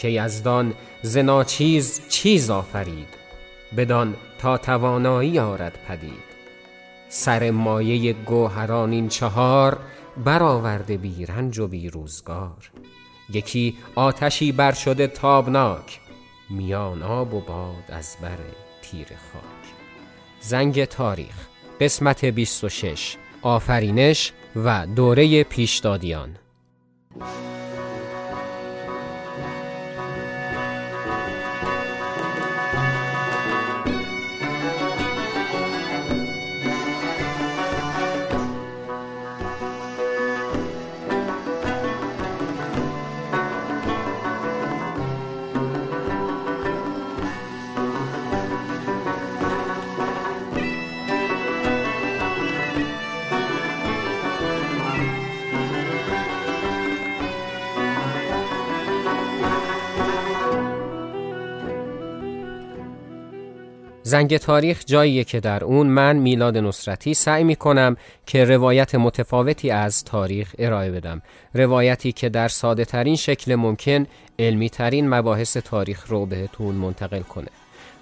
که 0.00 0.08
یزدان 0.08 0.74
زناچیز 1.02 2.08
چیز 2.08 2.50
آفرید 2.50 3.08
بدان 3.76 4.16
تا 4.38 4.58
توانایی 4.58 5.38
آرد 5.38 5.78
پدید. 5.88 6.30
سر 7.08 7.50
مایه 7.50 8.12
گوهران 8.12 8.92
این 8.92 9.08
چهار 9.08 9.78
برآورده 10.24 10.96
بی 10.96 11.26
رنج 11.26 11.58
و 11.58 11.68
بی 11.68 11.90
روزگار 11.90 12.70
یکی 13.32 13.76
آتشی 13.94 14.52
بر 14.52 14.72
شده 14.72 15.06
تابناک 15.06 16.00
میان 16.50 17.02
آب 17.02 17.34
و 17.34 17.40
باد 17.40 17.84
از 17.88 18.16
بر 18.22 18.38
تیر 18.82 19.06
خاک. 19.06 19.74
زنگ 20.40 20.84
تاریخ 20.84 21.48
قسمت 21.80 22.24
26 22.24 23.16
آفرینش 23.42 24.32
و 24.56 24.86
دوره 24.86 25.44
پیشدادیان. 25.44 26.36
زنگ 64.10 64.36
تاریخ 64.36 64.82
جاییه 64.86 65.24
که 65.24 65.40
در 65.40 65.64
اون 65.64 65.86
من 65.86 66.16
میلاد 66.16 66.56
نصرتی 66.56 67.14
سعی 67.14 67.44
می 67.44 67.56
کنم 67.56 67.96
که 68.26 68.44
روایت 68.44 68.94
متفاوتی 68.94 69.70
از 69.70 70.04
تاریخ 70.04 70.54
ارائه 70.58 70.90
بدم. 70.90 71.22
روایتی 71.54 72.12
که 72.12 72.28
در 72.28 72.48
ساده 72.48 72.84
ترین 72.84 73.16
شکل 73.16 73.54
ممکن 73.54 74.06
علمی 74.38 74.70
ترین 74.70 75.08
مباحث 75.08 75.56
تاریخ 75.56 76.06
رو 76.08 76.26
بهتون 76.26 76.74
منتقل 76.74 77.20
کنه. 77.20 77.48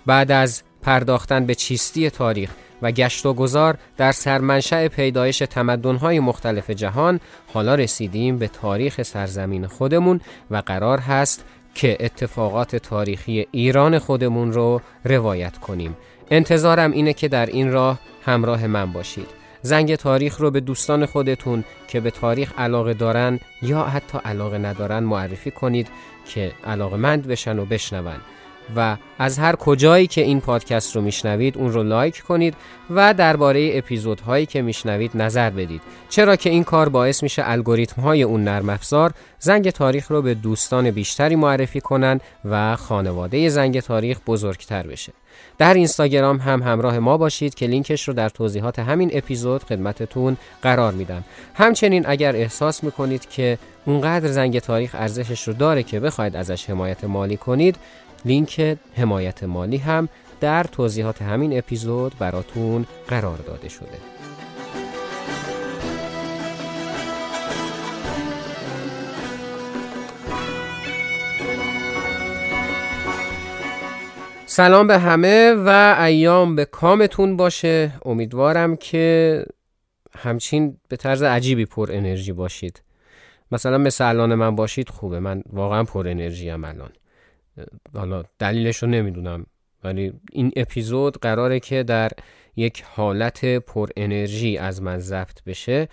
بعد 0.07 0.33
از 0.33 0.63
پرداختن 0.83 1.47
به 1.47 1.55
چیستی 1.55 2.11
تاریخ 2.11 2.51
و 2.83 2.93
گشت 2.93 3.27
و 3.27 3.35
گذار 3.35 3.79
در 3.97 4.13
سرمنشأ 4.13 4.89
پیدایش 4.89 5.39
تمدن‌های 5.39 6.21
مختلف 6.21 6.71
جهان 6.71 7.21
حالا 7.53 7.75
رسیدیم 7.75 8.39
به 8.39 8.49
تاریخ 8.49 9.03
سرزمین 9.03 9.67
خودمون 9.67 10.21
و 10.51 10.63
قرار 10.67 10.99
هست 10.99 11.45
که 11.75 11.97
اتفاقات 12.01 12.77
تاریخی 12.77 13.47
ایران 13.51 13.99
خودمون 13.99 14.53
رو 14.53 14.81
روایت 15.05 15.59
کنیم. 15.59 15.97
انتظارم 16.31 16.93
اینه 16.93 17.13
که 17.13 17.29
در 17.29 17.47
این 17.47 17.73
راه 17.73 17.99
همراه 18.25 18.67
من 18.67 18.93
باشید. 18.93 19.27
زنگ 19.63 19.95
تاریخ 19.95 20.41
رو 20.41 20.51
به 20.51 20.61
دوستان 20.61 21.07
خودتون 21.07 21.65
که 21.89 22.01
به 22.01 22.11
تاریخ 22.11 22.53
علاقه 22.59 22.95
دارن 22.95 23.41
یا 23.63 23.83
حتی 23.83 24.19
علاقه 24.25 24.59
ندارن 24.59 25.03
معرفی 25.03 25.51
کنید 25.51 25.89
که 26.27 26.53
علاقه 26.65 26.97
مند 26.97 27.27
بشن 27.27 27.59
و 27.59 27.65
بشنون. 27.65 28.21
و 28.77 28.97
از 29.19 29.39
هر 29.39 29.57
کجایی 29.57 30.07
که 30.07 30.21
این 30.21 30.41
پادکست 30.41 30.97
رو 30.97 31.03
میشنوید 31.03 31.59
اون 31.59 31.73
رو 31.73 31.83
لایک 31.83 32.21
کنید 32.21 32.55
و 32.91 33.15
درباره 33.15 33.71
اپیزودهایی 33.73 34.47
که 34.47 34.63
میشنوید 34.63 35.11
نظر 35.15 35.51
بدید. 35.51 35.83
چرا 36.09 36.37
که 36.37 36.51
این 36.51 36.65
کار 36.65 36.89
باعث 36.89 37.23
میشه 37.23 37.43
الگوریتم 37.45 38.03
های 38.03 38.23
اون 38.23 38.45
نرم 38.45 38.69
افزار 38.69 39.13
زنگ 39.39 39.71
تاریخ 39.71 40.11
رو 40.11 40.23
به 40.23 40.35
دوستان 40.35 40.91
بیشتری 40.91 41.37
معرفی 41.37 41.81
کنن 41.81 42.21
و 42.45 42.77
خانواده 42.77 43.49
زنگ 43.49 43.81
تاریخ 43.81 44.19
بزرگتر 44.27 44.87
بشه. 44.87 45.13
در 45.59 45.75
اینستاگرام 45.75 46.37
هم 46.37 46.63
همراه 46.63 46.99
ما 46.99 47.17
باشید 47.17 47.55
که 47.55 47.67
لینکش 47.67 48.09
رو 48.09 48.15
در 48.15 48.29
توضیحات 48.29 48.79
همین 48.79 49.11
اپیزود 49.13 49.63
خدمتتون 49.63 50.37
قرار 50.63 50.93
میدم. 50.93 51.25
همچنین 51.55 52.05
اگر 52.07 52.37
احساس 52.37 52.85
می‌کنید 52.85 53.29
که 53.29 53.59
اونقدر 53.87 54.29
زنگ 54.29 54.59
تاریخ 54.59 54.95
ارزشش 54.95 55.49
رو 55.49 55.55
داره 55.55 55.83
که 55.83 56.01
بخواید 56.01 56.37
ازش 56.37 56.71
حمایت 56.71 57.05
مالی 57.05 57.37
کنید 57.37 57.77
لینک 58.25 58.79
حمایت 58.95 59.45
مالی 59.45 59.77
هم 59.77 60.09
در 60.41 60.65
توضیحات 60.65 61.23
همین 61.23 61.59
اپیزود 61.59 62.13
براتون 62.19 62.87
قرار 63.09 63.39
داده 63.39 63.69
شده. 63.69 63.99
سلام 74.47 74.87
به 74.87 74.99
همه 74.99 75.55
و 75.55 75.97
ایام 76.01 76.57
به 76.57 76.65
کامتون 76.65 77.37
باشه. 77.37 77.93
امیدوارم 78.05 78.77
که 78.77 79.45
همچین 80.17 80.77
به 80.89 80.97
طرز 80.97 81.23
عجیبی 81.23 81.65
پر 81.67 81.89
انرژی 81.93 82.33
باشید. 82.33 82.83
مثلا 83.53 83.79
مثل 83.79 84.05
الان 84.05 84.35
من 84.35 84.57
باشید 84.57 84.89
خوبه. 84.89 85.21
من 85.21 85.43
واقعا 85.53 85.85
پر 85.85 86.09
انرژی 86.09 86.49
هم 86.49 86.65
الان. 86.65 86.91
حالا 87.95 88.23
دلیلش 88.39 88.83
رو 88.83 88.89
نمی‌دونم 88.89 89.47
ولی 89.85 90.13
این 90.33 90.53
اپیزود 90.57 91.19
قراره 91.19 91.61
که 91.61 91.83
در 91.83 92.11
یک 92.57 92.85
حالت 92.87 93.45
پر 93.45 93.89
انرژی 93.97 94.59
از 94.59 94.83
من 94.83 94.99
ضبط 94.99 95.43
بشه 95.47 95.89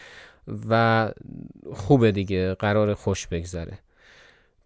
و 0.70 1.12
خوبه 1.74 2.12
دیگه 2.12 2.54
قرار 2.54 2.94
خوش 2.94 3.28
بگذره. 3.28 3.80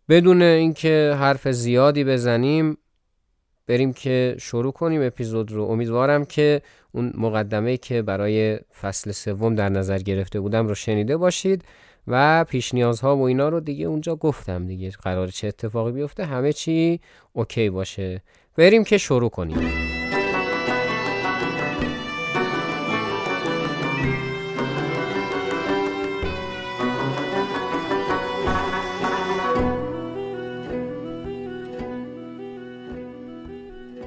بدون 0.10 0.42
اینکه 0.42 1.16
حرف 1.20 1.48
زیادی 1.48 2.04
بزنیم 2.04 2.78
بریم 3.68 3.94
که 3.94 4.36
شروع 4.40 4.72
کنیم 4.72 5.02
اپیزود 5.02 5.52
رو. 5.52 5.64
امیدوارم 5.64 6.26
که 6.26 6.62
اون 6.92 7.14
مقدمه 7.18 7.78
که 7.78 8.02
برای 8.02 8.60
فصل 8.82 9.12
سوم 9.12 9.56
در 9.56 9.70
نظر 9.70 9.98
گرفته 9.98 10.40
بودم 10.40 10.68
رو 10.68 10.76
شنیده 10.76 11.18
باشید. 11.18 11.64
و 12.10 12.44
پیش 12.44 12.74
نیازها 12.74 13.18
و 13.18 13.22
اینا 13.22 13.50
رو 13.50 13.60
دیگه 13.60 13.86
اونجا 13.86 14.16
گفتم 14.16 14.68
دیگه 14.68 14.90
قرار 14.90 15.28
چه 15.28 15.48
اتفاقی 15.48 15.92
بیفته 15.92 16.26
همه 16.26 16.54
چی 16.54 17.00
اوکی 17.34 17.70
باشه. 17.70 18.22
بریم 18.58 18.84
که 18.84 18.98
شروع 18.98 19.30
کنیم. 19.30 19.99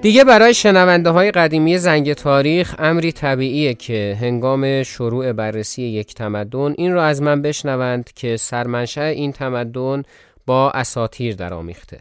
دیگه 0.03 0.25
برای 0.25 0.55
شنونده 0.55 1.11
های 1.11 1.31
قدیمی 1.31 1.79
زنگ 1.79 2.13
تاریخ 2.13 2.75
امری 2.79 3.13
طبیعیه 3.13 3.75
که 3.75 4.19
هنگام 4.21 4.83
شروع 4.83 5.33
بررسی 5.33 5.83
یک 5.83 6.15
تمدن 6.15 6.75
این 6.79 6.93
را 6.93 7.05
از 7.05 7.23
من 7.23 7.43
بشنوند 7.43 8.11
که 8.15 8.37
سرمنشأ 8.37 9.05
این 9.05 9.33
تمدن 9.33 10.03
با 10.47 10.71
اساتیر 10.71 11.35
درآمیخته. 11.35 12.01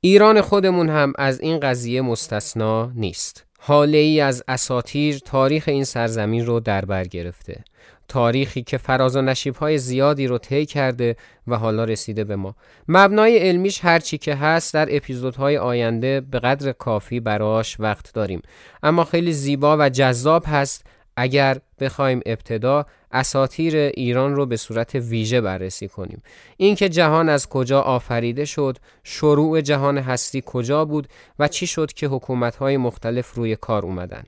ایران 0.00 0.40
خودمون 0.40 0.88
هم 0.88 1.12
از 1.18 1.40
این 1.40 1.60
قضیه 1.60 2.00
مستثنا 2.00 2.92
نیست. 2.94 3.46
حاله 3.58 3.98
ای 3.98 4.20
از 4.20 4.44
اساتیر 4.48 5.18
تاریخ 5.18 5.64
این 5.66 5.84
سرزمین 5.84 6.46
رو 6.46 6.60
در 6.60 6.84
بر 6.84 7.04
گرفته. 7.04 7.64
تاریخی 8.12 8.62
که 8.62 8.78
فراز 8.78 9.16
و 9.16 9.34
های 9.60 9.78
زیادی 9.78 10.26
رو 10.26 10.38
طی 10.38 10.66
کرده 10.66 11.16
و 11.46 11.56
حالا 11.56 11.84
رسیده 11.84 12.24
به 12.24 12.36
ما. 12.36 12.54
مبنای 12.88 13.38
علمیش 13.38 13.84
هرچی 13.84 14.18
که 14.18 14.34
هست 14.34 14.74
در 14.74 14.96
اپیزودهای 14.96 15.56
آینده 15.56 16.20
به 16.20 16.38
قدر 16.38 16.72
کافی 16.72 17.20
براش 17.20 17.80
وقت 17.80 18.14
داریم. 18.14 18.42
اما 18.82 19.04
خیلی 19.04 19.32
زیبا 19.32 19.76
و 19.80 19.88
جذاب 19.88 20.44
هست 20.46 20.86
اگر 21.16 21.58
بخوایم 21.80 22.20
ابتدا 22.26 22.86
اساتیر 23.12 23.76
ایران 23.76 24.34
رو 24.34 24.46
به 24.46 24.56
صورت 24.56 24.94
ویژه 24.94 25.40
بررسی 25.40 25.88
کنیم. 25.88 26.22
اینکه 26.56 26.88
جهان 26.88 27.28
از 27.28 27.48
کجا 27.48 27.80
آفریده 27.80 28.44
شد 28.44 28.78
شروع 29.04 29.60
جهان 29.60 29.98
هستی 29.98 30.42
کجا 30.46 30.84
بود 30.84 31.08
و 31.38 31.48
چی 31.48 31.66
شد 31.66 31.92
که 31.92 32.06
حکومت‌های 32.06 32.76
مختلف 32.76 33.34
روی 33.34 33.56
کار 33.56 33.82
اومدن. 33.82 34.24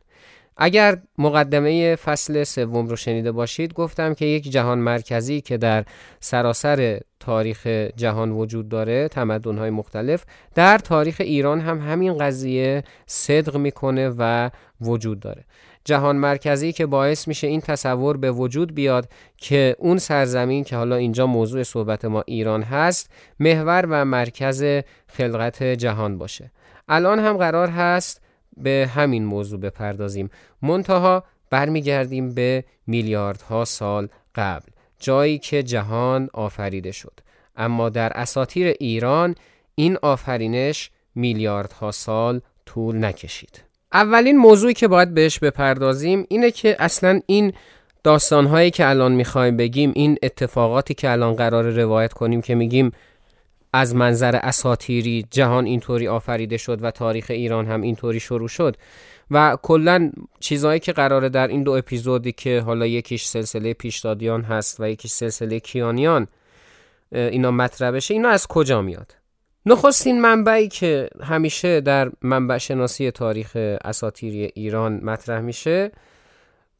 اگر 0.56 0.98
مقدمه 1.18 1.96
فصل 1.96 2.44
سوم 2.44 2.86
رو 2.86 2.96
شنیده 2.96 3.32
باشید 3.32 3.74
گفتم 3.74 4.14
که 4.14 4.24
یک 4.24 4.50
جهان 4.50 4.78
مرکزی 4.78 5.40
که 5.40 5.56
در 5.56 5.84
سراسر 6.20 7.00
تاریخ 7.20 7.66
جهان 7.96 8.30
وجود 8.30 8.68
داره 8.68 9.08
تمدن‌های 9.08 9.70
مختلف 9.70 10.24
در 10.54 10.78
تاریخ 10.78 11.16
ایران 11.20 11.60
هم 11.60 11.78
همین 11.78 12.18
قضیه 12.18 12.84
صدق 13.06 13.56
می‌کنه 13.56 14.14
و 14.18 14.50
وجود 14.80 15.20
داره. 15.20 15.44
جهان 15.84 16.16
مرکزی 16.16 16.72
که 16.72 16.86
باعث 16.86 17.28
میشه 17.28 17.46
این 17.46 17.60
تصور 17.60 18.16
به 18.16 18.30
وجود 18.30 18.74
بیاد 18.74 19.08
که 19.36 19.76
اون 19.78 19.98
سرزمین 19.98 20.64
که 20.64 20.76
حالا 20.76 20.96
اینجا 20.96 21.26
موضوع 21.26 21.62
صحبت 21.62 22.04
ما 22.04 22.22
ایران 22.26 22.62
هست 22.62 23.10
محور 23.40 23.86
و 23.90 24.04
مرکز 24.04 24.64
خلقت 25.06 25.62
جهان 25.62 26.18
باشه. 26.18 26.50
الان 26.88 27.18
هم 27.18 27.36
قرار 27.36 27.68
هست 27.68 28.23
به 28.56 28.90
همین 28.94 29.24
موضوع 29.24 29.60
بپردازیم. 29.60 30.30
منتها 30.62 31.24
برمیگردیم 31.50 32.34
به 32.34 32.64
میلیاردها 32.86 33.64
سال 33.64 34.08
قبل 34.34 34.68
جایی 34.98 35.38
که 35.38 35.62
جهان 35.62 36.28
آفریده 36.32 36.92
شد. 36.92 37.20
اما 37.56 37.88
در 37.88 38.12
اساطیر 38.14 38.66
ایران 38.80 39.34
این 39.74 39.98
آفرینش 40.02 40.90
میلیاردها 41.14 41.90
سال 41.90 42.40
طول 42.66 43.04
نکشید. 43.04 43.64
اولین 43.92 44.38
موضوعی 44.38 44.74
که 44.74 44.88
باید 44.88 45.14
بهش 45.14 45.38
بپردازیم 45.38 46.26
اینه 46.28 46.50
که 46.50 46.76
اصلا 46.78 47.20
این 47.26 47.52
داستانهایی 48.04 48.70
که 48.70 48.88
الان 48.88 49.12
می‌خوایم 49.12 49.56
بگیم 49.56 49.92
این 49.94 50.18
اتفاقاتی 50.22 50.94
که 50.94 51.10
الان 51.10 51.34
قرار 51.34 51.70
روایت 51.70 52.12
کنیم 52.12 52.42
که 52.42 52.54
میگیم 52.54 52.90
از 53.74 53.94
منظر 53.94 54.36
اساتیری 54.36 55.26
جهان 55.30 55.64
اینطوری 55.64 56.08
آفریده 56.08 56.56
شد 56.56 56.84
و 56.84 56.90
تاریخ 56.90 57.26
ایران 57.30 57.66
هم 57.66 57.82
اینطوری 57.82 58.20
شروع 58.20 58.48
شد. 58.48 58.76
و 59.30 59.56
کلا 59.62 60.10
چیزهایی 60.40 60.80
که 60.80 60.92
قراره 60.92 61.28
در 61.28 61.48
این 61.48 61.62
دو 61.62 61.72
اپیزودی 61.72 62.32
که 62.32 62.60
حالا 62.60 62.86
یکیش 62.86 63.24
سلسله 63.24 63.72
پیشدادیان 63.72 64.42
هست 64.42 64.80
و 64.80 64.90
یکیش 64.90 65.10
سلسله 65.10 65.60
کیانیان 65.60 66.26
اینا 67.12 67.50
مطرح 67.50 67.90
بشه 67.90 68.14
اینا 68.14 68.28
از 68.28 68.46
کجا 68.46 68.82
میاد؟ 68.82 69.14
نخستین 69.66 70.20
منبعی 70.20 70.68
که 70.68 71.08
همیشه 71.22 71.80
در 71.80 72.10
منبع 72.22 72.58
شناسی 72.58 73.10
تاریخ 73.10 73.50
اساتیری 73.84 74.50
ایران 74.54 75.00
مطرح 75.02 75.40
میشه 75.40 75.92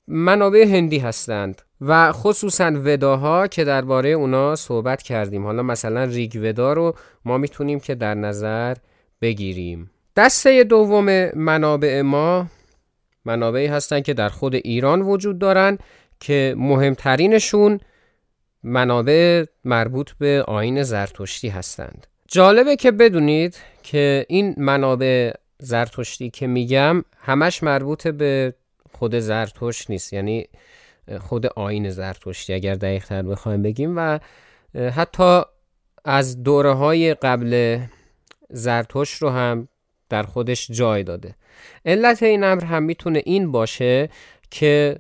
منابع 0.08 0.64
هندی 0.68 0.98
هستند. 0.98 1.62
و 1.86 2.12
خصوصا 2.12 2.72
وداها 2.84 3.46
که 3.46 3.64
درباره 3.64 4.08
اونا 4.08 4.56
صحبت 4.56 5.02
کردیم. 5.02 5.44
حالا 5.44 5.62
مثلا 5.62 6.04
ریگ 6.04 6.40
ودا 6.42 6.72
رو 6.72 6.94
ما 7.24 7.38
می‌تونیم 7.38 7.80
که 7.80 7.94
در 7.94 8.14
نظر 8.14 8.74
بگیریم. 9.20 9.90
دسته 10.16 10.64
دوم 10.64 11.30
منابع 11.34 12.02
ما 12.02 12.46
منابعی 13.24 13.66
هستند 13.66 14.02
که 14.02 14.14
در 14.14 14.28
خود 14.28 14.54
ایران 14.54 15.02
وجود 15.02 15.38
دارن 15.38 15.78
که 16.20 16.54
مهمترینشون 16.58 17.80
منابع 18.62 19.44
مربوط 19.64 20.10
به 20.18 20.42
آین 20.42 20.82
زرتشتی 20.82 21.48
هستند. 21.48 22.06
جالبه 22.28 22.76
که 22.76 22.90
بدونید 22.90 23.56
که 23.82 24.26
این 24.28 24.54
منابع 24.58 25.32
زرتشتی 25.58 26.30
که 26.30 26.46
میگم 26.46 27.04
همش 27.18 27.62
مربوط 27.62 28.08
به 28.08 28.54
خود 28.92 29.18
زرتشت 29.18 29.90
نیست. 29.90 30.12
یعنی 30.12 30.46
خود 31.20 31.46
آین 31.46 31.90
زرتشتی 31.90 32.52
اگر 32.54 32.74
دقیق 32.74 33.04
تر 33.04 33.22
بخوایم 33.22 33.62
بگیم 33.62 33.94
و 33.96 34.18
حتی 34.74 35.42
از 36.04 36.42
دوره 36.42 36.72
های 36.72 37.14
قبل 37.14 37.78
زرتشت 38.50 39.22
رو 39.22 39.30
هم 39.30 39.68
در 40.08 40.22
خودش 40.22 40.70
جای 40.70 41.02
داده. 41.02 41.34
علت 41.84 42.22
این 42.22 42.44
امر 42.44 42.64
هم 42.64 42.82
می‌تونه 42.82 43.22
این 43.24 43.52
باشه 43.52 44.08
که 44.50 44.98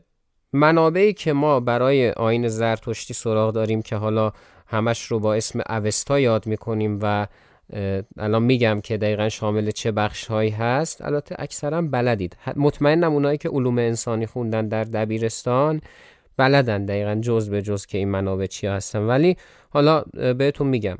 منابعی 0.52 1.12
که 1.12 1.32
ما 1.32 1.60
برای 1.60 2.10
آین 2.10 2.48
زرتشتی 2.48 3.14
سراغ 3.14 3.54
داریم 3.54 3.82
که 3.82 3.96
حالا 3.96 4.32
همش 4.66 5.02
رو 5.06 5.18
با 5.18 5.34
اسم 5.34 5.60
اوستا 5.68 6.20
یاد 6.20 6.46
می‌کنیم 6.46 6.98
و 7.02 7.26
الان 8.18 8.42
میگم 8.42 8.80
که 8.80 8.96
دقیقا 8.96 9.28
شامل 9.28 9.70
چه 9.70 9.92
بخش 9.92 10.26
هایی 10.26 10.50
هست. 10.50 11.02
البته 11.02 11.36
اکثرا 11.38 11.82
بلدید. 11.82 12.36
مطمئنم 12.56 13.12
اونایی 13.12 13.38
که 13.38 13.48
علوم 13.48 13.78
انسانی 13.78 14.26
خوندن 14.26 14.68
در 14.68 14.84
دبیرستان 14.84 15.80
بلدن 16.36 16.84
دقیقا 16.84 17.14
جز 17.14 17.50
به 17.50 17.62
جز 17.62 17.86
که 17.86 17.98
این 17.98 18.08
منابع 18.08 18.46
چی 18.46 18.66
هستن. 18.66 18.98
ولی 18.98 19.36
حالا 19.70 20.04
بهتون 20.38 20.66
میگم. 20.66 20.96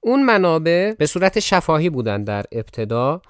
اون 0.00 0.22
منابع 0.22 0.92
به 0.98 1.06
صورت 1.06 1.40
شفاهی 1.40 1.90
بودن 1.90 2.24
در 2.24 2.44
ابتدا 2.52 3.22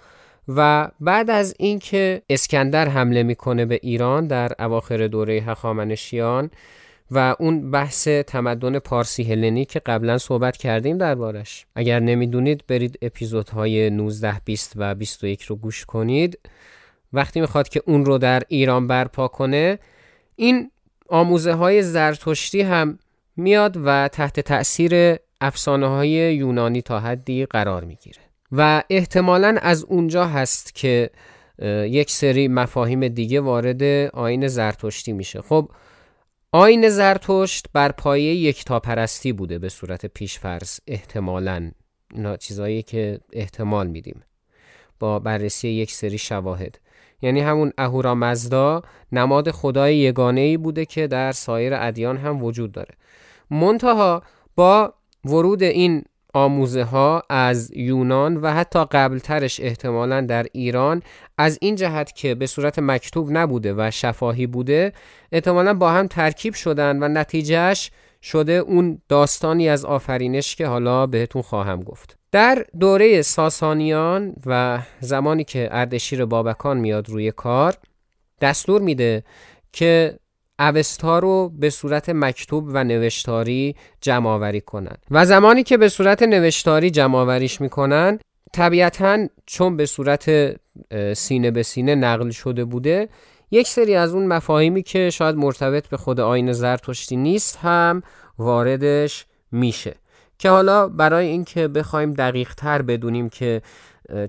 و 0.49 0.91
بعد 1.01 1.31
از 1.31 1.55
اینکه 1.59 2.23
اسکندر 2.31 2.89
حمله 2.89 3.23
می‌کنه 3.23 3.65
به 3.67 3.81
ایران 3.83 4.27
در 4.27 4.53
اواخر 4.59 5.07
دوره 5.07 5.35
هخامنشیان 5.35 6.51
و 7.11 7.37
اون 7.39 7.71
بحث 7.71 8.09
تمدن 8.09 8.79
پارسی 8.79 9.23
هلنی 9.23 9.65
که 9.65 9.79
قبلا 9.79 10.19
صحبت 10.19 10.57
کردیم 10.57 10.99
دربارش. 10.99 11.67
اگر 11.75 12.01
نمی‌دونید 12.01 12.65
برید 12.69 12.99
اپیزودهای 13.03 13.91
19 13.91 14.41
20 14.45 14.73
و 14.77 14.95
21 14.95 15.43
رو 15.43 15.57
گوش 15.57 15.85
کنید. 15.85 16.39
وقتی 17.13 17.41
می‌خواد 17.41 17.69
که 17.69 17.83
اون 17.87 18.05
رو 18.05 18.19
در 18.19 18.43
ایران 18.49 18.87
برپا 18.87 19.29
کنه 19.29 19.79
این 20.37 20.71
آموزه 21.09 21.53
های 21.53 21.83
زرتشتی 21.83 22.63
هم 22.63 22.99
میاد 23.37 23.77
و 23.85 24.09
تحت 24.09 24.41
تأثیر 24.41 25.17
افسانه 25.41 25.87
های 25.87 26.35
یونانی 26.35 26.83
تا 26.83 27.01
حدی 27.01 27.47
قرار 27.47 27.85
می‌گیره. 27.85 28.21
و 28.53 28.83
احتمالا 28.91 29.57
از 29.63 29.85
اونجا 29.85 30.27
هست 30.27 30.75
که 30.75 31.11
یک 31.89 32.11
سری 32.11 32.49
مفاهیم 32.49 33.09
دیگه 33.09 33.41
وارد 33.41 33.83
آین 34.15 34.49
زرتشتی 34.49 35.13
میشه. 35.13 35.41
خب 35.41 35.71
آین 36.57 36.89
زرتشت 36.89 37.67
بر 37.73 37.93
پایه 37.93 38.35
یک 38.35 38.65
پرستی 38.65 39.33
بوده 39.33 39.59
به 39.59 39.69
صورت 39.69 40.07
پیشفرض 40.07 40.79
احتمالا. 40.87 41.71
اینا 42.15 42.37
چیزایی 42.37 42.83
که 42.83 43.21
احتمال 43.33 43.87
میدیم. 43.87 44.23
با 45.01 45.19
بررسی 45.19 45.69
یک 45.69 45.93
سری 45.93 46.19
شواهد. 46.19 46.79
یعنی 47.23 47.41
همون 47.41 47.73
اهورا 47.79 48.15
مزدا 48.15 48.83
نماد 49.13 49.51
خدای 49.51 49.97
یگانه 49.97 50.41
ای 50.41 50.57
بوده 50.57 50.85
که 50.85 51.07
در 51.07 51.33
سایر 51.33 51.75
ادیان 51.75 52.17
هم 52.17 52.45
وجود 52.45 52.73
داره. 52.73 52.95
منتها 53.51 54.23
با 54.57 54.95
ورود 55.25 55.63
این 55.63 56.05
آموزه 56.35 56.83
ها 56.83 57.23
از 57.31 57.71
یونان 57.77 58.37
و 58.37 58.51
حتی 58.53 58.85
قبلترش 58.85 59.61
احتمالا 59.61 60.21
در 60.21 60.47
ایران 60.53 61.03
از 61.39 61.59
این 61.61 61.75
جهت 61.75 62.15
که 62.15 62.35
به 62.35 62.47
صورت 62.47 62.79
مکتوب 62.79 63.29
نبوده 63.31 63.75
و 63.77 63.91
شفاهی 63.91 64.47
بوده 64.47 64.93
احتمالا 65.33 65.75
با 65.75 65.91
هم 65.91 66.07
ترکیب 66.07 66.55
شدن 66.55 67.03
و 67.03 67.09
نتیجهش 67.09 67.91
شده 68.23 68.53
اون 68.53 68.99
داستانی 69.09 69.69
از 69.69 69.85
آفرینش 69.85 70.57
که 70.57 70.67
حالا 70.67 71.07
بهتون 71.07 71.43
خواهم 71.43 71.83
گفت. 71.83 72.19
در 72.33 72.65
دوره 72.81 73.23
ساسانیان 73.23 74.35
و 74.47 74.83
زمانی 75.01 75.45
که 75.45 75.69
اردشیر 75.71 76.25
بابکان 76.25 76.77
میاد 76.77 77.09
روی 77.09 77.33
کار 77.33 77.75
دستور 78.41 78.81
میده 78.81 79.25
که 79.73 80.19
اوستا 80.59 81.19
رو 81.19 81.49
به 81.49 81.71
صورت 81.71 82.09
مکتوب 82.09 82.65
و 82.69 82.85
نوشتاری 82.85 83.77
جمع 84.01 84.31
آوری 84.31 84.61
کنن. 84.61 84.97
و 85.11 85.25
زمانی 85.25 85.63
که 85.63 85.77
به 85.77 85.89
صورت 85.89 86.23
نوشتاری 86.23 86.91
جمع 86.91 87.19
آوریش 87.19 87.61
می‌کنن 87.61 88.19
طبیعتا 88.53 89.27
چون 89.47 89.77
به 89.77 89.87
صورت 89.87 90.31
سینه 91.15 91.51
به 91.51 91.63
سینه 91.63 91.95
نقل 91.95 92.31
شده 92.31 92.65
بوده 92.65 93.09
یک 93.51 93.69
سری 93.69 93.95
از 93.95 94.15
اون 94.15 94.27
مفاهیمی 94.27 94.83
که 94.83 95.11
شاید 95.11 95.37
مرتبط 95.37 95.89
به 95.89 95.97
خود 95.97 96.21
آین 96.21 96.53
زرتشتی 96.53 97.17
نیست 97.17 97.57
هم 97.57 98.03
واردش 98.39 99.27
میشه. 99.53 99.95
که 100.39 100.51
حالا 100.51 100.89
برای 100.89 101.27
اینکه 101.27 101.69
بخوایم 101.69 102.13
دقیق 102.13 102.55
تر 102.55 102.83
بدونیم 102.83 103.29
که 103.29 103.63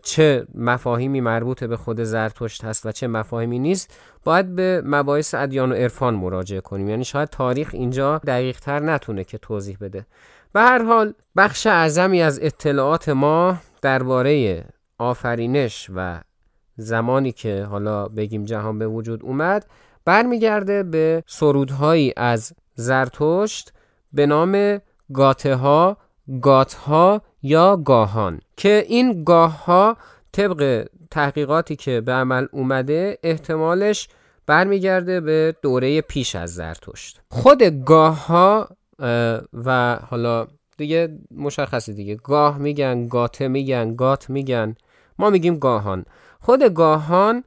چه 0.03 0.47
مفاهیمی 0.55 1.21
مربوط 1.21 1.63
به 1.63 1.77
خود 1.77 2.03
زرتشت 2.03 2.63
هست 2.63 2.85
و 2.85 2.91
چه 2.91 3.07
مفاهیمی 3.07 3.59
نیست 3.59 3.99
باید 4.23 4.55
به 4.55 4.81
مباحث 4.85 5.33
ادیان 5.33 5.71
و 5.71 5.75
عرفان 5.75 6.15
مراجعه 6.15 6.61
کنیم. 6.61 6.89
یعنی 6.89 7.03
شاید 7.03 7.29
تاریخ 7.29 7.69
اینجا 7.73 8.17
دقیق 8.17 8.59
تر 8.59 8.79
نتونه 8.79 9.23
که 9.23 9.37
توضیح 9.37 9.77
بده. 9.81 10.05
به 10.53 10.61
هر 10.61 10.83
حال 10.83 11.13
بخش 11.37 11.67
اعظمی 11.67 12.21
از 12.21 12.39
اطلاعات 12.41 13.09
ما 13.09 13.57
درباره 13.81 14.63
آفرینش 14.97 15.89
و 15.95 16.21
زمانی 16.77 17.31
که 17.31 17.63
حالا 17.63 18.07
بگیم 18.07 18.45
جهان 18.45 18.79
به 18.79 18.87
وجود 18.87 19.23
اومد 19.23 19.65
برمیگرده 20.05 20.83
به 20.83 21.23
سرودهایی 21.27 22.13
از 22.17 22.53
زرتشت 22.75 23.73
به 24.13 24.25
نام 24.25 24.79
گاته 25.13 25.55
ها 25.55 25.97
گات 26.41 26.73
ها 26.73 27.21
یا 27.45 27.77
گاهان 27.77 28.41
که 28.57 28.85
این 28.87 29.23
گاه 29.23 29.65
ها 29.65 29.97
طبق 30.31 30.87
تحقیقاتی 31.11 31.75
که 31.75 32.01
به 32.01 32.11
عمل 32.11 32.47
اومده 32.51 33.17
احتمالش 33.23 34.07
برمیگرده 34.45 35.21
به 35.21 35.55
دوره 35.61 36.01
پیش 36.01 36.35
از 36.35 36.53
زرتشت. 36.53 37.21
خود 37.29 37.63
گاه 37.85 38.27
ها 38.27 38.69
و 39.53 39.99
حالا 40.09 40.47
دیگه 40.77 41.17
مشخصی 41.31 41.93
دیگه. 41.93 42.15
گاه 42.15 42.57
میگن 42.57 43.07
گاته 43.07 43.47
میگن 43.47 43.95
گات 43.95 44.29
میگن. 44.29 44.75
ما 45.19 45.29
میگیم 45.29 45.59
گاهان. 45.59 46.05
خود 46.39 46.73
گاهان 46.73 47.43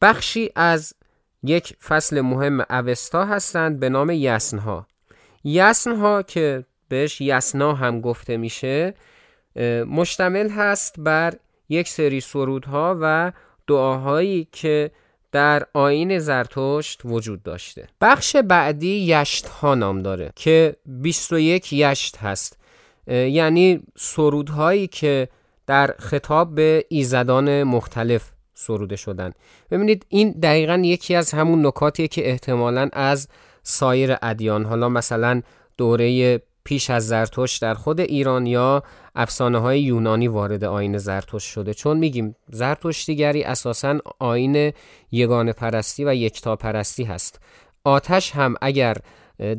بخشی 0.00 0.50
از 0.56 0.94
یک 1.42 1.76
فصل 1.82 2.20
مهم 2.20 2.64
اوستا 2.70 3.24
هستند 3.24 3.80
به 3.80 3.88
نام 3.88 4.10
یسنها. 4.10 4.86
یسنها 5.44 6.22
که 6.22 6.64
بهش 6.88 7.20
یسنا 7.20 7.74
هم 7.74 8.00
گفته 8.00 8.36
میشه 8.36 8.94
مشتمل 9.86 10.50
هست 10.50 10.94
بر 10.98 11.34
یک 11.68 11.88
سری 11.88 12.20
سرودها 12.20 12.98
و 13.00 13.32
دعاهایی 13.66 14.48
که 14.52 14.90
در 15.32 15.66
آین 15.72 16.18
زرتشت 16.18 17.00
وجود 17.04 17.42
داشته. 17.42 17.86
بخش 18.00 18.36
بعدی 18.36 18.96
یشت 18.96 19.46
ها 19.46 19.74
نام 19.74 20.02
داره 20.02 20.32
که 20.36 20.76
21 20.86 21.72
یشت 21.72 22.16
هست. 22.16 22.58
یعنی 23.06 23.82
سرودهایی 23.96 24.86
که 24.86 25.28
در 25.66 25.94
خطاب 25.98 26.54
به 26.54 26.84
ایزدان 26.88 27.62
مختلف 27.62 28.30
سروده 28.54 28.96
شدن. 28.96 29.32
ببینید 29.70 30.06
این 30.08 30.30
دقیقا 30.30 30.82
یکی 30.84 31.14
از 31.14 31.30
همون 31.34 31.66
نکاتیه 31.66 32.08
که 32.08 32.30
احتمالا 32.30 32.88
از 32.92 33.28
سایر 33.62 34.16
ادیان 34.22 34.64
حالا 34.64 34.88
مثلا 34.88 35.42
دوره 35.76 36.40
پیش 36.64 36.90
از 36.90 37.08
زرتشت 37.08 37.62
در 37.62 37.74
خود 37.74 38.00
ایران 38.00 38.46
یا 38.46 38.82
افسانه 39.14 39.58
های 39.58 39.82
یونانی 39.82 40.28
وارد 40.28 40.64
آین 40.64 40.98
زرتشت 40.98 41.50
شده. 41.50 41.74
چون 41.74 41.96
میگیم 41.96 42.36
زرتشتیگری 42.48 43.42
اساسا 43.44 43.98
آین 44.18 44.72
یگان 45.12 45.52
پرستی 45.52 46.04
و 46.04 46.14
یکتا 46.14 46.56
پرستی 46.56 47.04
هست. 47.04 47.40
آتش 47.84 48.32
هم 48.32 48.54
اگر 48.62 48.96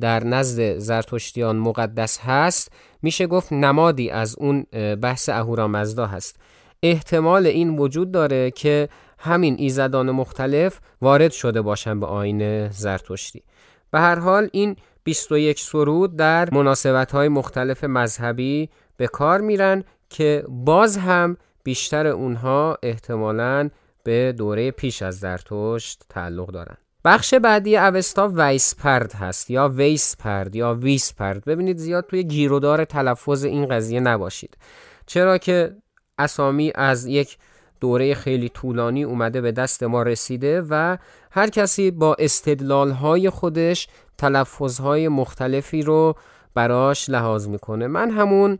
در 0.01 0.23
نزد 0.23 0.77
زرتشتیان 0.77 1.55
مقدس 1.55 2.19
هست 2.19 2.71
میشه 3.01 3.27
گفت 3.27 3.53
نمادی 3.53 4.09
از 4.09 4.35
اون 4.39 4.63
بحث 5.01 5.29
اهورامزدا 5.29 6.05
هست. 6.05 6.39
احتمال 6.83 7.47
این 7.47 7.77
وجود 7.77 8.11
داره 8.11 8.51
که 8.51 8.89
همین 9.19 9.55
ایزدان 9.59 10.11
مختلف 10.11 10.79
وارد 11.01 11.31
شده 11.31 11.61
باشن 11.61 11.99
به 11.99 12.05
آین 12.05 12.69
زرتشتی. 12.69 13.43
به 13.91 13.99
هر 13.99 14.19
حال 14.19 14.49
این 14.51 14.75
21 15.03 15.59
سرود 15.59 16.15
در 16.15 16.49
مناسبت 16.53 17.11
های 17.11 17.27
مختلف 17.27 17.83
مذهبی 17.83 18.69
به 18.97 19.07
کار 19.07 19.41
میرن 19.41 19.83
که 20.09 20.43
باز 20.49 20.97
هم 20.97 21.37
بیشتر 21.63 22.07
اونها 22.07 22.77
احتمالاً 22.83 23.69
به 24.03 24.33
دوره 24.37 24.71
پیش 24.71 25.01
از 25.01 25.19
زرتشت 25.19 26.01
تعلق 26.09 26.51
دارن. 26.51 26.77
بخش 27.05 27.33
بعدی 27.33 27.77
اوستا 27.77 28.31
ویسپرد 28.35 29.13
هست 29.13 29.51
یا 29.51 29.69
ویسپرد 29.69 30.55
یا 30.55 30.73
ویسپرد. 30.73 31.45
ببینید 31.45 31.77
زیاد 31.77 32.05
توی 32.05 32.23
گیرودار 32.23 32.85
تلفظ 32.85 33.43
این 33.43 33.65
قضیه 33.67 33.99
نباشید. 33.99 34.57
چرا 35.05 35.37
که 35.37 35.75
اسامی 36.17 36.71
از 36.75 37.05
یک 37.05 37.37
دوره 37.79 38.13
خیلی 38.13 38.49
طولانی 38.49 39.03
اومده 39.03 39.41
به 39.41 39.51
دست 39.51 39.83
ما 39.83 40.03
رسیده 40.03 40.61
و 40.69 40.97
هر 41.31 41.49
کسی 41.49 41.91
با 41.91 42.15
استدلال 42.19 42.93
خودش 43.29 43.87
تلفظ 44.17 44.81
مختلفی 44.81 45.81
رو 45.81 46.15
براش 46.55 47.09
لحاظ 47.09 47.47
می‌کنه. 47.47 47.87
من 47.87 48.11
همون 48.11 48.59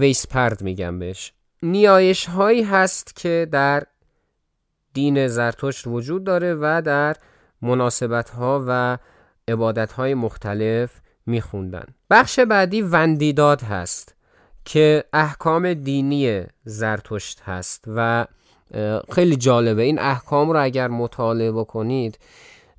ویسپرد 0.00 0.62
میگم 0.62 0.98
بهش. 0.98 1.32
نیایش 1.62 2.26
هایی 2.26 2.62
هست 2.62 3.16
که 3.16 3.48
در 3.52 3.82
دین 4.94 5.28
زرتشت 5.28 5.86
وجود 5.86 6.24
داره 6.24 6.54
و 6.54 6.82
در 6.84 7.16
مناسبت 7.62 8.30
ها 8.30 8.64
و 8.68 8.98
عبادت 9.48 9.92
های 9.92 10.14
مختلف 10.14 10.90
میخوندن. 11.26 11.86
بخش 12.10 12.40
بعدی 12.40 12.82
وندیداد 12.82 13.62
هست 13.62 14.14
که 14.64 15.04
احکام 15.12 15.74
دینی 15.74 16.42
زرتشت 16.64 17.40
هست 17.40 17.84
و 17.96 18.26
خیلی 19.12 19.36
جالبه. 19.36 19.82
این 19.82 19.98
احکام 19.98 20.50
رو 20.50 20.62
اگر 20.62 20.88
مطالعه 20.88 21.52
بکنید 21.52 22.18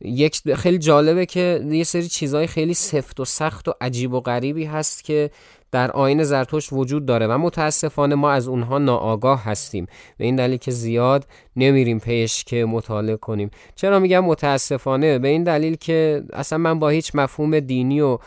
یک 0.01 0.53
خیلی 0.53 0.77
جالبه 0.77 1.25
که 1.25 1.65
یه 1.71 1.83
سری 1.83 2.07
چیزهای 2.07 2.47
خیلی 2.47 2.73
سفت 2.73 3.19
و 3.19 3.25
سخت 3.25 3.67
و 3.67 3.73
عجیب 3.81 4.13
و 4.13 4.19
غریبی 4.19 4.65
هست 4.65 5.03
که 5.03 5.29
در 5.71 5.91
آین 5.91 6.23
زرتشت 6.23 6.73
وجود 6.73 7.05
داره 7.05 7.27
و 7.27 7.37
متاسفانه 7.37 8.15
ما 8.15 8.31
از 8.31 8.47
اونها 8.47 8.77
ناآگاه 8.77 9.43
هستیم 9.43 9.87
به 10.17 10.25
این 10.25 10.35
دلیل 10.35 10.57
که 10.57 10.71
زیاد 10.71 11.27
نمیریم 11.55 11.99
پیش 11.99 12.43
که 12.43 12.65
مطالعه 12.65 13.17
کنیم. 13.17 13.51
چرا 13.75 13.99
میگم 13.99 14.25
متاسفانه؟ 14.25 15.19
به 15.19 15.27
این 15.27 15.43
دلیل 15.43 15.75
که 15.75 16.23
اصلا 16.33 16.57
من 16.57 16.79
با 16.79 16.89
هیچ 16.89 17.11
مفهوم 17.15 17.59
دینی 17.59 18.01
و 18.01 18.17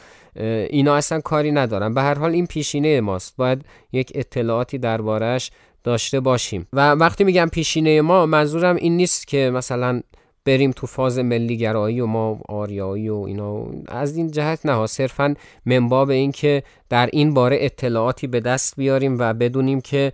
اینا 0.70 0.94
اصلا 0.94 1.20
کاری 1.20 1.52
ندارم. 1.52 1.94
به 1.94 2.02
هر 2.02 2.18
حال 2.18 2.30
این 2.30 2.46
پیشینه 2.46 3.00
ماست. 3.00 3.36
باید 3.36 3.64
یک 3.92 4.12
اطلاعاتی 4.14 4.78
دربارش 4.78 5.50
داشته 5.84 6.20
باشیم. 6.20 6.66
و 6.72 6.90
وقتی 6.90 7.24
میگم 7.24 7.48
پیشینه 7.52 8.00
ما 8.00 8.26
منظورم 8.26 8.76
این 8.76 8.96
نیست 8.96 9.26
که 9.26 9.50
مثلا 9.54 10.00
بریم 10.44 10.70
تو 10.70 10.86
فاز 10.86 11.18
ملی 11.18 11.56
گرایی 11.56 12.00
و 12.00 12.06
ما 12.06 12.40
آریایی 12.48 13.08
و 13.08 13.14
اینا. 13.14 13.66
از 13.88 14.16
این 14.16 14.30
جهت 14.30 14.66
نه 14.66 14.86
صرفا 14.86 15.34
منباب 15.66 16.10
این 16.10 16.32
که 16.32 16.62
در 16.88 17.08
این 17.12 17.34
باره 17.34 17.56
اطلاعاتی 17.60 18.26
به 18.26 18.40
دست 18.40 18.76
بیاریم 18.76 19.16
و 19.18 19.34
بدونیم 19.34 19.80
که 19.80 20.12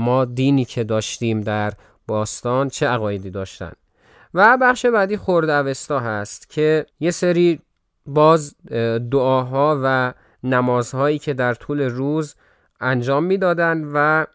ما 0.00 0.24
دینی 0.24 0.64
که 0.64 0.84
داشتیم 0.84 1.40
در 1.40 1.72
باستان 2.06 2.68
چه 2.68 2.86
عقایدی 2.86 3.30
داشتن. 3.30 3.72
و 4.34 4.58
بخش 4.60 4.86
بعدی 4.86 5.16
خورد 5.16 5.50
اوستا 5.50 6.00
هست 6.00 6.50
که 6.50 6.86
یه 7.00 7.10
سری 7.10 7.60
باز 8.06 8.54
دعاها 9.10 9.80
و 9.82 10.12
نمازهایی 10.42 11.18
که 11.18 11.34
در 11.34 11.54
طول 11.54 11.80
روز 11.80 12.34
انجام 12.80 13.24
می‌دادند 13.24 13.90
و 13.94 14.26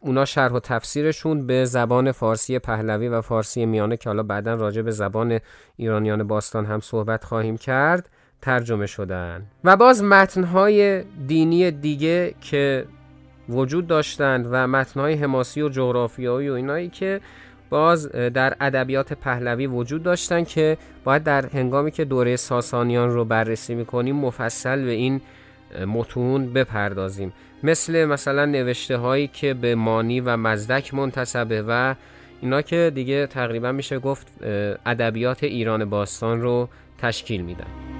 اونا 0.00 0.24
شرح 0.24 0.52
و 0.52 0.60
تفسیرشون 0.60 1.46
به 1.46 1.64
زبان 1.64 2.12
فارسی 2.12 2.58
پهلوی 2.58 3.08
و 3.08 3.20
فارسی 3.20 3.66
میانه 3.66 3.96
که 3.96 4.08
حالا 4.08 4.22
بعدا 4.22 4.54
راجع 4.54 4.82
به 4.82 4.90
زبان 4.90 5.40
ایرانیان 5.76 6.26
باستان 6.26 6.66
هم 6.66 6.80
صحبت 6.80 7.24
خواهیم 7.24 7.56
کرد 7.56 8.08
ترجمه 8.42 8.86
شدن. 8.86 9.46
و 9.64 9.76
باز 9.76 10.02
متنهای 10.02 11.02
دینی 11.26 11.70
دیگه 11.70 12.34
که 12.40 12.84
وجود 13.48 13.86
داشتند 13.86 14.48
و 14.50 14.66
متنهای 14.66 15.14
حماسی 15.14 15.62
و 15.62 15.68
جغرافیایی 15.68 16.48
و 16.48 16.52
اینایی 16.52 16.88
که 16.88 17.20
باز 17.70 18.08
در 18.12 18.56
ادبیات 18.60 19.12
پهلوی 19.12 19.66
وجود 19.66 20.02
داشتن 20.02 20.44
که 20.44 20.78
باید 21.04 21.24
در 21.24 21.46
هنگامی 21.46 21.90
که 21.90 22.04
دوره 22.04 22.36
ساسانیان 22.36 23.10
رو 23.10 23.24
بررسی 23.24 23.74
می‌کنیم 23.74 24.16
مفصل 24.16 24.84
به 24.84 24.90
این 24.90 25.20
متون 25.86 26.52
بپردازیم. 26.52 27.32
مثل 27.62 28.04
مثلا 28.04 28.44
نوشته 28.44 28.96
هایی 28.96 29.26
که 29.26 29.54
به 29.54 29.74
مانی 29.74 30.20
و 30.20 30.36
مزدک 30.36 30.94
منتصبه 30.94 31.64
و 31.68 31.94
اینا 32.40 32.62
که 32.62 32.92
دیگه 32.94 33.26
تقریبا 33.26 33.72
میشه 33.72 33.98
گفت 33.98 34.26
ادبیات 34.86 35.44
ایران 35.44 35.84
باستان 35.84 36.40
رو 36.40 36.68
تشکیل 36.98 37.40
میدن. 37.40 37.99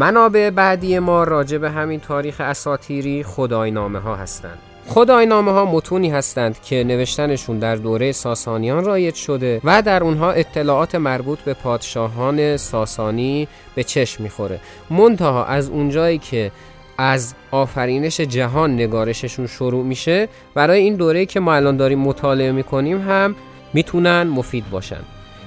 منابع 0.00 0.50
بعدی 0.50 0.98
ما 0.98 1.24
راجع 1.24 1.58
به 1.58 1.70
همین 1.70 2.00
تاریخ 2.00 2.40
اساتیری 2.40 3.22
خداینامه 3.22 3.98
ها 3.98 4.16
هستند. 4.16 4.58
خداینامه 4.88 5.52
ها 5.52 5.64
متونی 5.64 6.10
هستند 6.10 6.62
که 6.62 6.84
نوشتنشون 6.84 7.58
در 7.58 7.76
دوره 7.76 8.12
ساسانیان 8.12 8.84
رایج 8.84 9.14
شده 9.14 9.60
و 9.64 9.82
در 9.82 10.02
اونها 10.02 10.32
اطلاعات 10.32 10.94
مربوط 10.94 11.38
به 11.38 11.54
پادشاهان 11.54 12.56
ساسانی 12.56 13.48
به 13.74 13.84
چشم 13.84 14.22
می‌خوره. 14.22 14.60
منتها 14.90 15.44
از 15.44 15.68
اونجایی 15.68 16.18
که 16.18 16.50
از 16.98 17.34
آفرینش 17.50 18.20
جهان 18.20 18.74
نگارششون 18.74 19.46
شروع 19.46 19.84
میشه 19.84 20.28
برای 20.54 20.80
این 20.80 20.94
دوره 20.94 21.26
که 21.26 21.40
ما 21.40 21.54
الان 21.54 21.76
داریم 21.76 21.98
مطالعه 21.98 22.52
می‌کنیم 22.52 23.00
هم 23.08 23.36
می‌تونن 23.74 24.22
مفید 24.22 24.70
باشن. 24.70 25.00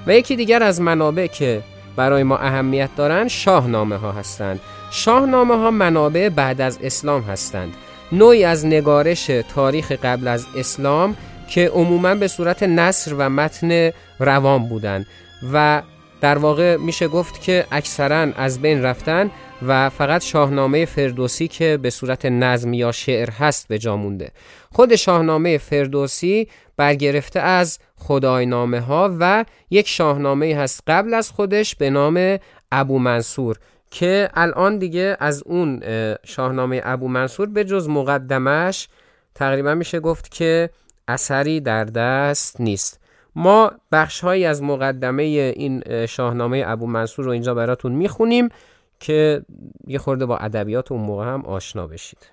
و 0.07 0.13
یکی 0.15 0.35
دیگر 0.35 0.63
از 0.63 0.81
منابع 0.81 1.27
که 1.27 1.61
برای 1.95 2.23
ما 2.23 2.37
اهمیت 2.37 2.89
دارن 2.95 3.27
شاهنامه 3.27 3.95
ها 3.95 4.11
هستند. 4.11 4.59
شاهنامه 4.91 5.55
ها 5.55 5.71
منابع 5.71 6.29
بعد 6.29 6.61
از 6.61 6.79
اسلام 6.83 7.21
هستند. 7.21 7.73
نوعی 8.11 8.43
از 8.43 8.65
نگارش 8.65 9.31
تاریخ 9.55 9.91
قبل 9.91 10.27
از 10.27 10.45
اسلام 10.57 11.15
که 11.49 11.69
عموما 11.69 12.15
به 12.15 12.27
صورت 12.27 12.63
نصر 12.63 13.13
و 13.13 13.29
متن 13.29 13.91
روان 14.19 14.69
بودند 14.69 15.05
و 15.53 15.81
در 16.21 16.37
واقع 16.37 16.77
میشه 16.77 17.07
گفت 17.07 17.41
که 17.41 17.65
اکثرا 17.71 18.17
از 18.37 18.61
بین 18.61 18.83
رفتن 18.83 19.31
و 19.67 19.89
فقط 19.89 20.23
شاهنامه 20.23 20.85
فردوسی 20.85 21.47
که 21.47 21.77
به 21.81 21.89
صورت 21.89 22.25
نظم 22.25 22.73
یا 22.73 22.91
شعر 22.91 23.29
هست 23.29 23.67
به 23.67 23.79
جا 23.79 23.97
مونده. 23.97 24.31
خود 24.71 24.95
شاهنامه 24.95 25.57
فردوسی 25.57 26.47
برگرفته 26.77 27.39
از 27.39 27.79
خداینامه 27.95 28.79
ها 28.79 29.15
و 29.19 29.45
یک 29.69 29.87
شاهنامه 29.87 30.55
هست 30.55 30.83
قبل 30.87 31.13
از 31.13 31.31
خودش 31.31 31.75
به 31.75 31.89
نام 31.89 32.37
ابو 32.71 32.99
منصور 32.99 33.57
که 33.91 34.29
الان 34.33 34.77
دیگه 34.77 35.17
از 35.19 35.43
اون 35.45 35.83
شاهنامه 36.25 36.81
ابو 36.83 37.07
منصور 37.07 37.49
به 37.49 37.63
جز 37.63 37.89
مقدمش 37.89 38.87
تقریبا 39.35 39.75
میشه 39.75 39.99
گفت 39.99 40.31
که 40.31 40.69
اثری 41.07 41.59
در 41.59 41.83
دست 41.83 42.61
نیست. 42.61 42.99
ما 43.35 43.71
بخش 43.91 44.21
هایی 44.21 44.45
از 44.45 44.63
مقدمه 44.63 45.23
این 45.23 46.05
شاهنامه 46.05 46.63
ابو 46.67 46.87
منصور 46.87 47.25
رو 47.25 47.31
اینجا 47.31 47.53
براتون 47.53 47.91
می‌خونیم 47.91 48.49
که 48.99 49.41
یه 49.87 49.99
خورده 49.99 50.25
با 50.25 50.37
ادبیات 50.37 50.91
اون 50.91 51.01
موقع 51.01 51.25
هم 51.25 51.45
آشنا 51.45 51.87
بشید. 51.87 52.29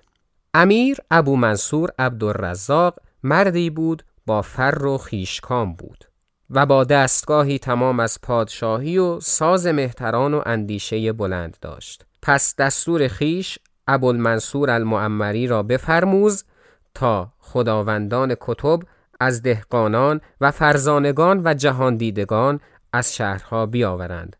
امیر 0.53 0.97
ابو 1.11 1.35
منصور 1.35 1.91
عبدالرزاق 1.99 2.95
مردی 3.23 3.69
بود 3.69 4.03
با 4.25 4.41
فر 4.41 4.85
و 4.85 4.97
خیشکام 4.97 5.73
بود 5.73 6.05
و 6.49 6.65
با 6.65 6.83
دستگاهی 6.83 7.59
تمام 7.59 7.99
از 7.99 8.21
پادشاهی 8.21 8.97
و 8.97 9.19
ساز 9.19 9.67
مهتران 9.67 10.33
و 10.33 10.41
اندیشه 10.45 11.13
بلند 11.13 11.57
داشت. 11.61 12.05
پس 12.21 12.55
دستور 12.55 13.07
خیش 13.07 13.59
ابوالمنصور 13.87 14.69
المعمری 14.69 15.47
را 15.47 15.63
بفرموز 15.63 16.43
تا 16.93 17.33
خداوندان 17.39 18.35
کتب 18.41 18.79
از 19.19 19.41
دهقانان 19.41 20.21
و 20.41 20.51
فرزانگان 20.51 21.41
و 21.45 21.53
جهاندیدگان 21.53 22.59
از 22.93 23.15
شهرها 23.15 23.65
بیاورند. 23.65 24.35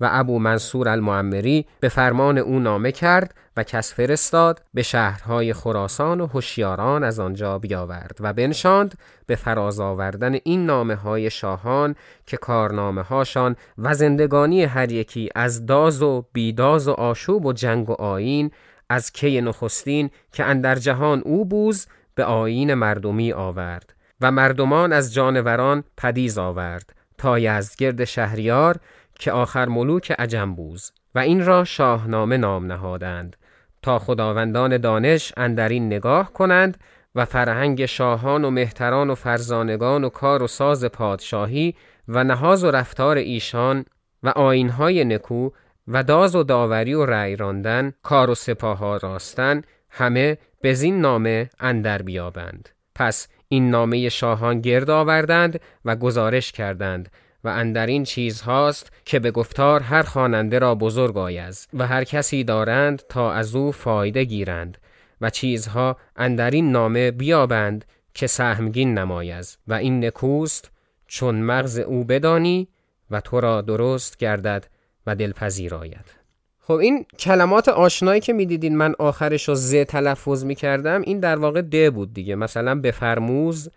و 0.00 0.08
ابو 0.12 0.38
منصور 0.38 0.88
المعمری 0.88 1.66
به 1.80 1.88
فرمان 1.88 2.38
او 2.38 2.58
نامه 2.58 2.92
کرد 2.92 3.34
و 3.56 3.62
کس 3.62 3.94
فرستاد 3.94 4.62
به 4.74 4.82
شهرهای 4.82 5.52
خراسان 5.52 6.20
و 6.20 6.26
هوشیاران 6.26 7.04
از 7.04 7.20
آنجا 7.20 7.58
بیاورد 7.58 8.16
و 8.20 8.32
بنشاند 8.32 8.98
به 9.26 9.36
فراز 9.36 9.80
آوردن 9.80 10.38
این 10.44 10.66
نامه 10.66 10.94
های 10.94 11.30
شاهان 11.30 11.94
که 12.26 12.36
کارنامه 12.36 13.02
هاشان 13.02 13.56
و 13.78 13.94
زندگانی 13.94 14.64
هر 14.64 14.92
یکی 14.92 15.28
از 15.34 15.66
داز 15.66 16.02
و 16.02 16.24
بیداز 16.32 16.88
و 16.88 16.92
آشوب 16.92 17.46
و 17.46 17.52
جنگ 17.52 17.90
و 17.90 17.92
آین 17.92 18.50
از 18.88 19.12
کی 19.12 19.40
نخستین 19.40 20.10
که 20.32 20.44
اندر 20.44 20.74
جهان 20.74 21.20
او 21.20 21.44
بوز 21.44 21.86
به 22.14 22.24
آین 22.24 22.74
مردمی 22.74 23.32
آورد 23.32 23.94
و 24.20 24.30
مردمان 24.30 24.92
از 24.92 25.14
جانوران 25.14 25.84
پدیز 25.96 26.38
آورد 26.38 26.92
تا 27.18 27.38
یزدگرد 27.38 28.04
شهریار 28.04 28.80
که 29.18 29.32
آخر 29.32 29.68
ملوک 29.68 30.12
عجم 30.12 30.54
بوز. 30.54 30.92
و 31.14 31.18
این 31.18 31.46
را 31.46 31.64
شاهنامه 31.64 32.36
نام 32.36 32.66
نهادند. 32.66 33.36
تا 33.82 33.98
خداوندان 33.98 34.76
دانش 34.76 35.32
اندرین 35.36 35.86
نگاه 35.86 36.32
کنند 36.32 36.78
و 37.14 37.24
فرهنگ 37.24 37.86
شاهان 37.86 38.44
و 38.44 38.50
مهتران 38.50 39.10
و 39.10 39.14
فرزانگان 39.14 40.04
و 40.04 40.08
کار 40.08 40.42
و 40.42 40.46
ساز 40.46 40.84
پادشاهی 40.84 41.74
و 42.08 42.24
نهاز 42.24 42.64
و 42.64 42.70
رفتار 42.70 43.16
ایشان 43.16 43.84
و 44.22 44.28
آینهای 44.28 45.04
نکو 45.04 45.50
و 45.88 46.02
داز 46.02 46.36
و 46.36 46.42
داوری 46.42 46.94
و 46.94 47.06
رأی 47.06 47.36
راندن 47.36 47.92
کار 48.02 48.30
و 48.30 48.34
سپاها 48.34 48.96
راستن 48.96 49.62
همه 49.90 50.38
به 50.60 50.74
زین 50.74 51.00
نامه 51.00 51.50
اندر 51.60 52.02
بیابند. 52.02 52.68
پس 52.94 53.28
این 53.48 53.70
نامه 53.70 54.08
شاهان 54.08 54.60
گرد 54.60 54.90
آوردند 54.90 55.60
و 55.84 55.96
گزارش 55.96 56.52
کردند. 56.52 57.08
و 57.44 57.48
اندرین 57.48 58.04
چیز 58.04 58.40
هاست 58.40 58.92
که 59.04 59.18
به 59.18 59.30
گفتار 59.30 59.80
هر 59.80 60.02
خواننده 60.02 60.58
را 60.58 60.74
بزرگ 60.74 61.18
آید 61.18 61.54
و 61.74 61.86
هر 61.86 62.04
کسی 62.04 62.44
دارند 62.44 63.02
تا 63.08 63.32
از 63.32 63.54
او 63.54 63.72
فایده 63.72 64.24
گیرند 64.24 64.78
و 65.20 65.30
چیزها 65.30 65.96
اندرین 66.16 66.72
نامه 66.72 67.10
بیابند 67.10 67.84
که 68.14 68.26
سهمگین 68.26 68.98
نماید 68.98 69.58
و 69.68 69.74
این 69.74 70.04
نکوست 70.04 70.70
چون 71.06 71.34
مغز 71.34 71.78
او 71.78 72.04
بدانی 72.04 72.68
و 73.10 73.20
تو 73.20 73.40
را 73.40 73.60
درست 73.60 74.16
گردد 74.16 74.66
و 75.06 75.14
دلپذیر 75.14 75.74
آید. 75.74 76.18
خب 76.60 76.74
این 76.74 77.06
کلمات 77.18 77.68
آشنایی 77.68 78.20
که 78.20 78.32
می‌دیدین 78.32 78.76
من 78.76 78.94
آخرش 78.98 79.48
رو 79.48 79.54
ز 79.54 79.74
تلفظ 79.74 80.44
می‌کردم 80.44 81.00
این 81.00 81.20
در 81.20 81.36
واقع 81.36 81.62
د 81.62 81.94
بود 81.94 82.14
دیگه. 82.14 82.34
مثلا 82.34 82.80
بفرموز 82.80 83.70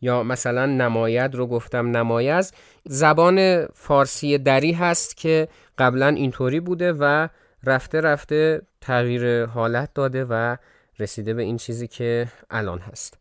یا 0.00 0.22
مثلا 0.22 0.66
نماید 0.66 1.34
رو 1.34 1.46
گفتم 1.46 1.96
نمایز 1.96 2.52
زبان 2.84 3.66
فارسی 3.66 4.38
دری 4.38 4.72
هست 4.72 5.16
که 5.16 5.48
قبلا 5.78 6.08
اینطوری 6.08 6.60
بوده 6.60 6.92
و 6.92 7.28
رفته 7.64 8.00
رفته 8.00 8.62
تغییر 8.80 9.46
حالت 9.46 9.94
داده 9.94 10.24
و 10.24 10.56
رسیده 10.98 11.34
به 11.34 11.42
این 11.42 11.56
چیزی 11.56 11.88
که 11.88 12.28
الان 12.50 12.78
هست. 12.78 13.18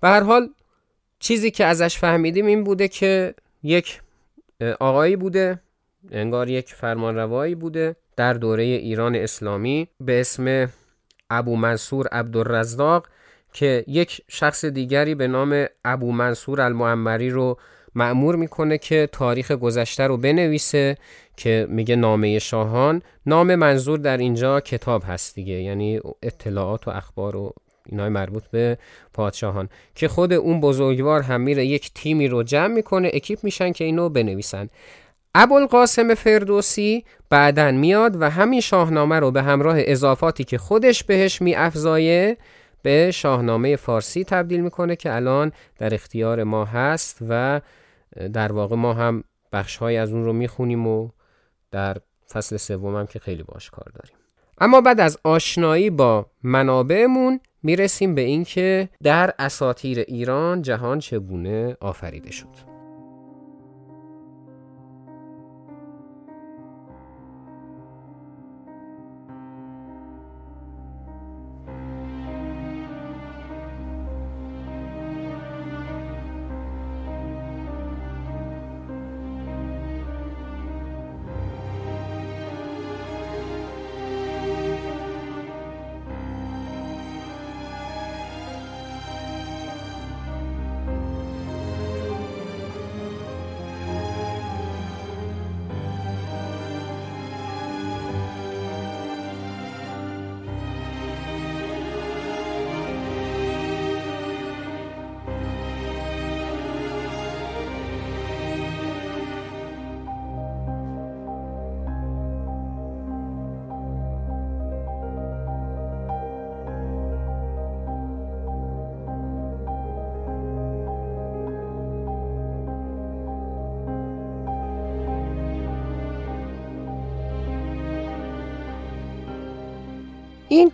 به 0.00 0.08
هر 0.08 0.20
حال 0.20 0.48
چیزی 1.18 1.50
که 1.50 1.64
ازش 1.64 1.98
فهمیدیم 1.98 2.46
این 2.46 2.64
بوده 2.64 2.88
که 2.88 3.34
یک 3.62 4.00
آقایی 4.80 5.16
بوده 5.16 5.60
انگار 6.10 6.48
یک 6.48 6.74
فرمانروایی 6.74 7.54
بوده 7.54 7.96
در 8.16 8.32
دوره 8.32 8.62
ایران 8.62 9.14
اسلامی 9.14 9.88
به 10.00 10.20
اسم 10.20 10.68
ابو 11.30 11.56
منصور 11.56 12.06
عبدالرزاق 12.06 13.06
که 13.56 13.84
یک 13.86 14.20
شخص 14.28 14.64
دیگری 14.64 15.14
به 15.14 15.26
نام 15.26 15.66
ابو 15.84 16.12
منصور 16.12 16.60
المعمری 16.60 17.30
رو 17.30 17.58
معمور 17.94 18.36
می‌کنه 18.36 18.78
که 18.78 19.08
تاریخ 19.12 19.52
گذشته 19.52 20.06
رو 20.06 20.16
بنویسه 20.16 20.96
که 21.36 21.66
میگه 21.70 21.96
نامه 21.96 22.38
شاهان. 22.38 23.02
نام 23.26 23.54
منظور 23.54 23.98
در 23.98 24.16
اینجا 24.16 24.60
کتاب 24.60 25.02
هست 25.06 25.34
دیگه 25.34 25.54
یعنی 25.54 26.00
اطلاعات 26.22 26.88
و 26.88 26.90
اخبار 26.90 27.36
و 27.36 27.52
اینای 27.86 28.08
مربوط 28.08 28.42
به 28.52 28.78
پادشاهان 29.14 29.68
که 29.94 30.08
خود 30.08 30.32
اون 30.32 30.60
بزرگوار 30.60 31.22
هم 31.22 31.40
میره 31.40 31.66
یک 31.66 31.90
تیمی 31.94 32.28
رو 32.28 32.42
جمع 32.42 32.74
می‌کنه 32.74 33.10
اکیپ 33.12 33.38
میشن 33.44 33.72
که 33.72 33.84
اینو 33.84 34.08
بنویسن. 34.08 34.68
ابوالقاسم 35.34 36.14
فردوسی 36.14 37.04
بعدا 37.30 37.70
میاد 37.70 38.22
و 38.22 38.30
همین 38.30 38.60
شاهنامه 38.60 39.20
رو 39.20 39.30
به 39.30 39.42
همراه 39.42 39.76
اضافاتی 39.78 40.44
که 40.44 40.58
خودش 40.58 41.04
بهش 41.04 41.42
میافزایه 41.42 42.36
به 42.86 43.10
شاهنامه 43.10 43.76
فارسی 43.76 44.24
تبدیل 44.24 44.60
می‌کنه 44.60 44.96
که 44.96 45.14
الان 45.14 45.52
در 45.78 45.94
اختیار 45.94 46.44
ما 46.44 46.64
هست 46.64 47.18
و 47.28 47.60
در 48.32 48.52
واقع 48.52 48.76
ما 48.76 48.92
هم 48.92 49.24
بخشهایی 49.52 49.96
از 49.96 50.12
اون 50.12 50.24
رو 50.24 50.32
می‌خونیم 50.32 50.86
و 50.86 51.10
در 51.70 51.96
فصل 52.32 52.56
سوم 52.56 52.96
هم 52.96 53.06
که 53.06 53.18
خیلی 53.18 53.42
باش 53.42 53.70
کار 53.70 53.92
داریم. 53.94 54.16
اما 54.58 54.80
بعد 54.80 55.00
از 55.00 55.18
آشنایی 55.24 55.90
با 55.90 56.26
منابعمون 56.42 57.40
می‌رسیم 57.62 58.14
به 58.14 58.20
اینکه 58.20 58.88
در 59.02 59.34
اساطیر 59.38 59.98
ایران 59.98 60.62
جهان 60.62 60.98
چگونه 60.98 61.76
آفریده 61.80 62.32
شد. 62.32 62.75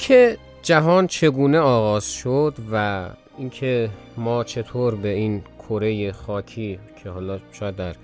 این 0.02 0.08
که 0.08 0.38
جهان 0.62 1.06
چگونه 1.06 1.58
آغاز 1.58 2.12
شد 2.12 2.54
و 2.72 3.06
اینکه 3.38 3.90
ما 4.16 4.44
چطور 4.44 4.94
به 4.94 5.08
این 5.08 5.42
کره 5.58 6.12
خاکی 6.12 6.78
که 7.02 7.10
حالا 7.10 7.38
شاید 7.52 7.76
در 7.76 7.94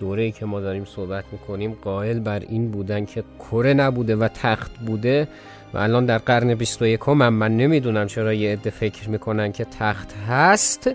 دوره‌ای 0.00 0.32
که 0.32 0.46
ما 0.46 0.60
داریم 0.60 0.84
صحبت 0.84 1.24
می‌کنیم 1.32 1.78
قائل 1.84 2.18
بر 2.18 2.38
این 2.48 2.70
بودن 2.70 3.04
که 3.04 3.24
کره 3.38 3.74
نبوده 3.74 4.16
و 4.16 4.28
تخت 4.28 4.70
بوده 4.86 5.28
و 5.74 5.78
الان 5.78 6.06
در 6.06 6.18
قرن 6.18 6.54
21 6.54 7.00
هم 7.06 7.28
من 7.28 7.56
نمی‌دونم 7.56 8.06
چرا 8.06 8.34
یه 8.34 8.52
عده 8.52 8.70
فکر 8.70 9.08
می‌کنن 9.08 9.52
که 9.52 9.66
تخت 9.78 10.12
هست. 10.28 10.90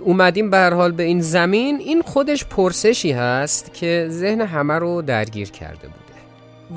اومدیم 0.00 0.50
به 0.50 0.70
حال 0.70 0.92
به 0.92 1.02
این 1.02 1.20
زمین. 1.20 1.78
این 1.78 2.02
خودش 2.02 2.44
پرسشی 2.44 3.12
هست 3.12 3.74
که 3.74 4.06
ذهن 4.10 4.40
همه 4.40 4.74
رو 4.74 5.02
درگیر 5.02 5.50
کرده 5.50 5.88
بوده. 5.88 6.00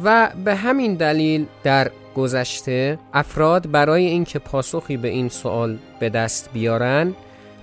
و 0.03 0.31
به 0.45 0.55
همین 0.55 0.95
دلیل 0.95 1.45
در 1.63 1.91
گذشته 2.15 2.99
افراد 3.13 3.71
برای 3.71 4.05
اینکه 4.05 4.39
پاسخی 4.39 4.97
به 4.97 5.07
این 5.07 5.29
سوال 5.29 5.77
به 5.99 6.09
دست 6.09 6.49
بیارن 6.53 7.13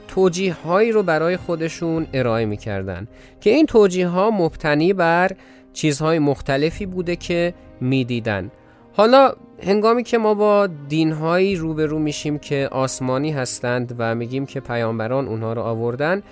توجیه 0.09 0.55
هایی 0.55 0.93
رو 0.93 1.03
برای 1.03 1.37
خودشون 1.37 2.07
ارائه 2.13 2.45
می‌کردن 2.45 3.09
که 3.41 3.51
این 3.51 3.67
توجیه 3.67 4.09
ها 4.09 4.31
مبتنی 4.31 4.93
بر 4.93 5.31
چیزهای 5.73 6.19
مختلفی 6.19 6.87
بوده 6.87 7.17
که 7.17 7.55
می‌دیدن. 7.81 8.51
حالا 8.93 9.33
هنگامی 9.63 10.03
که 10.03 10.19
ما 10.19 10.35
با 10.35 10.69
دینهایی 10.89 11.57
روبرو 11.57 11.99
میشیم 11.99 12.39
که 12.39 12.69
آسمانی 12.73 13.33
هستند 13.33 13.95
و 13.99 14.15
میگیم 14.15 14.47
که 14.47 14.61
پیامبران 14.61 15.29
اونها 15.29 15.53
رو 15.53 15.63
آوردن 15.63 16.23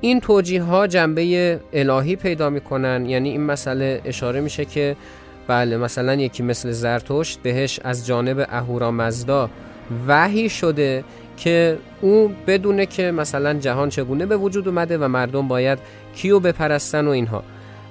این 0.00 0.20
توجیه 0.20 0.62
ها 0.62 0.86
جنبه 0.86 1.60
الهی 1.72 2.16
پیدا 2.16 2.50
می‌کنن. 2.50 3.06
یعنی 3.06 3.30
این 3.30 3.42
مسئله 3.42 4.00
اشاره 4.04 4.40
میشه 4.40 4.64
که 4.64 4.96
بله 5.48 5.76
مثلا 5.76 6.14
یکی 6.14 6.42
مثل 6.42 6.70
زرتشت 6.70 7.38
بهش 7.42 7.80
از 7.84 8.06
جانب 8.06 8.46
اهورامزدا 8.50 9.50
وحی 10.06 10.48
شده 10.48 11.04
که 11.36 11.78
او 12.00 12.34
بدونه 12.46 12.86
که 12.86 13.10
مثلا 13.10 13.54
جهان 13.54 13.88
چگونه 13.88 14.26
به 14.26 14.36
وجود 14.36 14.68
اومده 14.68 14.98
و 14.98 15.08
مردم 15.08 15.48
باید 15.48 15.78
کیو 16.14 16.40
بپرستن 16.40 17.06
و 17.06 17.10
اینها. 17.10 17.44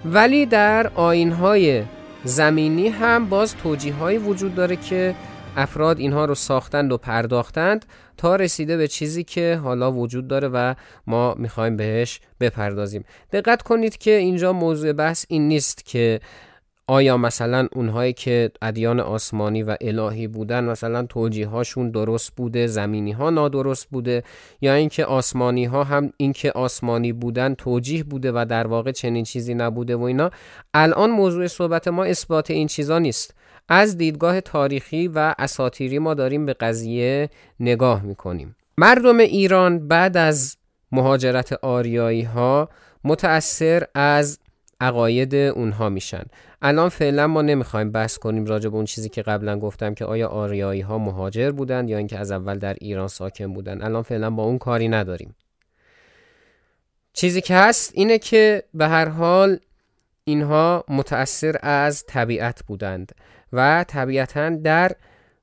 ولی 0.06 0.46
در 0.46 0.92
آینهای 0.96 1.84
زمینی 2.24 2.88
هم 2.88 3.30
باز 3.30 3.56
توجیه 3.56 4.20
وجود 4.20 4.56
داره 4.56 4.76
که 4.76 5.16
افراد 5.58 6.00
اینها 6.00 6.26
رو 6.26 6.36
ساختند 6.36 6.92
و 6.92 6.98
پرداختند 6.98 7.86
تا 8.18 8.36
رسیده 8.36 8.78
به 8.78 8.88
چیزی 8.88 9.24
که 9.24 9.60
حالا 9.64 9.92
وجود 9.92 10.28
داره 10.28 10.48
و 10.48 10.76
ما 11.08 11.34
می‌خوایم 11.34 11.78
بهش 11.78 12.20
بپردازیم. 12.40 13.06
دقت 13.32 13.62
کنید 13.62 13.98
که 13.98 14.12
اینجا 14.12 14.54
موضوع 14.54 14.94
بحث 14.94 15.26
این 15.28 15.48
نیست 15.48 15.86
که 15.86 16.20
آیا 16.90 17.18
مثلا 17.18 17.68
اونهایی 17.72 18.14
که 18.14 18.52
ادیان 18.62 19.00
آسمانی 19.00 19.64
و 19.64 19.76
الهی 19.82 20.28
بودن 20.28 20.64
مثلا 20.64 21.06
توجیه 21.06 21.48
هاشون 21.48 21.92
درست 21.92 22.36
بوده 22.36 22.68
زمینی 22.68 23.12
ها 23.12 23.30
نادرست 23.30 23.88
بوده؟ 23.90 24.24
یا 24.62 24.74
اینکه 24.74 25.06
آسمانی 25.06 25.66
ها 25.66 25.84
هم 25.84 26.14
اینکه 26.18 26.52
آسمانی 26.52 27.14
بودن 27.14 27.54
توجیه 27.54 28.04
بوده 28.04 28.32
و 28.32 28.46
در 28.50 28.68
واقع 28.68 28.92
چنین 28.92 29.24
چیزی 29.24 29.54
نبوده 29.54 29.96
و 29.96 30.02
اینا؟ 30.02 30.32
الان 30.74 31.10
موضوع 31.10 31.48
صحبت 31.48 31.88
ما 31.88 32.04
اثبات 32.04 32.52
این 32.52 32.68
چیزا 32.68 33.00
نیست. 33.00 33.36
از 33.70 33.98
دیدگاه 33.98 34.42
تاریخی 34.42 35.08
و 35.08 35.36
اساتیری 35.40 36.00
ما 36.00 36.14
داریم 36.14 36.46
به 36.46 36.54
قضیه 36.54 37.30
نگاه 37.60 38.02
می‌کنیم. 38.02 38.56
مردم 38.78 39.18
ایران 39.18 39.88
بعد 39.88 40.18
از 40.18 40.58
مهاجرت 40.92 41.54
آریایی 41.54 42.22
ها 42.22 42.70
متأثر 43.04 43.84
از 43.96 44.40
عقاید 44.80 45.36
اونها 45.36 45.90
میشن. 45.90 46.24
الان 46.62 46.90
فعلا 46.90 47.28
ما 47.28 47.42
نمی‌خوایم 47.42 47.92
بحث 47.92 48.18
کنیم 48.18 48.46
راجع 48.46 48.70
به 48.70 48.76
اون 48.76 48.86
چیزی 48.86 49.10
که 49.10 49.22
قبلا 49.22 49.60
گفتم 49.60 49.94
که 49.94 50.06
آیا 50.06 50.28
آریایی 50.28 50.82
ها 50.82 50.98
مهاجر 50.98 51.52
بودن 51.52 51.88
یا 51.88 51.98
اینکه 51.98 52.18
از 52.18 52.32
اول 52.32 52.60
در 52.60 52.74
ایران 52.74 53.08
ساکن 53.08 53.54
بودن 53.54 53.82
الان 53.82 54.02
فعلا 54.02 54.30
با 54.30 54.44
اون 54.44 54.58
کاری 54.58 54.88
نداریم. 54.88 55.36
چیزی 57.14 57.42
که 57.42 57.56
هست 57.56 57.92
اینه 57.96 58.18
که 58.18 58.64
به 58.74 58.88
هر 58.88 59.10
حال 59.10 59.60
اینها 60.24 60.84
متأثر 60.88 61.56
از 61.62 62.06
طبیعت 62.06 62.64
بودند 62.64 63.12
و 63.54 63.86
طبیعتا 63.88 64.50
در 64.50 64.92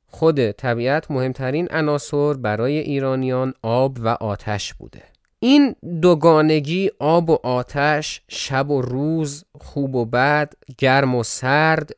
خود 0.06 0.50
طبیعت 0.50 1.10
مهمترین 1.10 1.68
عناصر 1.70 2.32
برای 2.32 2.78
ایرانیان 2.78 3.54
آب 3.62 3.98
و 4.00 4.08
آتش 4.08 4.74
بوده. 4.74 5.13
این 5.44 5.74
دوگانگی 6.02 6.90
آب 6.98 7.30
و 7.30 7.38
آتش 7.42 8.22
شب 8.28 8.70
و 8.70 8.82
روز 8.82 9.44
خوب 9.60 9.94
و 9.94 10.04
بد 10.04 10.52
گرم 10.78 11.14
و 11.14 11.22
سرد 11.22 11.90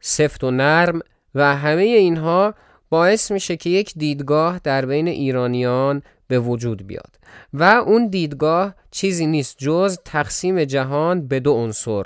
سفت 0.00 0.44
و 0.44 0.50
نرم 0.50 1.00
و 1.34 1.56
همه 1.56 1.82
اینها 1.82 2.54
باعث 2.90 3.30
میشه 3.30 3.56
که 3.56 3.70
یک 3.70 3.92
دیدگاه 3.96 4.60
در 4.64 4.86
بین 4.86 5.08
ایرانیان 5.08 6.02
به 6.28 6.40
وجود 6.40 6.86
بیاد. 6.86 7.18
و 7.52 7.62
اون 7.62 8.08
دیدگاه 8.08 8.74
چیزی 8.90 9.26
نیست 9.26 9.58
جز 9.58 9.98
تقسیم 10.04 10.64
جهان 10.64 11.28
به 11.28 11.40
دو 11.40 11.52
عنصر 11.52 12.02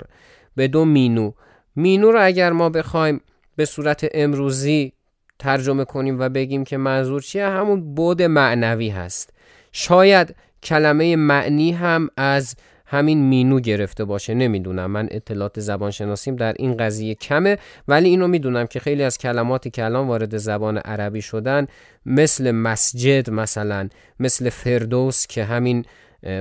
به 0.55 0.67
دو 0.67 0.85
مینو. 0.85 1.31
مینو 1.75 2.11
رو 2.11 2.25
اگر 2.25 2.51
ما 2.51 2.69
بخوایم 2.69 3.21
به 3.55 3.65
صورت 3.65 4.07
امروزی 4.13 4.93
ترجمه 5.39 5.85
کنیم 5.85 6.19
و 6.19 6.29
بگیم 6.29 6.63
که 6.63 6.77
منظور 6.77 7.21
چیه 7.21 7.45
همون 7.45 7.95
بود 7.95 8.21
معنوی 8.21 8.89
هست. 8.89 9.32
شاید 9.73 10.35
کلمه 10.63 11.15
معنی 11.15 11.71
هم 11.71 12.09
از 12.17 12.55
همین 12.85 13.29
مینو 13.29 13.59
گرفته 13.59 14.05
باشه 14.05 14.33
نمی‌دونم. 14.33 14.91
من 14.91 15.07
اطلاعات 15.11 15.59
زبان 15.59 15.91
شناسیم 15.91 16.35
در 16.35 16.53
این 16.59 16.77
قضیه 16.77 17.15
کمه 17.15 17.57
ولی 17.87 18.09
اینو 18.09 18.27
می‌دونم 18.27 18.67
که 18.67 18.79
خیلی 18.79 19.03
از 19.03 19.17
کلماتی 19.17 19.69
که 19.69 19.85
الان 19.85 20.07
وارد 20.07 20.37
زبان 20.37 20.77
عربی 20.77 21.21
شدن 21.21 21.67
مثل 22.05 22.51
مسجد 22.51 23.29
مثلا 23.29 23.89
مثل 24.19 24.49
فردوس 24.49 25.27
که 25.27 25.43
همین 25.43 25.85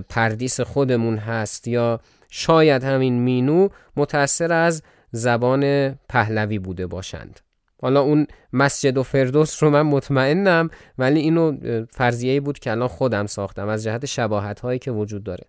پردیس 0.09 0.61
خودمون 0.61 1.16
هست 1.16 1.68
یا 1.68 2.01
شاید 2.31 2.85
همین 2.85 3.21
مینو 3.21 3.68
متأثر 3.97 4.53
از 4.53 4.83
زبان 5.11 5.90
پهلوی 6.09 6.59
بوده 6.59 6.87
باشند. 6.87 7.40
حالا 7.83 8.01
اون 8.01 8.27
مسجد 8.53 8.99
و 8.99 9.03
فردوس 9.03 9.62
رو 9.62 9.71
من 9.71 9.83
مطمئنم 9.83 10.71
ولی 10.99 11.21
اینو 11.21 11.57
فرضیه 11.90 12.40
بود 12.40 12.59
که 12.59 12.71
الان 12.71 12.88
خودم 12.88 13.27
ساختم 13.27 13.68
از 13.68 13.83
جهت 13.83 14.07
شباهت 14.07 14.61
هایی 14.61 14.79
که 14.79 14.90
وجود 14.90 15.25
داره. 15.25 15.45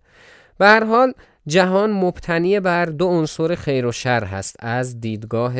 به 0.58 0.66
هر 0.66 0.84
حال 0.84 1.12
جهان 1.46 1.92
مبتنی 1.92 2.60
بر 2.60 2.84
دو 2.84 3.06
عنصر 3.06 3.54
خیر 3.54 3.86
و 3.86 3.92
شر 3.92 4.24
هست 4.24 4.56
از 4.58 5.00
دیدگاه 5.00 5.54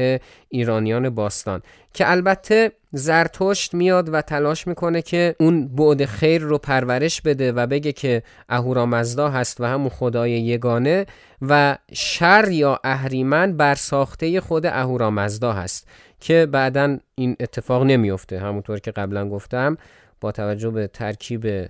ایرانیان 0.48 1.10
باستان 1.10 1.62
که 1.94 2.10
البته 2.10 2.72
زرتشت 2.92 3.74
میاد 3.74 4.14
و 4.14 4.22
تلاش 4.22 4.66
می‌کنه 4.66 5.02
که 5.02 5.36
اون 5.40 5.68
بعد 5.68 6.04
خیر 6.04 6.42
رو 6.42 6.58
پرورش 6.58 7.22
بده 7.22 7.52
و 7.52 7.66
بگه 7.66 7.92
که 7.92 8.22
اهورامزدا 8.48 9.28
هست 9.28 9.60
و 9.60 9.64
همون 9.64 9.88
خدای 9.88 10.30
یگانه 10.30 11.06
و 11.42 11.78
شر 11.92 12.48
یا 12.50 12.80
اهریمن 12.84 13.56
بر 13.56 13.74
ساخته 13.74 14.40
خود 14.40 14.66
اهورامزدا 14.66 15.52
هست. 15.52 15.88
که 16.24 16.46
بعدا 16.46 16.98
این 17.14 17.36
اتفاق 17.40 17.82
نمیفته 17.82 18.40
همونطور 18.40 18.78
که 18.78 18.90
قبلا 18.90 19.28
گفتم 19.28 19.76
با 20.20 20.32
توجه 20.32 20.70
به 20.70 20.86
ترکیب 20.86 21.68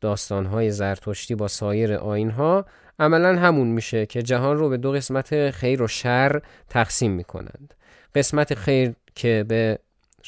داستانهای 0.00 0.70
زرتشتی 0.70 1.34
با 1.34 1.48
سایر 1.48 1.94
آینها 1.94 2.64
عملا 2.98 3.38
همون 3.38 3.68
میشه 3.68 4.06
که 4.06 4.22
جهان 4.22 4.56
رو 4.56 4.68
به 4.68 4.76
دو 4.76 4.92
قسمت 4.92 5.50
خیر 5.50 5.82
و 5.82 5.88
شر 5.88 6.42
تقسیم 6.68 7.10
می‌کنند. 7.10 7.74
قسمت 8.14 8.54
خیر 8.54 8.94
که 9.14 9.44
به 9.48 9.78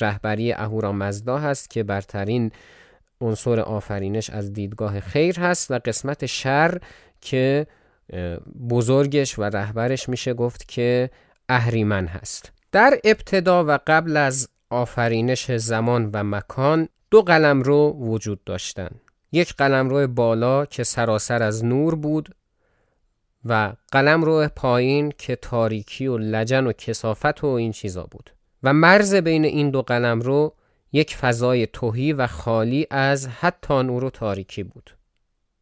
رهبری 0.01 0.53
اهورامزدا 0.53 1.39
هست 1.39 1.71
که 1.71 1.83
برترین 1.83 2.53
عنصر 3.21 3.61
آفرینش 3.61 4.31
از 4.31 4.53
دیدگاه 4.53 5.01
خیر 5.01 5.41
هست 5.41 5.71
و 5.71 5.79
قسمت 5.85 6.27
شر 6.27 6.79
که 7.21 7.67
بزرگش 8.71 9.39
و 9.39 9.43
رهبرش 9.43 10.09
میشه 10.09 10.35
گفت 10.35 10.69
که 10.69 11.11
اهریمن 11.49 12.07
هست. 12.07 12.60
در 12.73 13.01
ابتدا 13.05 13.65
و 13.65 13.79
قبل 13.87 14.17
از 14.17 14.49
آفرینش 14.71 15.51
زمان 15.51 16.11
و 16.13 16.25
مکان 16.25 16.89
دو 17.11 17.23
قلمرو 17.23 17.97
وجود 18.01 18.45
داشتند 18.45 19.01
یک 19.33 19.55
قلمرو 19.55 20.07
بالا 20.07 20.67
که 20.67 20.85
سراسر 20.85 21.43
از 21.43 21.65
نور 21.65 21.95
بود 21.95 22.35
و 23.45 23.73
قلمرو 23.93 24.49
پایین 24.49 25.13
که 25.19 25.37
تاریکی 25.37 26.07
و 26.07 26.19
لجن 26.19 26.67
و 26.67 26.73
کسافت 26.73 27.45
و 27.45 27.47
این 27.47 27.73
چیزا 27.73 28.03
بود. 28.11 28.31
و 28.63 28.73
مرز 28.73 29.15
بین 29.15 29.45
این 29.45 29.71
دو 29.71 29.83
قلمرو 29.83 30.55
یک 30.93 31.17
فضای 31.17 31.67
توهی 31.67 32.13
و 32.13 32.27
خالی 32.27 32.87
از 32.91 33.29
حتی 33.29 33.83
نور 33.83 34.05
و 34.05 34.11
تاریکی 34.11 34.63
بود. 34.63 34.91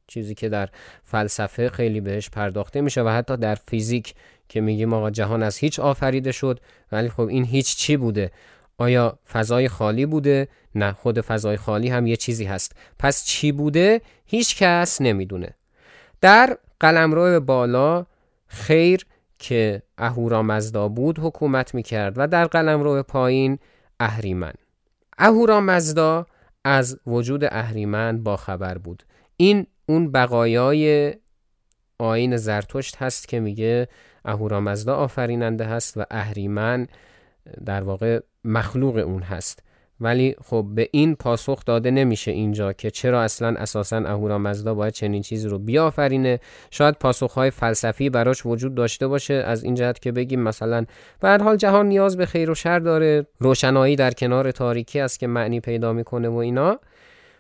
چیزی 0.07 0.35
که 0.35 0.49
در 0.49 0.69
فلسفه 1.05 1.69
خیلی 1.69 2.01
بهش 2.01 2.31
پرداخته 2.31 2.81
میشه 2.81 3.03
و 3.03 3.09
حتی 3.09 3.37
در 3.37 3.55
فیزیک 3.55 4.15
که 4.49 4.61
میگیم 4.61 4.93
آقا 4.93 5.11
جهان 5.11 5.43
از 5.43 5.57
هیچ 5.57 5.81
آفریده 5.81 6.33
شد 6.33 6.61
ولی 6.93 7.09
خب 7.09 7.21
این 7.29 7.45
هیچ 7.45 7.77
چی 7.77 7.97
بوده؟ 7.97 8.31
آیا 8.79 9.19
فضای 9.33 9.69
خالی 9.69 10.07
بوده؟ 10.07 10.49
نه 10.75 10.93
خود 10.93 11.21
فضای 11.21 11.57
خالی 11.57 11.89
هم 11.89 12.07
یه 12.07 12.17
چیزی 12.17 12.45
هست. 12.45 12.73
پس 12.99 13.25
چی 13.25 13.53
بوده؟ 13.53 14.01
هیچ 14.27 14.57
کس 14.63 15.01
نمی‌دونه. 15.01 15.55
در 16.21 16.59
قلمرو 16.81 17.41
بالا 17.41 18.07
خیر 18.47 19.07
که 19.39 19.83
اهورامزدا 19.99 20.89
بود 20.89 21.19
حکومت 21.19 21.75
می‌کرد 21.75 22.15
و 22.17 22.29
در 22.29 22.45
قلمرو 22.45 23.03
پایین 23.03 23.59
اهریمن. 24.01 24.53
اهورامزدا 25.19 26.27
از 26.65 27.01
وجود 27.07 27.45
اهریمن 27.45 28.23
با 28.23 28.37
خبر 28.37 28.79
بود. 28.79 29.03
این 29.37 29.67
اون 29.87 30.13
بقایای 30.13 31.15
آین 31.99 32.37
زرتشت 32.37 32.97
هست 32.97 33.29
که 33.29 33.41
میگه 33.41 33.89
اهورامزدا 34.25 34.95
آفریننده 34.97 35.65
هست 35.65 35.97
و 35.97 36.05
اهریمن 36.11 36.87
در 37.65 37.83
واقع 37.83 38.21
مخلوق 38.45 38.97
اون 38.97 39.23
هست. 39.23 39.63
ولی 40.01 40.35
خب 40.45 40.67
به 40.75 40.89
این 40.93 41.15
پاسخ 41.15 41.65
داده 41.65 41.91
نمیشه 41.91 42.31
اینجا 42.31 42.73
که 42.73 42.91
چرا 42.91 43.23
اصلا 43.23 43.49
اساسا 43.49 43.97
اهورامزدا 43.97 44.75
باید 44.75 44.93
چنین 44.93 45.23
چیزی 45.23 45.49
رو 45.49 45.59
بیافرینه. 45.59 46.41
شاید 46.71 46.95
پاسخهای 46.95 47.51
فلسفی 47.51 48.11
براش 48.11 48.47
وجود 48.47 48.75
داشته 48.75 49.09
باشه 49.09 49.35
از 49.35 49.65
این 49.65 49.75
جهت 49.75 49.99
که 49.99 50.13
بگیم 50.13 50.41
مثلا 50.41 50.85
به 51.21 51.39
حال 51.39 51.57
جهان 51.57 51.87
نیاز 51.87 52.17
به 52.17 52.27
خیر 52.27 52.51
و 52.51 52.55
شر 52.55 52.79
داره. 52.79 53.27
روشنایی 53.39 53.97
در 53.97 54.11
کنار 54.11 54.51
تاریکی 54.51 55.01
است 55.01 55.19
که 55.19 55.27
معنی 55.27 55.61
پیدا 55.61 55.93
می‌کنه 55.93 56.29
و 56.29 56.37
اینا. 56.37 56.79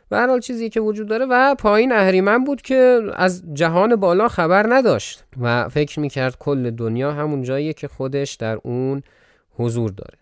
به 0.08 0.16
هر 0.16 0.38
چیزی 0.38 0.68
که 0.68 0.80
وجود 0.80 1.08
داره 1.08 1.26
و 1.30 1.54
پایین 1.54 1.92
اهریمن 1.92 2.44
بود 2.44 2.62
که 2.62 3.00
از 3.14 3.42
جهان 3.54 3.96
بالا 3.96 4.28
خبر 4.28 4.66
نداشت 4.68 5.24
و 5.40 5.68
فکر 5.68 6.00
می‌کرد 6.00 6.38
کل 6.38 6.70
دنیا 6.70 7.12
همون 7.12 7.42
جاییه 7.42 7.72
که 7.72 7.88
خودش 7.88 8.34
در 8.34 8.58
اون 8.62 9.02
حضور 9.50 9.90
داره. 9.90 10.18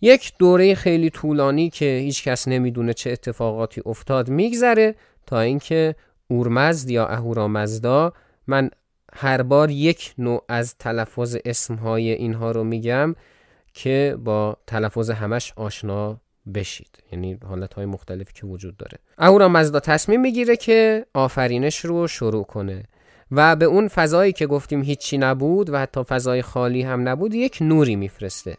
یک 0.00 0.32
دوره 0.38 0.74
خیلی 0.74 1.10
طولانی 1.10 1.70
که 1.70 1.84
هیچ 1.84 2.24
کس 2.24 2.48
نمی‌دونه 2.48 2.92
چه 2.92 3.10
اتفاقاتی 3.10 3.82
افتاد 3.86 4.28
میگذره 4.28 4.94
تا 5.26 5.40
اینکه 5.40 5.94
اورمزد 6.28 6.90
یا 6.90 7.06
اهورامزدا 7.06 8.12
من 8.46 8.70
هر 9.12 9.42
بار 9.42 9.70
یک 9.70 10.14
نوع 10.18 10.44
از 10.48 10.78
تلفظ 10.78 11.36
اسمهای 11.44 12.10
اینها 12.10 12.50
رو 12.50 12.64
میگم 12.64 13.14
که 13.74 14.16
با 14.24 14.56
تلفظ 14.66 15.10
همش 15.10 15.52
آشنا 15.56 16.20
بشید. 16.52 16.98
یعنی 17.12 17.38
حالت 17.48 17.74
های 17.74 17.86
مختلفی 17.86 18.32
که 18.34 18.46
وجود 18.46 18.76
داره. 18.76 18.98
اهورامزدا 19.18 19.80
تصمیم 19.80 20.20
می‌گیره 20.20 20.56
که 20.56 21.06
آفرینش 21.14 21.84
رو 21.84 22.06
شروع 22.06 22.44
کنه 22.44 22.84
و 23.30 23.56
به 23.56 23.64
اون 23.64 23.88
فضایی 23.88 24.32
که 24.32 24.46
گفتیم 24.46 24.82
هیچی 24.82 25.18
نبود 25.18 25.70
و 25.70 25.78
حتی 25.78 26.04
فضای 26.04 26.42
خالی 26.42 26.82
هم 26.82 27.08
نبود 27.08 27.34
یک 27.34 27.58
نوری 27.60 27.96
میفرسته. 27.96 28.56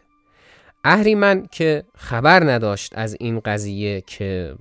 اهریمن 0.84 1.46
که 1.50 1.84
خبر 1.96 2.44
نداشت 2.44 2.98
از 2.98 3.16
این 3.20 3.40
قضیه 3.40 4.00
که 4.00 4.54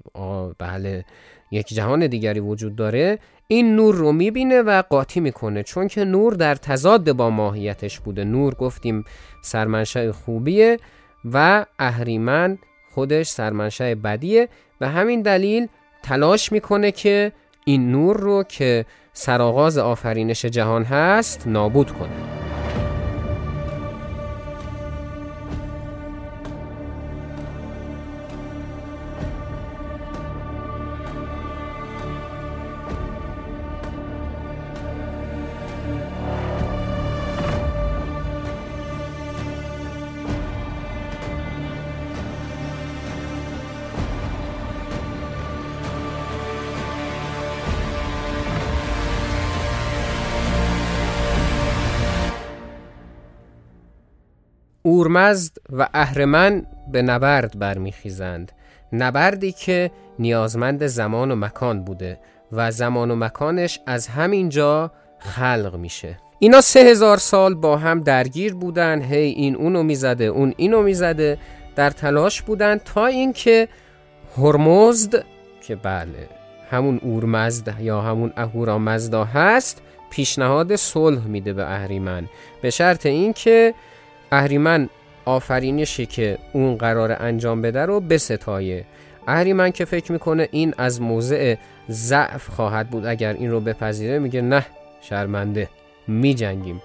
بله 0.57 1.05
یک 1.51 1.67
جهان 1.67 2.07
دیگری 2.07 2.39
وجود 2.39 2.75
داره 2.75 3.19
این 3.47 3.75
نور 3.75 3.95
رو 3.95 4.11
می‌بینه 4.11 4.61
و 4.61 4.81
قاطی 4.89 5.19
می‌کنه. 5.19 5.63
چون 5.63 5.87
که 5.87 6.03
نور 6.03 6.33
در 6.33 6.55
تضاد 6.55 7.11
با 7.11 7.29
ماهیتش 7.29 7.99
بوده. 7.99 8.23
نور 8.23 8.53
گفتیم 8.53 9.03
سرمنشأ 9.41 10.11
خوبیه 10.11 10.77
و 11.25 11.65
اهریمن 11.79 12.57
خودش 12.93 13.27
سرمنشأ 13.27 13.95
بدیه 13.95 14.49
و 14.81 14.89
همین 14.89 15.21
دلیل 15.21 15.67
تلاش 16.03 16.51
می‌کنه 16.51 16.91
که 16.91 17.31
این 17.65 17.91
نور 17.91 18.17
رو 18.17 18.43
که 18.43 18.85
سرآغاز 19.13 19.77
آفرینش 19.77 20.45
جهان 20.45 20.83
هست 20.83 21.47
نابود 21.47 21.91
کنه. 21.91 22.40
اورمزد 55.11 55.57
و 55.69 55.87
اهرمن 55.93 56.65
به 56.91 57.01
نبرد 57.01 57.59
برمیخیزند. 57.59 58.51
نبردی 58.93 59.51
که 59.51 59.91
نیازمند 60.19 60.87
زمان 60.87 61.31
و 61.31 61.35
مکان 61.35 61.83
بوده 61.83 62.19
و 62.51 62.71
زمان 62.71 63.11
و 63.11 63.15
مکانش 63.15 63.79
از 63.87 64.07
همین 64.07 64.49
جا 64.49 64.91
خلق 65.19 65.75
میشه. 65.75 66.17
اینا 66.39 66.61
سه 66.61 66.79
هزار 66.79 67.17
سال 67.17 67.55
با 67.55 67.77
هم 67.77 67.99
درگیر 67.99 68.53
بودن. 68.53 69.01
هی 69.01 69.17
این 69.17 69.55
اونو 69.55 69.83
می‌زده 69.83 70.23
اون 70.23 70.53
اینو 70.57 70.81
می‌زده. 70.81 71.37
در 71.75 71.89
تلاش 71.89 72.41
بودن 72.41 72.77
تا 72.77 73.05
اینکه 73.05 73.67
هرمزد 74.37 75.23
که 75.61 75.75
بله 75.75 76.29
همون 76.69 76.99
اورمزد 77.03 77.75
یا 77.79 78.01
همون 78.01 78.33
اهورامزدا 78.37 79.23
هست 79.23 79.81
پیشنهاد 80.09 80.75
صلح 80.75 81.27
میده 81.27 81.53
به 81.53 81.71
اهریمن. 81.71 82.29
به 82.61 82.69
شرط 82.69 83.05
اینکه 83.05 83.73
اهریمن 84.31 84.89
آفرینشی 85.25 86.05
که 86.05 86.37
اون 86.53 86.75
قرار 86.75 87.11
انجام 87.19 87.61
بده 87.61 87.85
رو 87.85 87.99
بستایه 87.99 88.85
اهریمن 89.27 89.71
که 89.71 89.85
فکر 89.85 90.11
می‌کنه 90.11 90.47
این 90.51 90.73
از 90.77 91.01
موضع 91.01 91.55
ضعف 91.89 92.47
خواهد 92.47 92.89
بود 92.89 93.05
اگر 93.05 93.33
این 93.33 93.51
رو 93.51 93.59
بپذیره 93.59 94.19
میگه 94.19 94.41
نه 94.41 94.65
شرمنده 95.01 95.69
میجنگیم. 96.07 96.81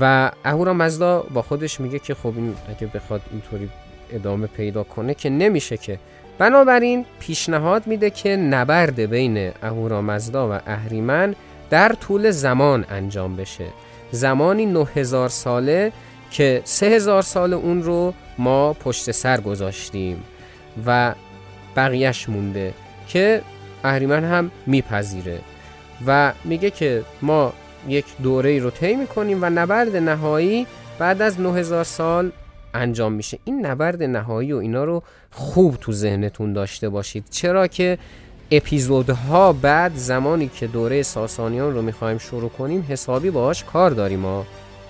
و 0.00 0.30
اهورا 0.44 0.72
مزدا 0.72 1.22
با 1.34 1.42
خودش 1.42 1.80
میگه 1.80 1.98
که 1.98 2.14
خب 2.14 2.32
این 2.36 2.54
اگه 2.68 2.86
بخواد 2.86 3.20
اینطوری 3.32 3.70
ادامه 4.12 4.46
پیدا 4.46 4.84
کنه 4.84 5.14
که 5.14 5.30
نمیشه 5.30 5.76
که. 5.76 5.98
بنابراین 6.38 7.06
پیشنهاد 7.20 7.86
میده 7.86 8.10
که 8.10 8.36
نبرد 8.36 9.00
بین 9.00 9.50
اهورامزدا 9.62 10.48
و 10.50 10.60
اهریمن 10.66 11.34
در 11.70 11.92
طول 11.92 12.30
زمان 12.30 12.84
انجام 12.90 13.36
بشه. 13.36 13.64
زمانی 14.10 14.66
9000 14.66 15.28
ساله 15.28 15.92
که 16.30 16.62
سه 16.64 16.86
هزار 16.86 17.22
سال 17.22 17.52
اون 17.52 17.82
رو 17.82 18.14
ما 18.38 18.72
پشت 18.72 19.10
سر 19.10 19.40
گذاشتیم 19.40 20.22
و 20.86 21.14
بقیهش 21.76 22.28
مونده 22.28 22.74
که 23.08 23.42
اهریمن 23.84 24.24
هم 24.24 24.50
میپذیره 24.66 25.40
و 26.06 26.32
میگه 26.44 26.70
که 26.70 27.02
ما 27.22 27.52
یک 27.88 28.04
دوره 28.22 28.58
رو 28.58 28.70
طی 28.70 28.96
می‌کنیم 28.96 29.38
و 29.42 29.50
نبرد 29.50 29.96
نهایی 29.96 30.66
بعد 30.98 31.22
از 31.22 31.40
9000 31.40 31.84
سال 31.84 32.32
انجام 32.74 33.12
میشه. 33.12 33.38
این 33.44 33.66
نبرد 33.66 34.02
نهایی 34.02 34.52
و 34.52 34.56
اینا 34.56 34.84
رو 34.84 35.02
خوب 35.30 35.76
تو 35.76 35.92
ذهنتون 35.92 36.52
داشته 36.52 36.88
باشید. 36.88 37.24
چرا 37.30 37.66
که 37.66 37.98
اپیزودها 38.50 39.52
بعد 39.52 39.92
زمانی 39.94 40.48
که 40.48 40.66
دوره 40.66 41.02
ساسانیان 41.02 41.74
رو 41.74 41.82
می‌خوایم 41.82 42.18
شروع 42.18 42.50
کنیم 42.50 42.86
حسابی 42.88 43.30
باهاش 43.30 43.64
کار 43.64 43.90
داریم 43.90 44.18
ما. 44.18 44.46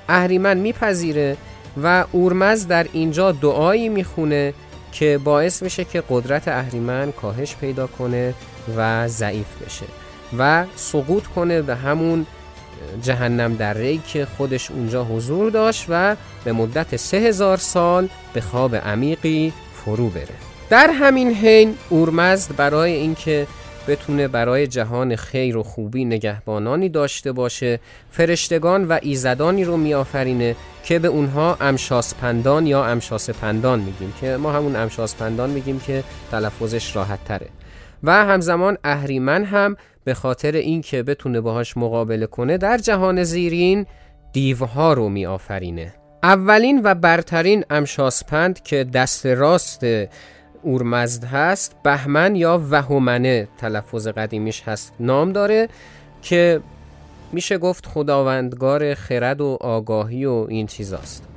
اهریمن 0.08 0.56
میپذیره 0.56 1.36
و 1.82 2.04
اورمز 2.12 2.66
در 2.66 2.86
اینجا 2.92 3.32
دعایی 3.32 3.88
می‌خونه 3.88 4.54
که 4.92 5.20
باعث 5.24 5.62
میشه 5.62 5.84
که 5.84 6.02
قدرت 6.10 6.48
اهریمن 6.48 7.12
کاهش 7.12 7.56
پیدا 7.56 7.86
کنه 7.86 8.34
و 8.76 9.08
ضعیف 9.08 9.62
بشه 9.66 9.86
و 10.38 10.64
سقوط 10.76 11.26
کنه 11.26 11.62
به 11.62 11.76
همون 11.76 12.26
جهنم 13.02 13.54
در 13.54 13.74
ری 13.74 14.02
که 14.08 14.26
خودش 14.36 14.70
اونجا 14.70 15.04
حضور 15.04 15.50
داشت 15.50 15.86
و 15.88 16.16
به 16.44 16.52
مدت 16.52 16.96
سه 16.96 17.16
هزار 17.16 17.56
سال 17.56 18.08
به 18.32 18.40
خواب 18.40 18.76
عمیقی 18.76 19.52
فرو 19.84 20.08
بره. 20.08 20.34
در 20.70 20.90
همین 20.90 21.34
حین 21.34 21.74
اورمزد 21.88 22.56
برای 22.56 22.92
اینکه 22.92 23.46
بتونه 23.88 24.28
برای 24.28 24.66
جهان 24.66 25.16
خیر 25.16 25.56
و 25.56 25.62
خوبی 25.62 26.04
نگهبانانی 26.04 26.88
داشته 26.88 27.32
باشه 27.32 27.80
فرشتگان 28.10 28.84
و 28.84 28.98
ایزدانی 29.02 29.64
رو 29.64 29.76
میآفرینه 29.76 30.56
که 30.84 30.98
به 30.98 31.08
اونها 31.08 31.56
امشاسپندان 31.60 32.66
یا 32.66 32.84
امشاس 32.84 33.30
پندان 33.30 33.80
میگیم 33.80 34.14
که 34.20 34.36
ما 34.36 34.52
همون 34.52 34.76
امشاسپندان 34.76 35.50
میگیم 35.50 35.80
که 35.80 36.04
تلفظش 36.30 36.96
راحت 36.96 37.24
تره 37.24 37.48
و 38.02 38.12
همزمان 38.12 38.78
اهریمن 38.84 39.44
هم 39.44 39.76
به 40.04 40.14
خاطر 40.14 40.52
اینکه 40.52 41.02
بتونه 41.02 41.40
باهاش 41.40 41.76
مقابله 41.76 42.26
کنه 42.26 42.58
در 42.58 42.78
جهان 42.78 43.24
زیرین 43.24 43.86
دیوها 44.32 44.92
رو 44.92 45.08
میآفرینه. 45.08 45.94
اولین 46.22 46.80
و 46.84 46.94
برترین 46.94 47.64
امشاسپند 47.70 48.62
که 48.62 48.84
دست 48.84 49.26
راست 49.26 49.84
اورمزد 50.66 51.24
هست 51.24 51.76
بهمن 51.82 52.36
یا 52.36 52.62
وهومنه 52.70 53.48
تلفظ 53.58 54.08
قدیمیش 54.08 54.62
هست 54.62 54.92
نام 55.00 55.32
داره 55.32 55.68
که 56.22 56.60
میشه 57.32 57.58
گفت 57.58 57.86
خداوندگار 57.86 58.94
خرد 58.94 59.40
و 59.40 59.58
آگاهی 59.60 60.24
و 60.24 60.46
این 60.48 60.66
چیزاست. 60.66 61.28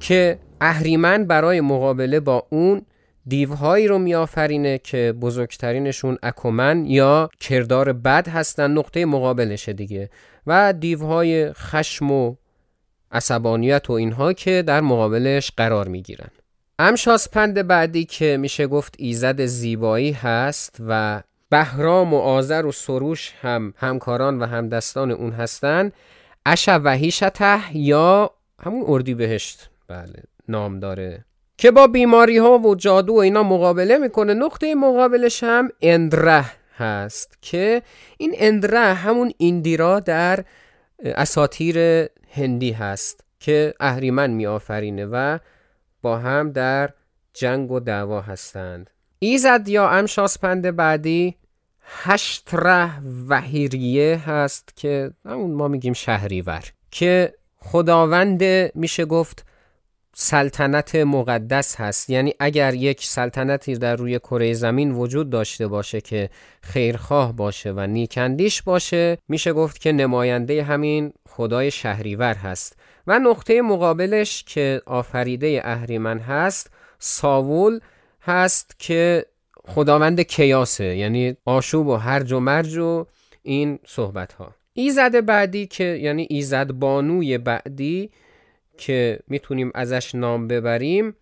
که 0.00 0.38
اهریمن 0.60 1.24
برای 1.24 1.60
مقابله 1.60 2.20
با 2.20 2.46
اون 2.50 2.82
دیوهایی 3.26 3.88
رو 3.88 3.98
میآفرینه 3.98 4.78
که 4.78 5.14
بزرگترینشون 5.20 6.18
اکومن 6.22 6.86
یا 6.86 7.30
کردار 7.40 7.92
بد 7.92 8.28
هستن 8.28 8.70
نقطه 8.70 9.04
مقابلشه 9.04 9.72
دیگه. 9.72 10.10
و 10.46 10.72
دیوهای 10.72 11.52
خشم 11.52 12.10
و 12.10 12.34
عصبانیت 13.12 13.90
و 13.90 13.92
اینها 13.92 14.32
که 14.32 14.62
در 14.66 14.80
مقابلش 14.80 15.52
قرار 15.56 15.88
می‌گیرن. 15.88 16.28
امشاسپند 16.78 17.66
بعدی 17.66 18.04
که 18.04 18.36
میشه 18.36 18.66
گفت 18.66 18.94
ایزد 18.98 19.44
زیبایی 19.44 20.12
هست 20.12 20.76
و 20.88 21.22
بهرام 21.50 22.14
و 22.14 22.18
آذر 22.18 22.66
و 22.66 22.72
سروش 22.72 23.32
هم 23.42 23.74
همکاران 23.76 24.38
و 24.38 24.46
همدستان 24.46 25.10
اون 25.10 25.32
هستن 25.32 25.92
اش 26.46 26.68
وحیشته 26.68 27.76
یا 27.76 28.30
همون 28.62 28.84
اردی 28.86 29.14
بهشت 29.14 29.70
بله 29.88 30.22
نام 30.48 30.80
داره 30.80 31.24
که 31.58 31.70
با 31.70 31.86
بیماری 31.86 32.38
ها 32.38 32.58
و 32.58 32.74
جادو 32.74 33.14
و 33.14 33.18
اینا 33.18 33.42
مقابله 33.42 33.98
می‌کنه. 33.98 34.34
نقطه 34.34 34.74
مقابلش 34.74 35.44
هم 35.44 35.68
اندره 35.82 36.44
هست 36.76 37.38
که 37.42 37.82
این 38.18 38.34
اندره 38.36 38.78
همون 38.78 39.32
ایندیرا 39.38 40.00
در 40.00 40.44
اساتیر 41.04 41.78
هندی 42.30 42.72
هست 42.72 43.24
که 43.40 43.74
اهریمن 43.80 44.30
میآفرینه 44.30 45.06
و 45.06 45.38
هم 46.14 46.52
در 46.52 46.90
جنگ 47.34 47.70
و 47.70 47.80
دعوا 47.80 48.20
هستند. 48.20 48.90
ایزد 49.18 49.68
یا 49.68 49.90
امشاسپند 49.90 50.76
بعدی 50.76 51.36
هشتره 51.82 52.90
وحیریه 53.28 54.16
هست 54.16 54.76
که 54.76 55.10
همون 55.26 55.50
ما 55.50 55.68
میگیم 55.68 55.92
شهریور 55.92 56.64
که 56.90 57.34
خداوند 57.58 58.42
میشه 58.74 59.04
گفت 59.04 59.46
سلطنت 60.18 60.94
مقدس 60.94 61.80
هست. 61.80 62.10
یعنی 62.10 62.34
اگر 62.40 62.74
یک 62.74 63.04
سلطنتی 63.04 63.74
در 63.74 63.96
روی 63.96 64.18
کره 64.18 64.52
زمین 64.52 64.92
وجود 64.92 65.30
داشته 65.30 65.68
باشه 65.68 66.00
که 66.00 66.30
خیرخواه 66.62 67.32
باشه 67.32 67.72
و 67.72 67.80
نیکندیش 67.80 68.62
باشه 68.62 69.18
میشه 69.28 69.52
گفت 69.52 69.80
که 69.80 69.92
نماینده 69.92 70.62
همین 70.62 71.12
خدای 71.28 71.70
شهریور 71.70 72.34
هست. 72.34 72.76
و 73.06 73.18
نقطه 73.18 73.62
مقابلش 73.62 74.44
که 74.44 74.82
آفریده 74.86 75.60
اهریمن 75.64 76.18
هست 76.18 76.70
ساول 76.98 77.80
هست 78.22 78.74
که 78.78 79.26
خداوند 79.64 80.20
کیاسه 80.20 80.96
یعنی 80.96 81.36
آشوب 81.44 81.86
و 81.86 81.96
هرج 81.96 82.32
و 82.32 82.40
مرج 82.40 82.76
و 82.76 83.06
این 83.42 83.78
صحبت 83.86 84.32
ها 84.32 84.54
ایزد 84.72 85.24
بعدی 85.24 85.66
که 85.66 85.84
یعنی 85.84 86.26
ایزد 86.30 86.72
بانوی 86.72 87.38
بعدی 87.38 88.10
که 88.78 89.18
می‌تونیم 89.28 89.70
ازش 89.74 90.14
نام 90.14 90.48
ببریم 90.48 91.16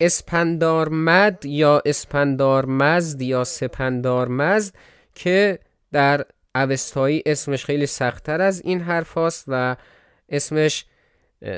اسپندارمد 0.00 1.44
یا 1.44 1.82
اسپندارمزد 1.86 3.22
یا 3.22 3.44
سپندارمزد 3.44 4.74
که 5.14 5.58
در 5.92 6.24
اوستایی 6.54 7.22
اسمش 7.26 7.64
خیلی 7.64 7.86
سختتر 7.86 8.40
از 8.40 8.62
این 8.64 8.80
حرف 8.80 9.18
هست 9.18 9.44
و 9.48 9.76
اسمش 10.28 10.84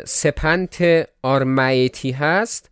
سپنت 0.04 1.08
آرمیتی 1.22 2.10
هست 2.10 2.70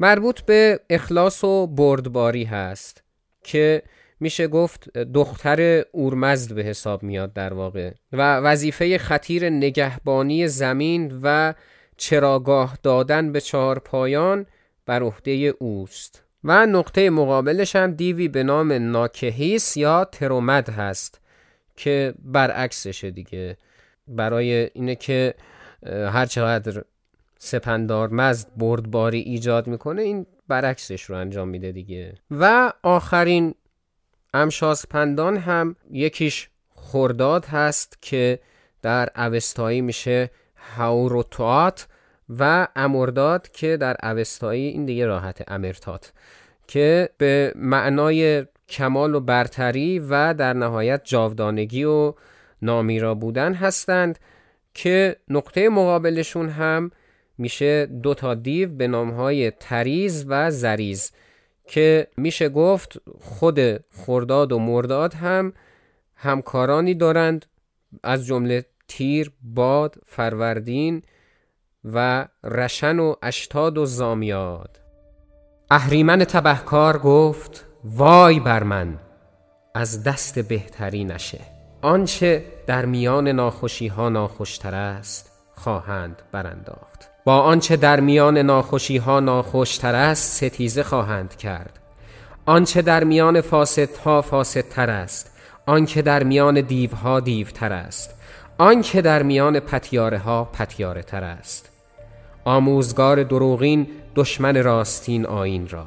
مربوط 0.00 0.40
به 0.40 0.80
اخلاص 0.90 1.44
و 1.44 1.66
بردباری 1.66 2.44
هست 2.44 3.02
که 3.42 3.82
میشه 4.20 4.46
گفت 4.48 4.98
دختر 4.98 5.84
اورمزد 5.92 6.54
به 6.54 6.62
حساب 6.62 7.02
میاد 7.02 7.32
در 7.32 7.52
واقع 7.54 7.90
و 8.12 8.36
وظیفه 8.36 8.98
خطیر 8.98 9.48
نگهبانی 9.48 10.48
زمین 10.48 11.20
و 11.22 11.54
چراگاه 11.96 12.78
دادن 12.82 13.32
به 13.32 13.40
چهار 13.40 13.78
پایان 13.78 14.46
بر 14.86 15.02
عهده 15.02 15.54
اوست. 15.58 16.22
و 16.44 16.66
نقطه 16.66 17.10
مقابلش 17.10 17.76
هم 17.76 17.92
دیوی 17.92 18.28
به 18.28 18.42
نام 18.42 18.72
ناکهیس 18.72 19.76
یا 19.76 20.04
ترومد 20.04 20.68
هست 20.68 21.20
که 21.76 22.14
برعکسشه 22.18 23.10
دیگه. 23.10 23.56
برای 24.08 24.70
اینه 24.74 24.94
که 24.94 25.34
هر 25.86 26.26
چقدر 26.26 26.84
سپندار 27.38 28.08
مزد 28.08 28.48
بردباری 28.56 29.20
ایجاد 29.20 29.66
می‌کنه 29.66 30.02
این 30.02 30.26
برعکسش 30.48 31.02
رو 31.02 31.16
انجام 31.16 31.48
میده 31.48 31.72
دیگه. 31.72 32.14
و 32.30 32.72
آخرین 32.82 33.54
امشاسپندان 34.34 35.36
هم 35.36 35.76
یکیش 35.90 36.48
خرداد 36.74 37.44
هست 37.44 37.98
که 38.02 38.38
در 38.82 39.08
اوستایی 39.16 39.80
میشه 39.80 40.30
هاوروتوات 40.76 41.88
و 42.38 42.68
امرداد 42.76 43.48
که 43.48 43.76
در 43.76 43.96
اوستایی 44.02 44.68
این 44.68 44.84
دیگه 44.84 45.06
راحت 45.06 45.44
امرتات 45.48 46.12
که 46.66 47.10
به 47.18 47.52
معنای 47.56 48.46
کمال 48.68 49.14
و 49.14 49.20
برتری 49.20 49.98
و 49.98 50.34
در 50.34 50.52
نهایت 50.52 51.00
جاودانگی 51.04 51.84
و 51.84 52.14
نامیرا 52.62 53.14
بودن 53.14 53.54
هستند. 53.54 54.18
که 54.76 55.16
نقطه 55.28 55.68
مقابلشون 55.68 56.48
هم 56.48 56.90
میشه 57.38 57.86
دو 57.86 58.14
تا 58.14 58.34
دیو 58.34 58.68
به 58.68 58.86
نامهای 58.86 59.50
تریز 59.50 60.24
و 60.28 60.50
زریز 60.50 61.12
که 61.66 62.08
میشه 62.16 62.48
گفت 62.48 62.96
خود 63.20 63.60
خرداد 63.90 64.52
و 64.52 64.58
مرداد 64.58 65.14
هم 65.14 65.52
همکارانی 66.14 66.94
دارند 66.94 67.46
از 68.02 68.26
جمله 68.26 68.64
تیر، 68.88 69.32
باد، 69.42 69.94
فروردین 70.06 71.02
و 71.84 72.28
رشن 72.44 72.98
و 72.98 73.14
اشتاد 73.22 73.78
و 73.78 73.86
زامیاد. 73.86 74.80
اهریمن 75.70 76.24
تبهکار 76.24 76.98
گفت 76.98 77.66
وای 77.84 78.40
بر 78.40 78.62
من 78.62 78.98
از 79.74 80.04
دست 80.04 80.38
بهتری 80.38 81.04
نشه. 81.04 81.55
آنچه 81.82 82.44
در 82.66 82.84
میان 82.84 83.28
ناخوشی 83.28 83.86
ها 83.86 84.08
ناخوشتر 84.08 84.74
است 84.74 85.30
خواهند 85.54 86.22
برانداخت. 86.32 87.08
با 87.24 87.40
آنچه 87.40 87.76
در 87.76 88.00
میان 88.00 88.38
ناخوشی 88.38 88.96
ها 88.96 89.20
ناخوشتر 89.20 89.94
است 89.94 90.44
ستیزه 90.44 90.82
خواهند 90.82 91.36
کرد. 91.36 91.78
آنچه 92.46 92.82
در 92.82 93.04
میان 93.04 93.40
فاسدها 93.40 94.22
فاسدتر 94.22 94.90
است 94.90 95.30
آنکه 95.66 96.02
در 96.02 96.22
میان 96.22 96.60
دیوها 96.60 97.20
دیوتر 97.20 97.72
است 97.72 98.14
آنکه 98.58 99.02
در 99.02 99.22
میان 99.22 99.60
پتیاره 99.60 100.18
ها 100.18 100.44
پتیاره 100.44 101.02
تر 101.02 101.24
است. 101.24 101.70
آموزگار 102.44 103.22
دروغین 103.22 103.86
دشمن 104.16 104.62
راستین 104.62 105.26
آین 105.26 105.68
را 105.68 105.86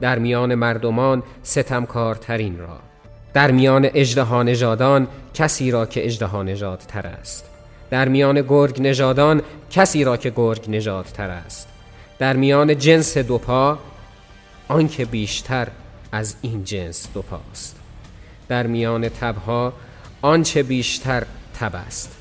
در 0.00 0.18
میان 0.18 0.54
مردمان 0.54 1.22
ستمکارترین 1.42 2.58
را. 2.58 2.91
در 3.34 3.50
میان 3.50 3.88
اجدها 3.94 4.42
نژادان 4.42 5.08
کسی 5.34 5.70
را 5.70 5.86
که 5.86 6.06
اجدها 6.06 6.42
نژاد 6.42 6.78
تر 6.78 7.06
است. 7.06 7.44
در 7.90 8.08
میان 8.08 8.42
گرگ 8.42 8.82
نژادان 8.82 9.42
کسی 9.70 10.04
را 10.04 10.16
که 10.16 10.32
گرگ 10.36 10.64
نژاد 10.68 11.04
تر 11.04 11.30
است. 11.30 11.68
در 12.18 12.36
میان 12.36 12.78
جنس 12.78 13.18
دو 13.18 13.38
پا 13.38 13.78
آنکه 14.68 15.04
بیشتر 15.04 15.68
از 16.12 16.36
این 16.42 16.64
جنس 16.64 17.08
دو 17.14 17.22
پاست. 17.22 17.76
در 18.48 18.66
میان 18.66 19.08
تبها 19.08 19.72
آنچه 20.22 20.62
بیشتر 20.62 21.26
تب 21.54 21.76
است. 21.76 22.16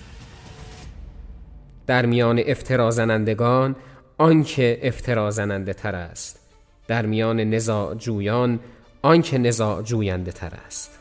در 1.88 2.05
میان 2.05 2.41
افترازنندگان 2.47 3.76
آنکه 4.18 4.80
افترازننده 4.84 5.74
تر 5.74 5.95
است. 5.95 6.39
در 6.88 7.05
میان 7.05 7.39
نزاع 7.39 7.95
جویان 7.95 8.59
آنکه 9.01 9.38
نزاع 9.38 9.82
جوینده 9.82 10.32
تر 10.32 10.51
است. 10.68 11.00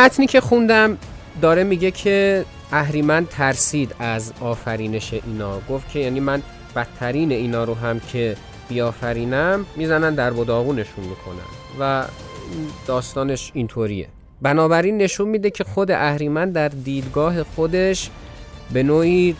متنی 0.00 0.26
که 0.26 0.40
خوندم 0.40 0.98
داره 1.42 1.64
میگه 1.64 1.90
که 1.90 2.44
اهریمن 2.72 3.26
ترسید 3.26 3.94
از 3.98 4.32
آفرینش 4.40 5.12
اینا. 5.12 5.60
گفت 5.70 5.90
که 5.90 5.98
یعنی 5.98 6.20
من 6.20 6.42
بدترین 6.76 7.32
اینا 7.32 7.64
رو 7.64 7.74
هم 7.74 8.00
که 8.00 8.36
بیافرینم 8.68 9.66
می‌زنن 9.76 10.14
در 10.14 10.30
بداغونشون 10.30 11.04
می‌کنن 11.04 11.46
و 11.80 12.04
داستانش 12.86 13.50
اینطوریه. 13.54 14.08
بنابراین 14.42 14.98
نشون 14.98 15.28
میده 15.28 15.50
که 15.50 15.64
خود 15.64 15.90
اهریمن 15.90 16.50
در 16.50 16.68
دیدگاه 16.68 17.42
خودش 17.42 18.10
به 18.72 18.82
نوعی 18.82 19.36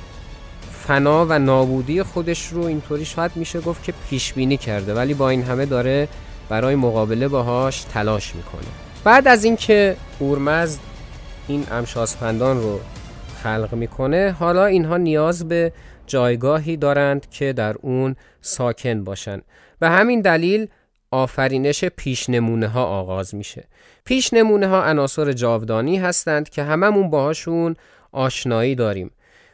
فنا 0.86 1.26
و 1.28 1.38
نابودی 1.38 2.02
خودش 2.02 2.46
رو 2.46 2.64
اینطوری 2.64 3.04
شاید 3.04 3.30
میشه 3.34 3.60
گفت 3.60 3.82
که 3.82 3.94
پیش 4.10 4.32
بینی 4.32 4.56
کرده. 4.56 4.94
ولی 4.94 5.14
با 5.14 5.28
این 5.28 5.42
همه 5.42 5.66
داره 5.66 6.08
برای 6.48 6.74
مقابله 6.74 7.28
باهاش 7.28 7.80
تلاش 7.80 8.34
می‌کنه. 8.34 8.89
بعد 9.04 9.28
از 9.28 9.44
اینکه 9.44 9.96
اورمزد 10.18 10.80
این 11.48 11.66
امشاسپندان 11.70 12.60
رو 12.60 12.80
خلق 13.42 13.74
می‌کنه 13.74 14.36
حالا 14.38 14.66
اینها 14.66 14.96
نیاز 14.96 15.48
به 15.48 15.72
جایگاهی 16.06 16.76
دارند 16.76 17.30
که 17.30 17.52
در 17.52 17.74
اون 17.80 18.16
ساکن 18.40 19.04
باشند 19.04 19.42
به 19.78 19.88
همین 19.88 20.20
دلیل 20.20 20.68
آفرینش 21.10 21.84
پیشنمونه 21.84 22.68
ها 22.68 22.84
آغاز 22.84 23.34
میشه. 23.34 23.64
پیشنمونه 24.04 24.66
ها 24.66 24.82
عناصر 24.82 25.32
جاودانی 25.32 25.98
هستند 25.98 26.48
که 26.48 26.62
هممون 26.62 27.10
باهاشون 27.10 27.76
آشنایی 28.12 28.74
داریم. 28.74 29.10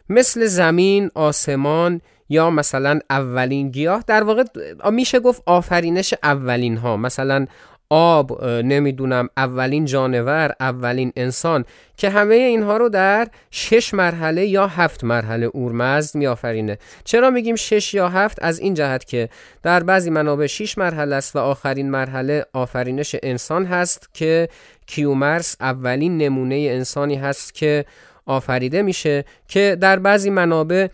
مثل 0.08 0.46
زمین، 0.46 1.10
آسمان 1.14 2.00
یا 2.28 2.50
مثلا 2.50 2.98
اولین 3.10 3.70
گیاه 3.70 4.04
در 4.06 4.22
واقع 4.22 4.44
میشه 4.90 5.20
گفت 5.20 5.42
آفرینش 5.46 6.14
اولین 6.22 6.76
ها 6.76 6.96
مثلا 6.96 7.46
آب 7.90 8.44
نمی‌دونم 8.44 9.28
اولین 9.36 9.84
جانور 9.84 10.52
اولین 10.60 11.12
انسان 11.16 11.64
که 11.96 12.10
همه 12.10 12.34
اینها 12.34 12.76
رو 12.76 12.88
در 12.88 13.28
شش 13.50 13.94
مرحله 13.94 14.46
یا 14.46 14.66
هفت 14.66 15.04
مرحله 15.04 15.46
اورمزد 15.46 16.16
میآفرینه. 16.16 16.78
چرا 17.04 17.30
میگیم 17.30 17.56
شش 17.56 17.94
یا 17.94 18.08
هفت؟ 18.08 18.42
از 18.42 18.58
این 18.58 18.74
جهت 18.74 19.04
که 19.04 19.28
در 19.62 19.82
بعضی 19.82 20.10
منابع 20.10 20.46
شش 20.46 20.78
مرحله 20.78 21.16
است 21.16 21.36
و 21.36 21.38
آخرین 21.38 21.90
مرحله 21.90 22.46
آفرینش 22.52 23.16
انسان 23.22 23.64
هست 23.64 24.08
که 24.14 24.48
کیومرس 24.86 25.56
اولین 25.60 26.18
نمونه 26.18 26.54
انسانی 26.54 27.14
هست 27.14 27.54
که 27.54 27.84
آفریده 28.26 28.82
میشه 28.82 29.24
که 29.48 29.76
در 29.80 29.98
بعضی 29.98 30.30
منابع 30.30 30.88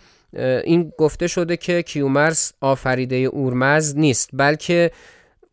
این 0.64 0.93
گفته 0.99 1.26
شده 1.26 1.57
که 1.57 1.82
کیومرس 1.82 2.53
آفریده 2.61 3.16
اورمزد 3.16 3.99
نیست 3.99 4.30
بلکه 4.32 4.90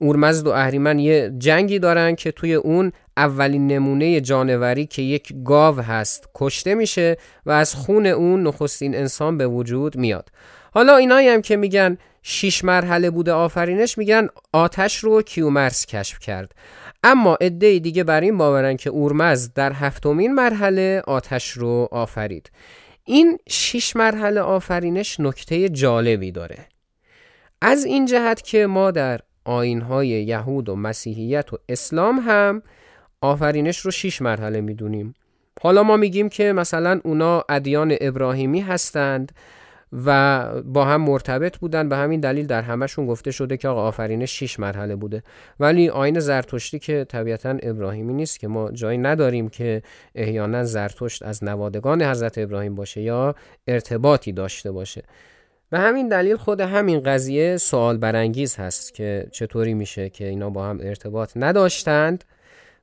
اورمزد 0.01 0.47
و 0.47 0.49
اهریمن 0.49 0.99
یه 0.99 1.33
جنگی 1.37 1.79
دارن 1.79 2.15
که 2.15 2.31
توی 2.31 2.53
اون 2.53 2.91
اولین 3.17 3.67
نمونه 3.67 4.21
جانوری 4.21 4.85
که 4.85 5.01
یک 5.01 5.33
گاو 5.45 5.79
هست 5.81 6.29
کشته 6.35 6.75
میشه 6.75 7.17
و 7.45 7.51
از 7.51 7.75
خون 7.75 8.05
اون 8.05 8.43
نخستین 8.43 8.95
انسان 8.95 9.37
به 9.37 9.47
وجود 9.47 9.97
میاد. 9.97 10.29
حالا 10.73 10.97
اینایی 10.97 11.27
هم 11.27 11.41
که 11.41 11.55
میگن 11.55 11.97
شیش 12.23 12.63
مرحله 12.63 13.09
بوده 13.09 13.31
آفرینش 13.31 13.97
میگن 13.97 14.27
آتش 14.53 14.97
رو 14.97 15.21
کیومرس 15.21 15.85
کشف 15.85 16.19
کرد. 16.19 16.51
اما 17.03 17.37
عده 17.41 17.79
دیگه 17.79 18.03
بر 18.03 18.21
این 18.21 18.37
باورن 18.37 18.77
که 18.77 18.89
اورمزد 18.89 19.53
در 19.53 19.73
هفتمین 19.73 20.33
مرحله 20.33 21.03
آتش 21.07 21.51
رو 21.51 21.87
آفرید. 21.91 22.51
این 23.05 23.37
شیش 23.49 23.95
مرحله 23.95 24.41
آفرینش 24.41 25.19
نکته 25.19 25.69
جالبی 25.69 26.31
داره. 26.31 26.57
از 27.61 27.85
این 27.85 28.05
جهت 28.05 28.41
که 28.41 28.67
ما 28.67 28.91
در 28.91 29.19
آینهای 29.49 30.07
یهود 30.07 30.69
و 30.69 30.75
مسیحیت 30.75 31.53
و 31.53 31.57
اسلام 31.69 32.19
هم 32.25 32.61
آفرینش 33.21 33.79
رو 33.79 33.91
شیش 33.91 34.21
مرحله 34.21 34.61
می‌دونیم. 34.61 35.13
حالا 35.61 35.83
ما 35.83 35.97
میگیم 35.97 36.29
که 36.29 36.53
مثلا 36.53 36.99
اونا 37.03 37.43
ادیان 37.49 37.95
ابراهیمی 38.01 38.61
هستند 38.61 39.31
و 40.05 40.45
با 40.61 40.85
هم 40.85 41.01
مرتبط 41.01 41.57
بودن. 41.57 41.89
به 41.89 41.95
همین 41.97 42.19
دلیل 42.19 42.47
در 42.47 42.61
همشون 42.61 43.07
گفته 43.07 43.31
شده 43.31 43.57
که 43.57 43.67
آقا 43.67 43.81
آفرینش 43.81 44.39
شیش 44.39 44.59
مرحله 44.59 44.95
بوده. 44.95 45.23
ولی 45.59 45.89
آین 45.89 46.19
زرتشتی 46.19 46.79
که 46.79 47.05
طبیعتا 47.09 47.57
ابراهیمی 47.63 48.13
نیست 48.13 48.39
که 48.39 48.47
ما 48.47 48.71
جایی 48.71 48.97
نداریم 48.97 49.49
که 49.49 49.81
احیانا 50.15 50.63
زرتشت 50.63 51.23
از 51.23 51.43
نوادگان 51.43 52.01
حضرت 52.01 52.37
ابراهیم 52.37 52.75
باشه 52.75 53.01
یا 53.01 53.35
ارتباطی 53.67 54.31
داشته 54.31 54.71
باشه. 54.71 55.03
به 55.69 55.79
همین 55.79 56.07
دلیل 56.07 56.35
خود 56.35 56.61
همین 56.61 56.99
قضیه 56.99 57.57
سوال 57.57 57.97
برانگیز 57.97 58.55
هست 58.55 58.93
که 58.93 59.27
چطوری 59.31 59.73
میشه 59.73 60.09
که 60.09 60.25
اینا 60.25 60.49
با 60.49 60.65
هم 60.65 60.79
ارتباط 60.81 61.31
نداشتند 61.35 62.23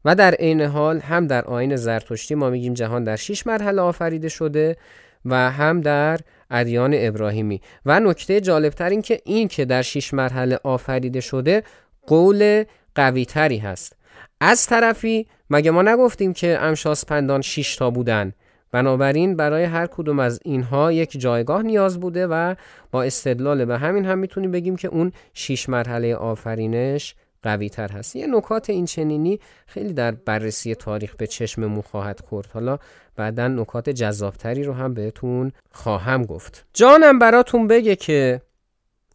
و 0.04 0.14
در 0.14 0.34
عین 0.34 0.60
حال 0.60 0.98
هم 0.98 1.26
در 1.26 1.44
آین 1.44 1.76
زرتشتی 1.76 2.34
ما 2.34 2.50
میگیم 2.50 2.74
جهان 2.74 3.04
در 3.04 3.16
شش 3.16 3.46
مرحله 3.46 3.82
آفریده 3.82 4.28
شده 4.28 4.76
و 5.24 5.50
هم 5.50 5.80
در 5.80 6.20
ادیان 6.50 6.94
ابراهیمی. 6.96 7.60
و 7.86 8.00
نکته 8.00 8.40
جالبتر 8.40 8.88
این 8.88 9.02
که 9.02 9.20
این 9.24 9.48
که 9.48 9.64
در 9.64 9.82
شش 9.82 10.14
مرحله 10.14 10.58
آفریده 10.62 11.20
شده 11.20 11.62
قول 12.06 12.64
قوی 12.94 13.24
تری 13.24 13.58
هست. 13.58 13.96
از 14.40 14.66
طرفی 14.66 15.26
مگه 15.50 15.70
ما 15.70 15.82
نگفتیم 15.82 16.32
که 16.32 16.58
امشاس 16.60 17.04
پندان 17.06 17.40
6 17.40 17.76
تا 17.76 17.90
بودن؟ 17.90 18.32
بنابراین 18.72 19.36
برای 19.36 19.64
هر 19.64 19.86
کدوم 19.86 20.18
از 20.18 20.40
اینها 20.44 20.92
یک 20.92 21.20
جایگاه 21.20 21.62
نیاز 21.62 22.00
بوده 22.00 22.26
و 22.26 22.54
با 22.90 23.02
استدلال 23.02 23.64
به 23.64 23.78
همین 23.78 24.04
هم 24.04 24.18
می‌تونیم 24.18 24.50
بگیم 24.50 24.76
که 24.76 24.88
اون 24.88 25.12
شیش 25.34 25.68
مرحله 25.68 26.14
آفرینش 26.14 27.14
قوی 27.42 27.68
تر 27.68 27.92
هست. 27.92 28.16
یه 28.16 28.26
نکات 28.26 28.70
این 28.70 28.84
چنینی 28.84 29.40
خیلی 29.66 29.92
در 29.92 30.10
بررسی 30.10 30.74
تاریخ 30.74 31.16
به 31.16 31.26
چشممون 31.26 31.82
خواهد 31.82 32.20
خورد. 32.20 32.48
حالا 32.54 32.78
بعدا 33.16 33.48
نکات 33.48 33.90
جذابتری 33.90 34.64
رو 34.64 34.72
هم 34.72 34.94
بهتون 34.94 35.52
خواهم 35.70 36.24
گفت. 36.24 36.66
جانم 36.72 37.18
براتون 37.18 37.66
بگه 37.66 37.96
که 37.96 38.40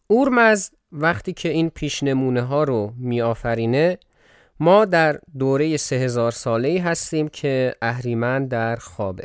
اورمز 0.06 0.70
وقتی 0.92 1.32
که 1.32 1.48
این 1.48 1.70
پیش 1.70 2.02
نمونه 2.02 2.42
ها 2.42 2.64
رو 2.64 2.92
می 2.96 3.22
آفرینه 3.22 3.98
ما 4.60 4.84
در 4.84 5.18
دوره 5.38 5.76
سه 5.76 5.96
هزار 5.96 6.30
ساله 6.30 6.82
هستیم 6.82 7.28
که 7.28 7.74
اهریمن 7.82 8.46
در 8.46 8.76
خوابه. 8.76 9.24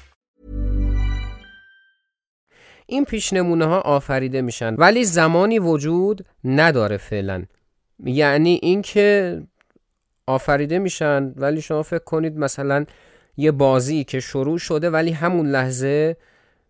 این 2.91 3.05
پیش 3.05 3.33
نمونه 3.33 3.65
ها 3.65 3.79
آفریده 3.79 4.41
میشن 4.41 4.75
ولی 4.75 5.03
زمانی 5.03 5.59
وجود 5.59 6.25
نداره 6.43 6.97
فعلا. 6.97 7.43
یعنی 8.05 8.59
اینکه 8.61 9.41
آفریده 10.27 10.79
میشن 10.79 11.33
ولی 11.35 11.61
شما 11.61 11.83
فکر 11.83 12.03
کنید 12.03 12.37
مثلا 12.37 12.85
یه 13.37 13.51
بازی 13.51 14.03
که 14.03 14.19
شروع 14.19 14.57
شده 14.57 14.89
ولی 14.89 15.11
همون 15.11 15.47
لحظه 15.47 16.17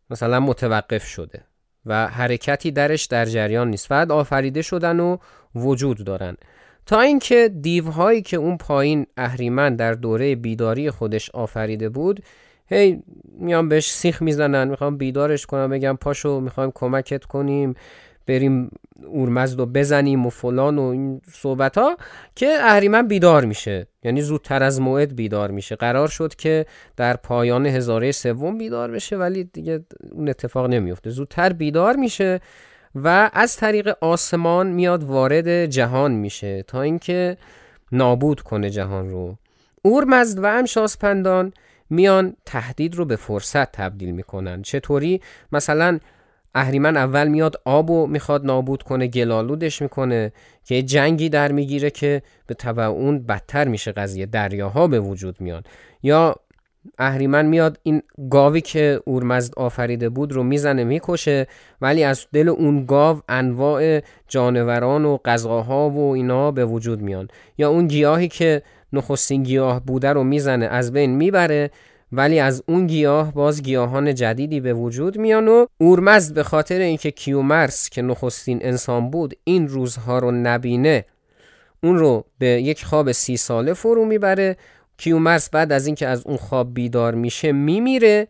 مثلا 0.10 0.40
متوقف 0.40 1.06
شده 1.06 1.44
و 1.86 2.08
حرکتی 2.08 2.72
درش 2.72 3.06
در 3.06 3.26
جریان 3.26 3.70
نیست. 3.70 3.88
فقط 3.88 4.12
آفریده 4.12 4.62
شدن 4.62 5.00
و 5.00 5.18
وجود 5.56 6.06
دارن. 6.06 6.38
تا 6.86 7.02
اینکه 7.02 7.50
دیوهایی 7.62 8.22
که 8.22 8.38
اون 8.38 8.58
پایین 8.58 9.06
اهریمن 9.18 9.76
در 9.76 9.94
دوره 9.94 10.36
بیداری 10.36 10.92
خودش 10.92 11.30
آفریده 11.30 11.90
بود 11.90 12.24
هی 12.72 13.04
میان 13.40 13.70
بهش 13.70 13.92
سیخ 13.92 14.22
می‌زنن 14.22 14.68
می‌خوام 14.68 14.98
بیدارش 14.98 15.46
کنم 15.46 15.70
بگم 15.70 15.98
پاشو 16.02 16.40
می‌خوایم 16.40 16.72
کمکت 16.76 17.26
کنیم 17.26 17.74
بریم 18.28 18.72
اورمزد 19.08 19.60
رو 19.60 19.66
بزنیم 19.66 20.26
و 20.26 20.30
فلان 20.30 20.80
و 20.80 20.82
این 20.82 21.22
صحبت 21.34 21.78
ها 21.78 21.98
که 22.36 22.58
اهریمن 22.62 23.08
بیدار 23.08 23.46
میشه. 23.46 23.88
یعنی 24.04 24.22
زودتر 24.22 24.64
از 24.64 24.82
موعد 24.82 25.16
بیدار 25.16 25.52
میشه. 25.52 25.76
قرار 25.76 26.08
شد 26.08 26.36
که 26.36 26.66
در 26.98 27.16
پایان 27.16 27.66
هزاره 27.66 28.12
سوم 28.12 28.58
بیدار 28.58 28.92
بشه 28.92 29.18
ولی 29.18 29.44
دیگه 29.44 29.86
اون 30.12 30.30
اتفاق 30.30 30.66
نمیفته 30.66 31.10
زودتر 31.10 31.54
بیدار 31.54 31.96
میشه 31.96 32.40
و 32.96 33.30
از 33.34 33.58
طریق 33.58 33.98
آسمان 34.02 34.68
میاد 34.68 35.04
وارد 35.04 35.66
جهان 35.66 36.12
میشه 36.12 36.64
تا 36.64 36.82
اینکه 36.82 37.38
نابود 37.92 38.42
کنه 38.42 38.70
جهان 38.70 39.10
رو. 39.10 39.38
اورمزد 39.82 40.40
و 40.40 40.46
امشاسپندان 40.46 41.54
میان 41.92 42.36
تهدید 42.46 42.96
رو 42.96 43.06
به 43.06 43.16
فرصت 43.16 43.72
تبدیل 43.72 44.12
می‌کنن. 44.12 44.62
چطوری؟ 44.62 45.22
مثلا 45.52 46.00
اهریمن 46.56 46.98
اول 46.98 47.28
میاد 47.28 47.62
آب 47.66 47.90
و 47.90 48.08
می‌خواد 48.08 48.46
نابود 48.46 48.84
کنه 48.84 49.08
گلالودش 49.08 49.82
می‌کنه 49.82 50.34
که 50.66 50.84
جنگی 50.84 51.30
در 51.30 51.52
می‌گیره 51.52 51.90
که 51.90 52.22
به 52.48 52.54
طبع 52.54 52.84
اون 52.84 53.20
بدتر 53.20 53.68
میشه 53.68 53.92
قضیه 53.92 54.26
دریاها 54.26 54.88
به 54.88 55.00
وجود 55.00 55.42
میان. 55.42 55.64
یا 56.04 56.36
اهریمن 56.98 57.46
میاد 57.46 57.80
این 57.84 58.02
گاوی 58.30 58.62
که 58.62 59.02
اورمزد 59.06 59.54
آفریده 59.58 60.10
بود 60.10 60.32
رو 60.32 60.44
می‌زنه 60.44 60.84
می‌کشه 60.84 61.48
ولی 61.82 62.04
از 62.04 62.28
دل 62.34 62.50
اون 62.50 62.86
گاو 62.86 63.22
انواع 63.30 64.02
جانوران 64.28 65.06
و 65.06 65.18
غذاها 65.26 65.90
و 65.90 66.14
اینا 66.14 66.52
به 66.52 66.66
وجود 66.66 67.02
میان. 67.02 67.28
یا 67.58 67.70
اون 67.70 67.88
گیاهی 67.88 68.28
که 68.28 68.62
نخستین 68.94 69.44
گیاه 69.44 69.86
بوده 69.86 70.14
رو 70.14 70.24
می‌زنه 70.24 70.66
از 70.66 70.94
بین 70.94 71.16
می‌بره 71.16 71.72
ولی 72.12 72.40
از 72.40 72.64
اون 72.68 72.88
گیاه 72.88 73.34
باز 73.34 73.64
گیاهان 73.64 74.16
جدیدی 74.16 74.60
به 74.60 74.74
وجود 74.74 75.18
میان 75.18 75.48
و 75.48 75.66
اورمزد 75.78 76.36
به 76.36 76.44
خاطر 76.44 76.80
اینکه 76.80 77.12
کیومرس 77.12 77.90
که 77.90 78.02
نخستین 78.02 78.60
انسان 78.62 79.10
بود 79.10 79.34
این 79.44 79.68
روزها 79.68 80.20
رو 80.20 80.32
نبینه 80.32 81.06
اون 81.84 81.98
رو 81.98 82.26
به 82.40 82.48
یک 82.48 82.86
خواب 82.86 83.12
سی 83.12 83.38
ساله 83.38 83.74
فرو 83.74 84.06
می‌بره. 84.06 84.58
کیومرس 84.98 85.50
بعد 85.50 85.72
از 85.72 85.86
اینکه 85.86 86.08
از 86.08 86.26
اون 86.26 86.38
خواب 86.38 86.74
بیدار 86.74 87.16
میشه 87.16 87.52
میمیره 87.52 88.28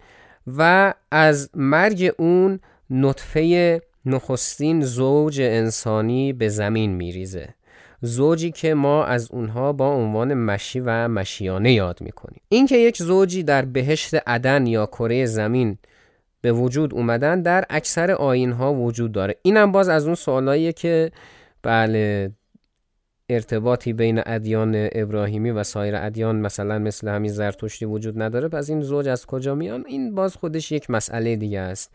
و 0.57 0.93
از 1.11 1.49
مرگ 1.53 2.13
اون 2.17 2.59
نطفه 2.89 3.81
نخستین 4.05 4.81
زوج 4.81 5.41
انسانی 5.41 6.33
به 6.33 6.49
زمین 6.49 6.91
میریزه. 6.91 7.53
زوجی 8.01 8.51
که 8.51 8.73
ما 8.73 9.05
از 9.05 9.31
اونها 9.31 9.73
با 9.73 9.93
عنوان 9.93 10.33
مشی 10.33 10.79
و 10.79 11.07
مشیانه 11.07 11.73
یاد 11.73 12.01
می‌کنیم. 12.01 12.41
اینکه 12.49 12.77
یک 12.77 12.97
زوجی 12.97 13.43
در 13.43 13.65
بهشت 13.65 14.15
عدن 14.27 14.67
یا 14.67 14.85
کره 14.85 15.25
زمین 15.25 15.77
به 16.41 16.51
وجود 16.51 16.93
اومدن 16.93 17.41
در 17.41 17.65
اکثر 17.69 18.11
آین 18.11 18.51
ها 18.51 18.73
وجود 18.73 19.11
داره. 19.11 19.35
اینم 19.41 19.71
باز 19.71 19.89
از 19.89 20.05
اون 20.05 20.15
سوالاییه 20.15 20.73
که 20.73 21.11
بله 21.63 22.31
ارتباطی 23.29 23.93
بین 23.93 24.21
ادیان 24.25 24.89
ابراهیمی 24.91 25.51
و 25.51 25.63
سایر 25.63 25.95
ادیان 25.95 26.35
مثلا 26.35 26.79
مثل 26.79 27.07
همین 27.07 27.31
زرتشتی 27.31 27.85
وجود 27.85 28.21
نداره. 28.21 28.47
پس 28.47 28.69
این 28.69 28.81
زوج 28.81 29.07
از 29.07 29.25
کجا 29.25 29.55
میان؟ 29.55 29.83
این 29.87 30.15
باز 30.15 30.35
خودش 30.35 30.71
یک 30.71 30.89
مسئله 30.89 31.35
دیگه 31.35 31.59
است. 31.59 31.91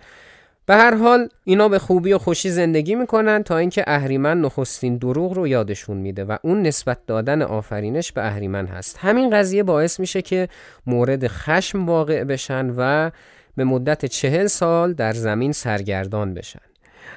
به 0.67 0.75
هر 0.77 0.95
حال 0.95 1.29
اینا 1.45 1.69
به 1.69 1.79
خوبی 1.79 2.13
و 2.13 2.19
خوشی 2.19 2.51
زندگی 2.51 2.95
می‌کنن 2.95 3.43
تا 3.43 3.57
اینکه 3.57 3.85
اهریمن 3.87 4.41
نخستین 4.41 4.97
دروغ 4.97 5.33
رو 5.33 5.49
یادشون 5.49 5.97
میده 5.97 6.25
و 6.25 6.37
اون 6.43 6.63
نسبت 6.63 6.99
دادن 7.07 7.43
آفرینش 7.43 8.13
به 8.13 8.27
اهریمن 8.27 8.67
هست. 8.67 8.99
همین 9.01 9.31
قضیه 9.31 9.63
باعث 9.63 10.01
میشه 10.01 10.23
که 10.23 10.49
مورد 10.87 11.27
خشم 11.27 11.87
واقع 11.87 12.25
بشن 12.25 12.71
و 12.77 13.11
به 13.57 13.65
مدت 13.65 14.07
چهل 14.07 14.47
سال 14.47 14.93
در 14.93 15.13
زمین 15.13 15.53
سرگردان 15.53 16.35
بشن. 16.35 16.61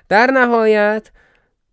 در 0.10 0.32
نهایت 0.32 1.10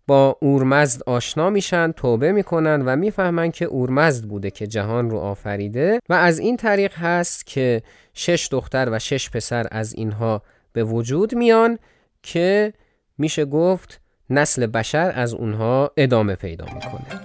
با 0.07 0.37
اورمزد 0.41 1.01
آشنا 1.05 1.49
میشن 1.49 1.91
توبه 1.91 2.31
می‌کنن 2.31 2.81
و 2.85 2.95
می‌فهمن 2.95 3.51
که 3.51 3.65
اورمزد 3.65 4.23
بوده 4.23 4.51
که 4.51 4.67
جهان 4.67 5.09
رو 5.09 5.17
آفریده 5.17 5.99
و 6.09 6.13
از 6.13 6.39
این 6.39 6.57
طریق 6.57 6.93
هست 6.95 7.45
که 7.45 7.81
شش 8.13 8.47
دختر 8.51 8.89
و 8.91 8.99
شش 8.99 9.29
پسر 9.29 9.67
از 9.71 9.93
اینها 9.93 10.41
به 10.77 10.83
وجود 10.83 11.35
میان 11.35 11.79
که 12.23 12.73
میشه 13.17 13.45
گفت 13.45 14.01
نسل 14.29 14.67
بشر 14.67 15.11
از 15.15 15.33
اونها 15.33 15.91
ادامه 15.97 16.35
پیدا 16.35 16.65
می‌کنه. 16.65 17.21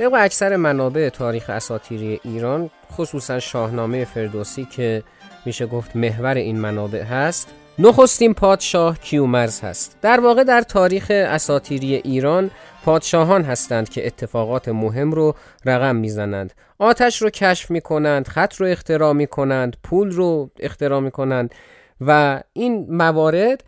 طبق 0.00 0.14
اکثر 0.14 0.56
منابع 0.56 1.08
تاریخ 1.08 1.50
اساتیری 1.50 2.20
ایران 2.24 2.70
خصوصا 2.92 3.38
شاهنامه 3.38 4.04
فردوسی 4.04 4.64
که 4.64 5.02
میشه 5.46 5.66
گفت 5.66 5.96
محور 5.96 6.34
این 6.34 6.58
منابع 6.58 7.02
هست 7.02 7.48
نخستین 7.78 8.34
پادشاه 8.34 8.98
کیومرز 8.98 9.60
هست. 9.60 9.96
در 10.02 10.20
واقع 10.20 10.44
در 10.44 10.62
تاریخ 10.62 11.06
اساتیری 11.10 11.94
ایران 11.94 12.50
پادشاهان 12.84 13.42
هستند 13.42 13.88
که 13.88 14.06
اتفاقات 14.06 14.68
مهم 14.68 15.12
رو 15.12 15.34
رقم 15.64 15.96
می‌زنند. 15.96 16.52
آتش 16.78 17.22
رو 17.22 17.30
کشف 17.30 17.70
می‌کنند 17.70 18.28
خط 18.28 18.54
رو 18.54 18.66
اختراع 18.66 19.12
می‌کنند 19.12 19.76
پول 19.82 20.10
رو 20.10 20.50
اختراع 20.60 21.00
می‌کنند 21.00 21.54
و 22.00 22.42
این 22.52 22.86
موارد 22.88 23.64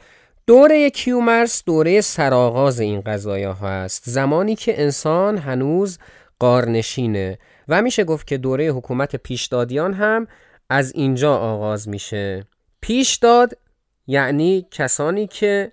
دوره 0.46 0.90
کیومرس 0.90 1.62
دوره 1.64 2.00
سرآغاز 2.00 2.80
این 2.80 3.00
قضایه 3.00 3.48
ها 3.48 3.68
است 3.68 4.02
زمانی 4.06 4.56
که 4.56 4.82
انسان 4.82 5.38
هنوز 5.38 5.98
قارنشینه 6.42 7.38
و 7.68 7.82
میشه 7.82 8.04
گفت 8.04 8.26
که 8.26 8.38
دوره 8.38 8.68
حکومت 8.68 9.16
پیشدادیان 9.16 9.94
هم 9.94 10.26
از 10.70 10.92
اینجا 10.94 11.36
آغاز 11.36 11.88
میشه. 11.88 12.46
پیشداد 12.80 13.58
یعنی 14.06 14.66
کسانی 14.70 15.26
که 15.26 15.72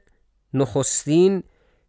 نخستین 0.54 1.44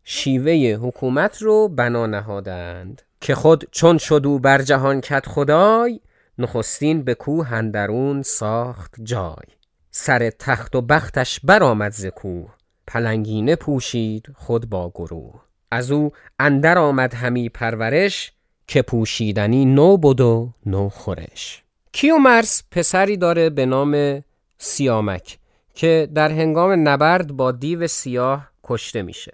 شیوه 0.05 0.78
حکومت 0.83 1.43
رو 1.43 1.68
بنا 1.68 2.07
نهادند. 2.07 3.03
که 3.20 3.35
خود 3.35 3.68
چون 3.70 3.99
شدو 3.99 4.39
بر 4.39 4.62
جهان 4.62 5.01
کت 5.01 5.26
خدای 5.26 6.01
نخستین 6.39 7.03
به 7.03 7.14
کوه 7.14 7.47
هندرون 7.47 8.22
ساخت 8.22 8.95
جای. 9.03 9.47
سر 9.91 10.31
تخت 10.31 10.76
و 10.76 10.81
بختش 10.81 11.41
برآمد 11.45 11.93
ز 11.93 12.07
کوه 12.07 12.55
پلنگینه 12.87 13.57
پوشید 13.57 14.26
خود 14.35 14.70
با 14.70 14.91
گروه. 14.95 15.43
از 15.70 15.91
او 15.91 16.12
اندر 16.39 16.78
آمد 16.78 17.14
همی 17.14 17.49
پرورش 17.49 18.33
که 18.71 18.83
پوشیدنی 18.83 19.64
نو 19.64 19.97
بود 19.97 20.21
و 20.21 20.53
نو 20.66 20.89
خورش. 20.89 21.62
کیومرس 21.93 22.62
پسری 22.71 23.16
داره 23.16 23.51
به 23.51 23.66
نام 23.66 24.23
سیامک 24.59 25.39
که 25.75 26.09
در 26.14 26.31
هنگام 26.31 26.89
نبرد 26.89 27.33
با 27.33 27.53
دیو 27.53 27.87
سیاه 27.87 28.51
کشته 28.64 29.03
میشه. 29.03 29.33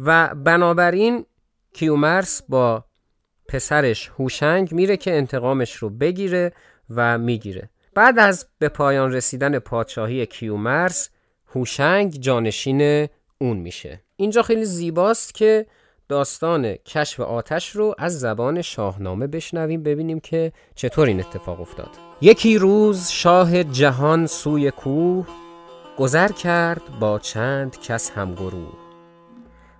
و 0.00 0.34
بنابراین 0.34 1.26
کیومرس 1.72 2.42
با 2.48 2.84
پسرش 3.48 4.10
هوشنگ 4.18 4.72
میره 4.72 4.96
که 4.96 5.16
انتقامش 5.16 5.72
رو 5.74 5.90
بگیره 5.90 6.52
و 6.90 7.18
می‌گیره. 7.18 7.70
بعد 7.94 8.18
از 8.18 8.46
به 8.58 8.68
پایان 8.68 9.12
رسیدن 9.12 9.58
پادشاهی 9.58 10.26
کیومرس 10.26 11.10
هوشنگ 11.54 12.12
جانشین 12.20 13.08
اون 13.38 13.56
میشه. 13.56 14.02
اینجا 14.16 14.42
خیلی 14.42 14.64
زیباست 14.64 15.34
که 15.34 15.66
داستان 16.08 16.74
کشف 16.74 17.20
آتش 17.20 17.70
رو 17.70 17.94
از 17.98 18.20
زبان 18.20 18.62
شاهنامه 18.62 19.26
بشنویم 19.26 19.82
ببینیم 19.82 20.20
که 20.20 20.52
چطور 20.74 21.08
این 21.08 21.20
اتفاق 21.20 21.60
افتاد. 21.60 21.90
یکی 22.20 22.58
روز 22.58 23.08
شاه 23.08 23.64
جهان 23.64 24.26
سوی 24.26 24.70
کوه 24.70 25.26
گذر 25.98 26.28
کرد 26.28 26.82
با 27.00 27.18
چند 27.18 27.80
کس 27.80 28.10
همگروه. 28.10 28.72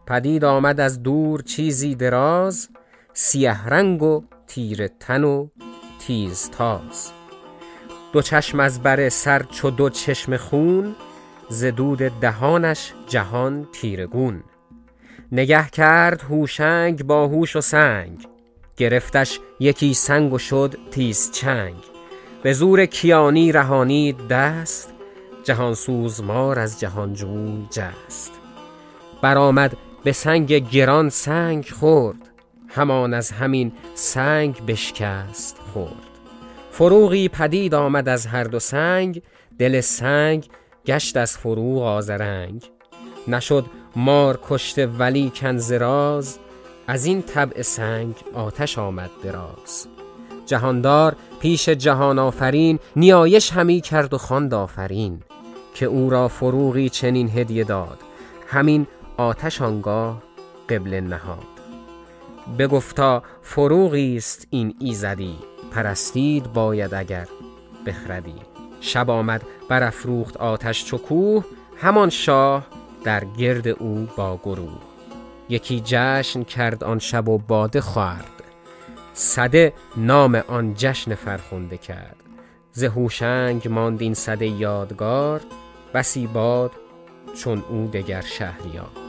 پدید 0.07 0.45
آمد 0.45 0.81
از 0.81 1.03
دور 1.03 1.43
چیزی 1.43 1.95
دراز 1.95 2.69
سیه 3.13 3.67
رنگ 3.67 4.03
و 4.03 4.23
تیر 4.47 4.87
تن 4.87 5.25
و 5.25 5.49
تیز 5.99 6.51
تاز. 6.51 7.13
دو 8.13 8.23
چشم 8.23 8.61
از 8.61 8.83
بر 8.83 9.09
سر 9.09 9.43
چو 9.43 9.71
دو 9.71 9.91
چشم 9.91 10.37
خون 10.37 10.97
ز 11.49 11.65
دود 11.65 11.99
دهانش 11.99 12.93
جهان 13.09 13.69
تیرگون. 13.73 14.43
نگه 15.33 15.69
کرد 15.69 16.23
هوشنگ 16.23 17.05
با 17.05 17.27
هوش 17.27 17.57
و 17.57 17.61
سنگ. 17.61 18.27
گرفتش 18.77 19.41
یکی 19.61 19.95
سنگ 19.95 20.33
و 20.33 20.39
شد 20.39 20.75
تیز 20.91 21.31
چنگ. 21.31 21.77
به 22.43 22.53
زور 22.53 22.87
کیانی 22.87 23.53
رهانید 23.53 24.29
دست 24.29 24.95
جهان 25.45 25.75
سوزمار 25.75 26.59
از 26.59 26.81
جهان 26.81 27.15
جوی 27.15 27.67
جست. 27.71 28.33
برآمد 29.23 29.77
به 30.05 30.13
سنگ 30.13 30.71
گران 30.71 31.09
سنگ 31.09 31.69
خورد 31.69 32.31
همان 32.69 33.15
از 33.15 33.31
همین 33.31 33.73
سنگ 33.95 34.67
بشکست 34.67 35.59
خورد. 35.73 36.15
فروغی 36.71 37.29
پدید 37.29 37.75
آمد 37.75 38.09
از 38.09 38.27
هر 38.27 38.45
دو 38.45 38.59
سنگ 38.59 39.23
دل 39.59 39.81
سنگ 39.81 40.49
گشت 40.87 41.17
از 41.17 41.39
فروغ 41.39 41.83
آزرنگ 41.83 42.71
نشد 43.29 43.65
مار 43.97 44.39
کشته 44.49 44.87
ولی 44.87 45.33
کنزراز 45.35 46.39
از 46.87 47.05
این 47.05 47.23
طبع 47.23 47.63
سنگ 47.63 48.15
آتش 48.35 48.79
آمد 48.79 49.11
دراز 49.23 49.87
جهاندار 50.47 51.17
پیش 51.41 51.69
جهان 51.69 52.19
آفرین 52.19 52.79
نیایش 52.97 53.53
همی 53.53 53.81
کرد 53.81 54.15
و 54.15 54.19
خواند 54.19 54.55
آفرین 54.55 55.23
که 55.75 55.87
او 55.87 56.11
را 56.11 56.29
فروغی 56.29 56.89
چنین 56.89 57.29
هدیه 57.29 57.65
داد. 57.65 57.99
همین 58.49 58.87
آتش 59.17 59.63
آنگاه 59.63 60.23
قبل 60.69 61.01
نهاد. 61.01 61.47
بگفتا 62.59 63.23
فروغی 63.43 64.17
است 64.17 64.47
این 64.51 64.75
ایزدی 64.81 65.35
پرستید 65.73 66.53
باید 66.53 66.95
اگر 66.95 67.29
بخردی. 67.87 68.35
شب 68.81 69.11
آمد 69.11 69.43
برافروخت 69.69 70.37
آتش 70.37 70.85
چو 70.85 70.99
کوه 70.99 71.45
همان 71.77 72.11
شاه 72.11 72.67
در 73.05 73.25
گرد 73.25 73.69
او 73.69 74.09
با 74.17 74.41
گروه. 74.45 74.81
یکی 75.49 75.83
جشن 75.85 76.43
کرد 76.45 76.85
آن 76.85 76.99
شب 76.99 77.29
و 77.29 77.39
باده 77.39 77.81
خورد 77.81 78.43
صده 79.15 79.73
نام 79.97 80.35
آن 80.35 80.75
جشن 80.75 81.15
فرخنده 81.15 81.77
کرد. 81.77 82.17
ز 82.73 82.85
هوشنگ 82.85 83.69
ماند 83.69 84.03
این 84.03 84.15
صده 84.15 84.47
یادگار 84.47 85.41
بسی 85.95 86.27
باد 86.27 86.73
چون 87.35 87.65
او 87.69 87.91
دگر 87.93 88.21
شهریار. 88.21 89.04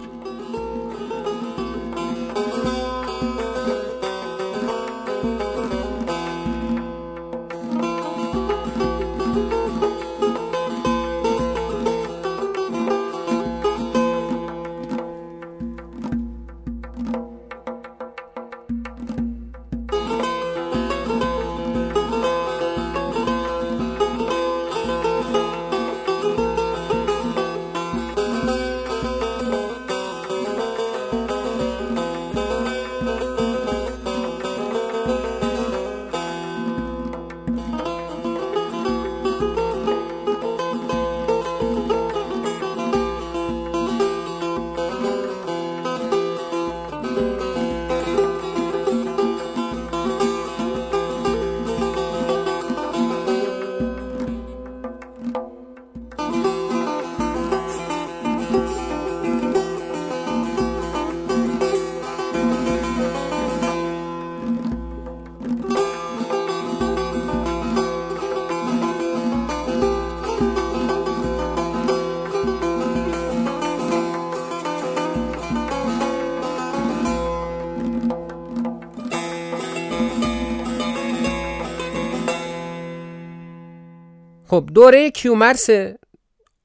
خب 84.47 84.69
دوره 84.73 85.11
کیومرس 85.11 85.69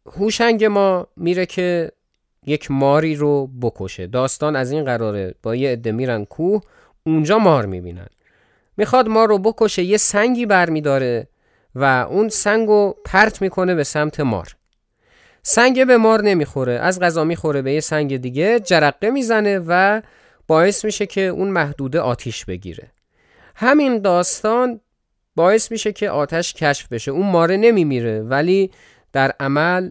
هوشنگ 0.07 0.65
ما 0.65 1.07
میره 1.17 1.47
که 1.47 1.93
یک 2.47 2.71
ماری 2.71 3.15
رو 3.15 3.47
بکشه. 3.47 4.07
داستان 4.07 4.57
از 4.57 4.71
این 4.71 4.85
قراره. 4.85 5.35
با 5.43 5.57
یه 5.57 5.71
عده 5.71 5.93
میرن 5.93 6.25
کوه 6.25 6.61
اونجا 7.07 7.39
مار 7.39 7.67
می‌بینن. 7.67 8.07
می‌خواد 8.77 9.09
مار 9.09 9.29
رو 9.29 9.39
بکشه 9.39 9.83
یه 9.83 9.97
سنگی 9.97 10.47
برمیداره 10.47 11.29
و 11.75 11.85
اون 12.11 12.29
سنگ 12.29 12.69
رو 12.69 12.97
پرت 13.05 13.43
می‌کنه 13.43 13.75
به 13.75 13.85
سمت 13.85 14.21
مار. 14.21 14.57
سنگ 15.43 15.87
به 15.87 15.97
مار 15.97 16.23
نمی‌خوره. 16.23 16.73
از 16.73 17.01
غذا 17.01 17.25
می‌خوره 17.25 17.63
به 17.63 17.73
یه 17.73 17.81
سنگ 17.81 18.17
دیگه 18.17 18.61
جرقه 18.61 19.11
می‌زنه 19.11 19.61
و 19.67 20.03
باعث 20.47 20.85
میشه 20.85 21.07
که 21.07 21.21
اون 21.21 21.49
محدوده 21.49 22.01
آتیش 22.01 22.45
بگیره. 22.45 22.91
همین 23.55 23.99
داستان 23.99 24.81
باعث 25.37 25.73
میشه 25.73 25.93
که 25.93 26.11
آتش 26.11 26.55
کشف 26.55 26.93
بشه. 26.93 27.11
اون 27.11 27.31
ماره 27.31 27.57
نمیمیره 27.57 28.23
ولی 28.23 28.71
در 29.13 29.33
عمل 29.41 29.91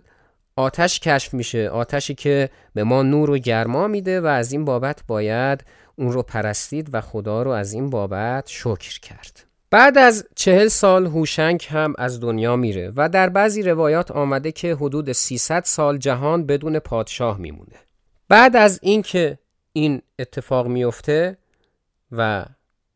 آتش 0.56 1.00
کشف 1.00 1.34
میشه. 1.34 1.70
آتشی 1.70 2.16
که 2.16 2.50
به 2.74 2.84
ما 2.84 3.04
نور 3.04 3.30
و 3.30 3.38
گرما 3.38 3.88
میده 3.88 4.22
و 4.22 4.26
از 4.26 4.52
این 4.52 4.66
بابت 4.66 5.04
باید 5.08 5.64
اون 5.96 6.12
رو 6.12 6.24
پرستید 6.24 6.90
و 6.94 7.02
خدا 7.02 7.44
رو 7.44 7.52
از 7.52 7.74
این 7.74 7.90
بابت 7.90 8.48
شکر 8.48 9.00
کرد. 9.00 9.44
بعد 9.72 9.98
از 9.98 10.28
چهل 10.36 10.68
سال 10.68 11.06
هوشنگ 11.06 11.68
هم 11.70 11.94
از 11.98 12.20
دنیا 12.20 12.56
میره 12.56 12.94
و 12.96 13.10
در 13.10 13.30
بعضی 13.30 13.64
روایات 13.64 14.12
آمده 14.12 14.52
که 14.52 14.76
حدود 14.76 15.12
300 15.12 15.64
سال 15.64 15.98
جهان 15.98 16.46
بدون 16.46 16.80
پادشاه 16.80 17.38
میمونه. 17.38 17.76
بعد 18.30 18.56
از 18.56 18.80
اینکه 18.82 19.40
این 19.74 20.02
اتفاق 20.20 20.68
میفته 20.68 21.38
و 22.12 22.46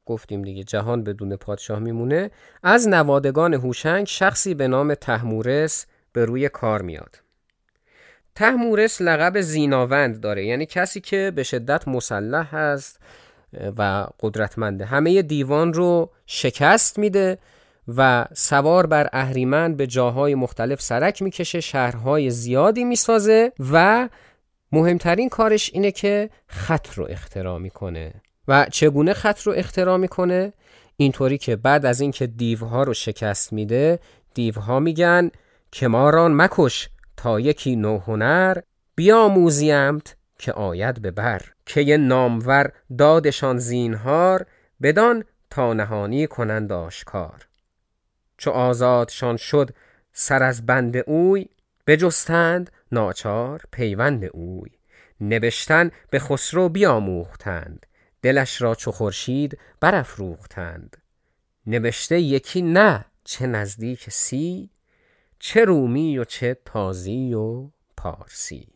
گفتیم 0.05 0.41
دیگه 0.41 0.63
جهان 0.63 1.03
بدون 1.03 1.35
پادشاه 1.35 1.79
میمونه. 1.79 2.31
از 2.63 2.87
نوادگان 2.87 3.53
هوشنگ 3.53 4.07
شخصی 4.07 4.53
به 4.53 4.67
نام 4.67 4.93
تحمورس 4.93 5.85
به 6.13 6.25
روی 6.25 6.49
کار 6.49 6.81
میاد. 6.81 7.19
تحمورس 8.35 9.01
لقب 9.01 9.41
زیناوند 9.41 10.19
داره 10.19 10.45
یعنی 10.45 10.65
کسی 10.65 11.01
که 11.01 11.31
به 11.35 11.43
شدت 11.43 11.87
مسلح 11.87 12.55
هست 12.55 12.99
و 13.77 14.07
قدرتمنده 14.19 14.85
همه 14.85 15.21
دیوان 15.21 15.73
رو 15.73 16.11
شکست 16.25 16.99
میده 16.99 17.37
و 17.97 18.25
سوار 18.33 18.85
بر 18.85 19.09
اهریمن 19.13 19.75
به 19.75 19.87
جاهای 19.87 20.35
مختلف 20.35 20.81
سرک 20.81 21.21
می‌کشه 21.21 21.59
شهرهای 21.59 22.29
زیادی 22.29 22.83
می‌سازه 22.83 23.51
و 23.71 24.09
مهمترین 24.71 25.29
کارش 25.29 25.69
اینه 25.73 25.91
که 25.91 26.29
خط 26.47 26.93
رو 26.93 27.07
اختراع 27.09 27.59
می‌کنه. 27.59 28.13
و 28.47 28.65
چگونه 28.71 29.13
خط 29.13 29.41
رو 29.41 29.53
اختراع 29.53 29.97
می‌کنه؟ 29.97 30.53
اینطوری 30.97 31.37
که 31.37 31.55
بعد 31.55 31.85
از 31.85 32.01
اینکه 32.01 32.27
دیوها 32.27 32.83
رو 32.83 32.93
شکست 32.93 33.53
میده 33.53 33.99
دیوها 34.33 34.79
میگن 34.79 35.31
که 35.71 35.87
ما 35.87 36.09
ران 36.09 36.35
مکش 36.35 36.89
تا 37.17 37.39
یکی 37.39 37.75
نوهنر 37.75 38.57
بیاموزیمت 38.95 40.15
که 40.39 40.51
آید 40.51 41.01
به 41.01 41.11
بر. 41.11 41.41
که 41.65 41.81
یه 41.81 41.97
نامور 41.97 42.71
دادشان 42.97 43.57
زینهار 43.57 44.45
بدان 44.81 45.23
تا 45.49 45.73
نهانی 45.73 46.27
کنند 46.27 46.71
آشکار. 46.71 47.47
چو 48.37 48.51
آزادشان 48.51 49.37
شد 49.37 49.69
سر 50.13 50.43
از 50.43 50.65
بند 50.65 50.97
اوی 51.09 51.49
بجستند 51.87 52.71
ناچار 52.91 53.61
پیوند 53.71 54.29
اوی. 54.33 54.69
نبشتن 55.21 55.91
به 56.09 56.19
خسرو 56.19 56.69
بیاموختند. 56.69 57.85
دلش 58.23 58.61
را 58.61 58.75
چو 58.75 58.91
خورشید 58.91 59.57
برافروختند. 59.79 60.97
نوشته 61.67 62.21
یکی 62.21 62.61
نه 62.61 63.05
چه 63.23 63.47
نزدیک 63.47 64.09
سی 64.09 64.69
چه 65.39 65.65
رومی 65.65 66.17
و 66.17 66.23
چه 66.23 66.57
تازی 66.65 67.33
و 67.33 67.69
پارسی. 67.97 68.67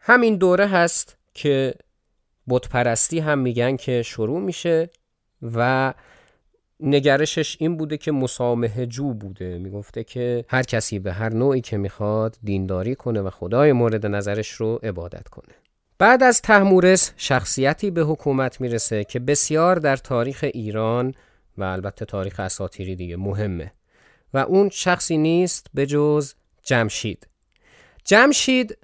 همین 0.00 0.36
دوره 0.36 0.66
هست 0.66 1.16
که 1.34 1.74
بتپرستی 2.48 3.18
هم 3.18 3.38
میگن 3.38 3.76
که 3.76 4.02
شروع 4.02 4.40
میشه 4.40 4.90
و 5.42 5.94
نگرشش 6.80 7.56
این 7.60 7.76
بوده 7.76 7.96
که 7.96 8.12
مسامه 8.12 8.86
جو 8.86 9.14
بوده. 9.14 9.58
می‌گفته 9.58 10.04
که 10.04 10.44
هر 10.48 10.62
کسی 10.62 10.98
به 10.98 11.12
هر 11.12 11.32
نوعی 11.32 11.60
که 11.60 11.76
می‌خواد 11.76 12.36
دینداری 12.42 12.94
کنه 12.94 13.20
و 13.20 13.30
خدای 13.30 13.72
مورد 13.72 14.06
نظرش 14.06 14.50
رو 14.52 14.80
عبادت 14.82 15.28
کنه. 15.28 15.54
بعد 15.98 16.22
از 16.22 16.42
تحمورس 16.42 17.12
شخصیتی 17.16 17.90
به 17.90 18.02
حکومت 18.02 18.60
می‌رسه 18.60 19.04
که 19.04 19.18
بسیار 19.18 19.76
در 19.76 19.96
تاریخ 19.96 20.44
ایران 20.54 21.14
و 21.58 21.64
البته 21.64 22.04
تاریخ 22.04 22.40
اساطیری 22.40 22.96
دیگه 22.96 23.16
مهمه 23.16 23.72
و 24.34 24.38
اون 24.38 24.68
شخصی 24.68 25.18
نیست 25.18 25.66
به 25.74 25.86
جز 25.86 26.34
جمشید. 26.62 27.28
جمشید 28.04 28.78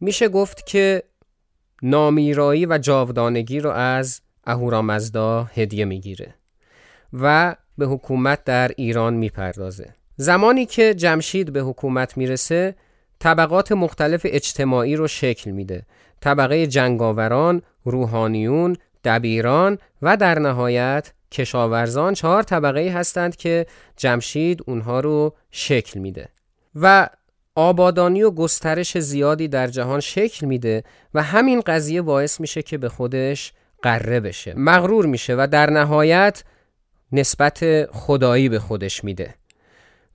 میشه 0.00 0.28
گفت 0.28 0.66
که 0.66 1.02
نامیرایی 1.82 2.66
و 2.66 2.78
جاودانگی 2.78 3.60
رو 3.60 3.70
از 3.70 4.20
اهورامزدا 4.44 5.44
هدیه 5.44 5.84
می‌گیره 5.84 6.34
و 7.12 7.56
به 7.78 7.86
حکومت 7.86 8.44
در 8.44 8.70
ایران 8.76 9.14
می‌پردازه. 9.14 9.94
زمانی 10.16 10.66
که 10.66 10.94
جمشید 10.94 11.52
به 11.52 11.60
حکومت 11.60 12.16
می‌رسه 12.16 12.74
طبقات 13.18 13.72
مختلف 13.72 14.20
اجتماعی 14.24 14.96
رو 14.96 15.08
شکل 15.08 15.50
میده 15.50 15.86
طبقه 16.26 16.66
جنگاوران، 16.66 17.62
روحانیون، 17.84 18.76
دبیران 19.04 19.78
و 20.02 20.16
در 20.16 20.38
نهایت 20.38 21.12
کشاورزان 21.32 22.14
چهار 22.14 22.42
طبقه 22.42 22.92
هستند 22.94 23.36
که 23.36 23.66
جمشید 23.96 24.62
اونها 24.66 25.00
رو 25.00 25.34
شکل 25.50 26.00
میده 26.00 26.28
و 26.74 27.08
آبادانی 27.54 28.22
و 28.22 28.30
گسترش 28.30 28.98
زیادی 28.98 29.48
در 29.48 29.66
جهان 29.66 30.00
شکل 30.00 30.46
میده 30.46 30.84
و 31.14 31.22
همین 31.22 31.60
قضیه 31.60 32.02
باعث 32.02 32.40
میشه 32.40 32.62
که 32.62 32.78
به 32.78 32.88
خودش 32.88 33.52
قره 33.82 34.20
بشه 34.20 34.54
مغرور 34.56 35.06
میشه 35.06 35.34
و 35.38 35.48
در 35.50 35.70
نهایت 35.70 36.44
نسبت 37.12 37.84
خدایی 37.92 38.48
به 38.48 38.58
خودش 38.58 39.04
میده. 39.04 39.34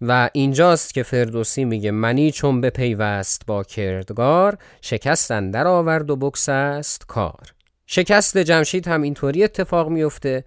و 0.02 0.30
اینجاست 0.34 0.94
که 0.94 1.04
فردوسی 1.04 1.66
میگه 1.66 1.92
منی 1.92 2.32
چون 2.32 2.70
پیوست 2.70 3.46
با 3.48 3.64
کردگار 3.64 4.58
شکستن 4.82 5.52
در 5.52 5.68
آورد 5.68 6.10
و 6.10 6.16
بکس 6.16 6.50
است 6.50 7.06
کار. 7.08 7.54
شکست 7.86 8.38
جمشید 8.38 8.88
هم 8.88 9.02
اینطوری 9.02 9.44
اتفاق 9.44 9.90
میفته 9.90 10.44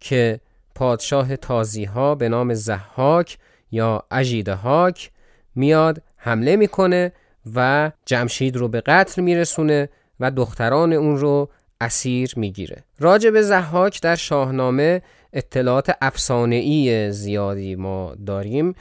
که 0.00 0.40
پادشاه 0.74 1.36
تازی 1.36 1.84
ها 1.84 2.14
به 2.14 2.28
نام 2.28 2.54
زحاک 2.54 3.38
یا 3.70 4.02
اجیدهاک 4.10 5.10
میاد 5.54 6.02
حمله 6.16 6.56
می‌کنه 6.56 7.12
و 7.54 7.90
جمشید 8.06 8.56
رو 8.56 8.68
به 8.68 8.80
قتل 8.80 9.22
میرسونه 9.22 9.88
و 10.20 10.30
دختران 10.30 10.92
اون 10.92 11.16
رو 11.16 11.50
اسیر 11.80 12.32
می‌گیره. 12.36 12.84
راجع 12.98 13.30
به 13.30 13.42
زحاک 13.42 14.02
در 14.02 14.16
شاهنامه 14.16 15.02
اطلاعات 15.32 15.96
افسانه‌ای 16.00 17.12
زیادی 17.12 17.74
ما 17.74 18.14
داریم. 18.26 18.74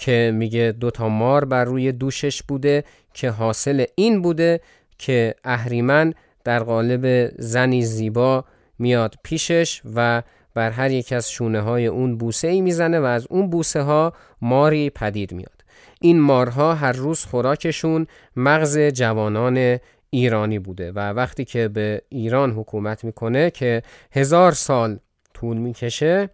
که 0.00 0.32
میگه 0.34 0.74
دوتا 0.80 1.08
مار 1.08 1.44
بر 1.44 1.64
روی 1.64 1.92
دوشش 1.92 2.42
بوده 2.42 2.84
که 3.14 3.30
حاصل 3.30 3.84
این 3.94 4.22
بوده 4.22 4.60
که 4.98 5.34
اهریمن 5.44 6.14
در 6.44 6.62
قالب 6.62 7.32
زنی 7.38 7.82
زیبا 7.82 8.44
میاد 8.78 9.14
پیشش 9.22 9.82
و 9.94 10.22
بر 10.54 10.70
هر 10.70 10.90
یک 10.90 11.12
از 11.12 11.30
شونه 11.30 11.60
های 11.60 11.86
اون 11.86 12.18
بوسه 12.18 12.48
ای 12.48 12.60
می‌زنه 12.60 13.00
و 13.00 13.04
از 13.04 13.26
اون 13.30 13.50
بوسه 13.50 13.82
ها 13.82 14.12
ماری 14.42 14.90
پدید 14.90 15.32
میاد. 15.32 15.64
این 16.00 16.20
مارها 16.20 16.74
هر 16.74 16.92
روز 16.92 17.24
خوراکشون 17.24 18.06
مغز 18.36 18.78
جوانان 18.78 19.78
ایرانی 20.10 20.58
بوده 20.58 20.92
و 20.92 20.98
وقتی 20.98 21.44
که 21.44 21.68
به 21.68 22.02
ایران 22.08 22.50
حکومت 22.50 23.04
می‌کنه 23.04 23.50
که 23.50 23.82
هزار 24.12 24.52
سال 24.52 24.98
طول 25.34 25.56
می‌کشه 25.56 26.30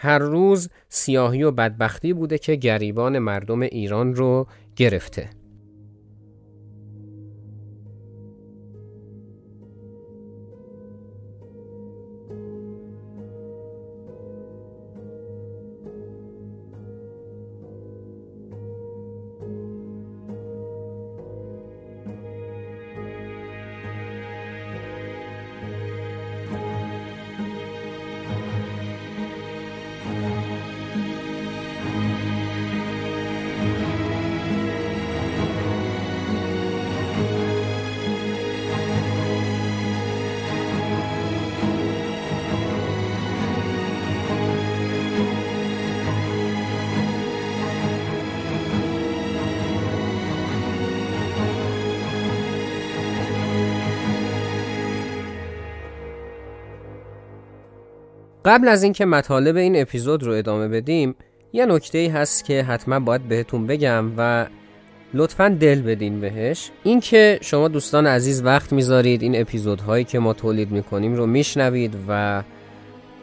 هر 0.00 0.18
روز 0.18 0.70
سیاهی 0.88 1.42
و 1.42 1.50
بدبختی 1.50 2.12
بوده 2.12 2.38
که 2.38 2.54
گریبان 2.54 3.18
مردم 3.18 3.60
ایران 3.60 4.14
رو 4.14 4.46
گرفته. 4.76 5.30
قبل 58.48 58.68
از 58.68 58.82
اینکه 58.82 59.04
مطالب 59.04 59.56
این 59.56 59.80
اپیزود 59.80 60.22
رو 60.22 60.32
ادامه 60.32 60.68
بدیم 60.68 61.14
یه 61.52 61.66
نکته 61.66 61.98
ای 61.98 62.08
هست 62.08 62.44
که 62.44 62.62
حتما 62.62 63.00
باید 63.00 63.22
بهتون 63.22 63.66
بگم 63.66 64.04
و 64.16 64.46
لطفا 65.14 65.48
دل 65.48 65.82
بدین 65.82 66.20
بهش. 66.20 66.70
اینکه 66.82 67.38
شما 67.42 67.68
دوستان 67.68 68.06
عزیز 68.06 68.42
وقت 68.42 68.72
می‌ذارید 68.72 69.22
این 69.22 69.40
اپیزودهایی 69.40 70.04
که 70.04 70.18
ما 70.18 70.32
تولید 70.32 70.70
می‌کنیم 70.70 71.14
رو 71.14 71.26
میشنوید 71.26 71.96
و 72.08 72.42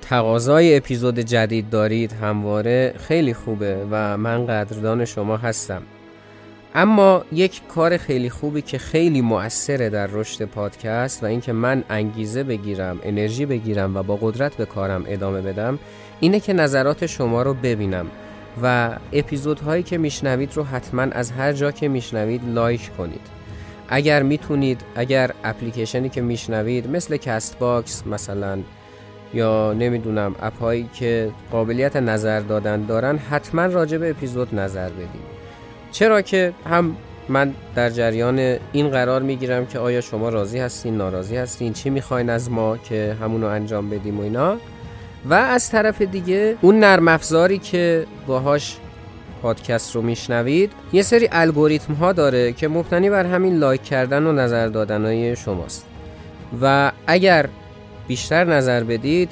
تقاضای 0.01 0.77
اپیزود 0.77 1.19
جدید 1.19 1.69
دارید 1.69 2.13
همواره 2.13 2.93
خیلی 2.97 3.33
خوبه 3.33 3.85
و 3.91 4.17
من 4.17 4.45
قدردان 4.45 5.05
شما 5.05 5.37
هستم. 5.37 5.81
اما 6.77 7.25
یک 7.31 7.61
کار 7.67 7.97
خیلی 7.97 8.29
خوبی 8.29 8.61
که 8.61 8.77
خیلی 8.77 9.21
مؤثره 9.21 9.89
در 9.89 10.07
رشد 10.07 10.45
پادکست 10.45 11.23
و 11.23 11.25
اینکه 11.25 11.53
من 11.53 11.83
انگیزه 11.89 12.43
بگیرم 12.43 12.99
انرژی 13.03 13.45
بگیرم 13.45 13.97
و 13.97 14.03
با 14.03 14.15
قدرت 14.15 14.55
به 14.55 14.65
کارم 14.65 15.03
ادامه 15.07 15.41
بدم 15.41 15.79
اینه 16.19 16.39
که 16.39 16.53
نظرات 16.53 17.05
شما 17.05 17.41
رو 17.41 17.53
ببینم 17.53 18.05
و 18.63 18.89
اپیزودهایی 19.13 19.83
که 19.83 19.97
میشنوید 19.97 20.51
رو 20.55 20.63
حتما 20.63 21.01
از 21.01 21.31
هر 21.31 21.53
جا 21.53 21.71
که 21.71 21.87
میشنوید 21.87 22.41
لایک 22.53 22.97
کنید. 22.97 23.27
اگر 23.89 24.23
می‌تونید 24.23 24.81
اگر 24.95 25.31
اپلیکیشنی 25.43 26.09
که 26.09 26.21
میشنوید 26.21 26.89
مثل 26.89 27.17
کست 27.17 27.59
باکس 27.59 28.07
مثلا 28.07 28.59
یا 29.33 29.73
نمی‌دونم 29.73 30.35
اپهایی 30.41 30.89
که 30.93 31.31
قابلیت 31.51 31.95
نظر 31.95 32.39
دادن 32.39 32.85
دارن 32.85 33.17
حتما 33.17 33.65
راجع 33.65 33.97
به 33.97 34.09
اپیزود 34.09 34.55
نظر 34.55 34.89
بدید. 34.89 35.34
چرا 35.95 36.21
که 36.21 36.53
هم 36.69 36.95
من 37.29 37.53
در 37.75 37.89
جریان 37.89 38.57
این 38.71 38.89
قرار 38.89 39.21
می‌گیرم 39.21 39.65
که 39.65 39.79
آیا 39.79 40.01
شما 40.01 40.29
راضی 40.29 40.59
هستین 40.59 40.97
ناراضی 40.97 41.37
هستین 41.37 41.73
چی 41.73 41.89
می‌خواین 41.89 42.29
از 42.29 42.51
ما 42.51 42.77
که 42.77 43.17
همونو 43.21 43.47
انجام 43.47 43.89
بدیم 43.89 44.19
و 44.19 44.23
اینا. 44.23 44.57
و 45.29 45.33
از 45.33 45.71
طرف 45.71 46.01
دیگه 46.01 46.57
اون 46.61 46.79
نرم 46.79 47.07
افزاری 47.07 47.57
که 47.57 48.05
باهاش 48.27 48.77
پادکست 49.41 49.95
رو 49.95 50.01
میشنوید 50.01 50.71
یه 50.93 51.01
سری 51.01 51.29
الگوریتم 51.31 51.93
ها 51.93 52.13
داره 52.13 52.53
که 52.53 52.67
مبتنی 52.67 53.09
بر 53.09 53.25
همین 53.25 53.57
لایک 53.57 53.83
کردن 53.83 54.23
و 54.23 54.31
نظر 54.31 54.67
دادن 54.67 55.05
های 55.05 55.35
شماست. 55.35 55.85
و 56.61 56.91
اگر 57.07 57.49
بیشتر 58.07 58.43
نظر 58.43 58.83
بدید 58.83 59.29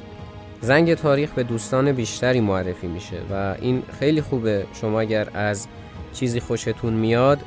زنگ 0.62 0.94
تاریخ 0.94 1.32
به 1.32 1.44
دوستان 1.44 1.92
بیشتری 1.92 2.42
معرفی 2.42 2.88
میشه. 2.88 3.18
و 3.32 3.56
این 3.62 3.84
خیلی 4.00 4.22
خوبه. 4.22 4.66
شما 4.74 5.00
اگر 5.00 5.28
از 5.34 5.68
چیزی 6.14 6.40
خوشتون 6.40 6.94
میاد 6.94 7.40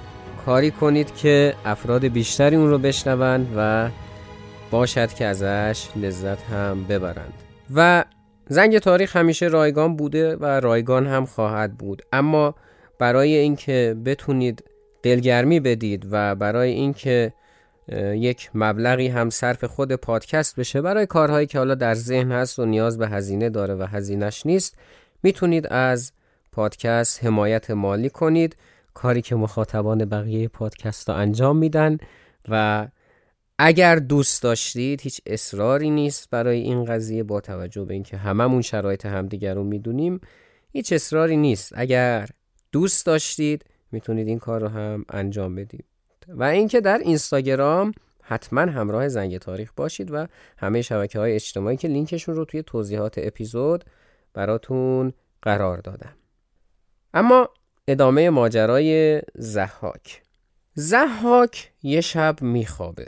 کاری 0.47 0.71
کنید 0.71 1.15
که 1.15 1.55
افراد 1.65 2.05
بیشتری 2.05 2.57
اون 2.57 2.71
رو 2.71 2.79
بشنوند 2.79 3.55
و 3.57 3.89
باشد 4.71 5.13
که 5.13 5.25
ازش 5.25 5.89
لذت 5.97 6.43
هم 6.43 6.85
ببرند. 6.85 7.35
و 7.75 8.05
زنگ 8.49 8.79
تاریخ 8.79 9.17
همیشه 9.17 9.47
رایگان 9.47 9.97
بوده 9.97 10.37
و 10.37 10.45
رایگان 10.45 11.07
هم 11.07 11.27
خواهد 11.27 11.79
بود. 11.79 12.03
اما 12.13 12.55
برای 12.99 13.35
اینکه 13.35 13.97
بتونید 14.05 14.65
دلگرمی 15.03 15.61
بدید 15.61 16.07
و 16.11 16.35
برای 16.35 16.71
اینکه 16.71 17.33
یک 18.15 18.51
مبلغی 18.55 19.09
هم 19.09 19.31
صرف 19.31 19.65
خود 19.65 19.93
پادکست 19.93 20.57
بشه 20.57 20.83
برای 20.83 21.07
کارهایی 21.07 21.47
که 21.47 21.59
حالا 21.59 21.75
در 21.75 21.95
ذهن 21.95 22.33
هست 22.33 22.59
و 22.59 22.65
نیاز 22.65 22.99
به 22.99 23.09
هزینه 23.09 23.51
داره 23.51 23.75
و 23.75 23.83
هزینش 23.83 24.47
نیست 24.47 24.79
می‌تونید 25.23 25.67
از 25.67 26.13
پادکست 26.57 27.25
حمایت 27.25 27.71
مالی 27.71 28.11
کنید 28.11 28.57
کاری 28.95 29.23
که 29.23 29.37
مخاطبان 29.37 30.05
بقیه 30.05 30.49
پادکست 30.49 31.09
رو 31.09 31.15
انجام 31.15 31.57
میدن. 31.57 31.99
و 32.49 32.89
اگر 33.59 33.97
دوست 33.97 34.43
داشتید 34.43 35.01
هیچ 35.01 35.21
اصراری 35.27 35.91
نیست 35.91 36.31
برای 36.31 36.61
این 36.61 36.85
قضیه 36.85 37.23
با 37.23 37.41
توجه 37.41 37.85
به 37.85 37.95
اینکه 37.95 38.17
هممون 38.17 38.63
شرایط 38.63 39.07
همدیگر 39.07 39.55
رو 39.55 39.65
می‌دونیم 39.65 40.21
هیچ 40.73 40.93
اصراری 40.93 41.37
نیست. 41.37 41.73
اگر 41.77 42.29
دوست 42.73 43.07
داشتید 43.07 43.65
می‌تونید 43.93 44.29
این 44.29 44.39
کار 44.39 44.61
رو 44.61 44.69
هم 44.69 45.05
انجام 45.11 45.55
بدید. 45.55 45.85
و 46.29 46.43
اینکه 46.43 46.81
در 46.81 46.99
اینستاگرام 46.99 47.93
حتما 48.23 48.61
همراه 48.61 49.09
زنگ 49.09 49.39
تاریخ 49.39 49.73
باشید 49.77 50.11
و 50.11 50.27
همه 50.59 50.83
شبکه 50.83 51.19
های 51.19 51.35
اجتماعی 51.35 51.77
که 51.77 51.89
لینکشون 51.89 52.35
رو 52.35 52.45
توی 52.45 52.63
توضیحات 52.63 53.15
اپیزود 53.19 53.85
براتون 54.35 55.13
قرار 55.43 55.79
دادم. 55.79 56.15
اما 57.17 57.51
ادامه 57.89 58.31
ماجرای 58.31 59.23
زحاک 59.35 60.23
زحاک 60.75 61.73
یه 61.83 62.01
شب 62.01 62.43
میخوابه. 62.43 63.07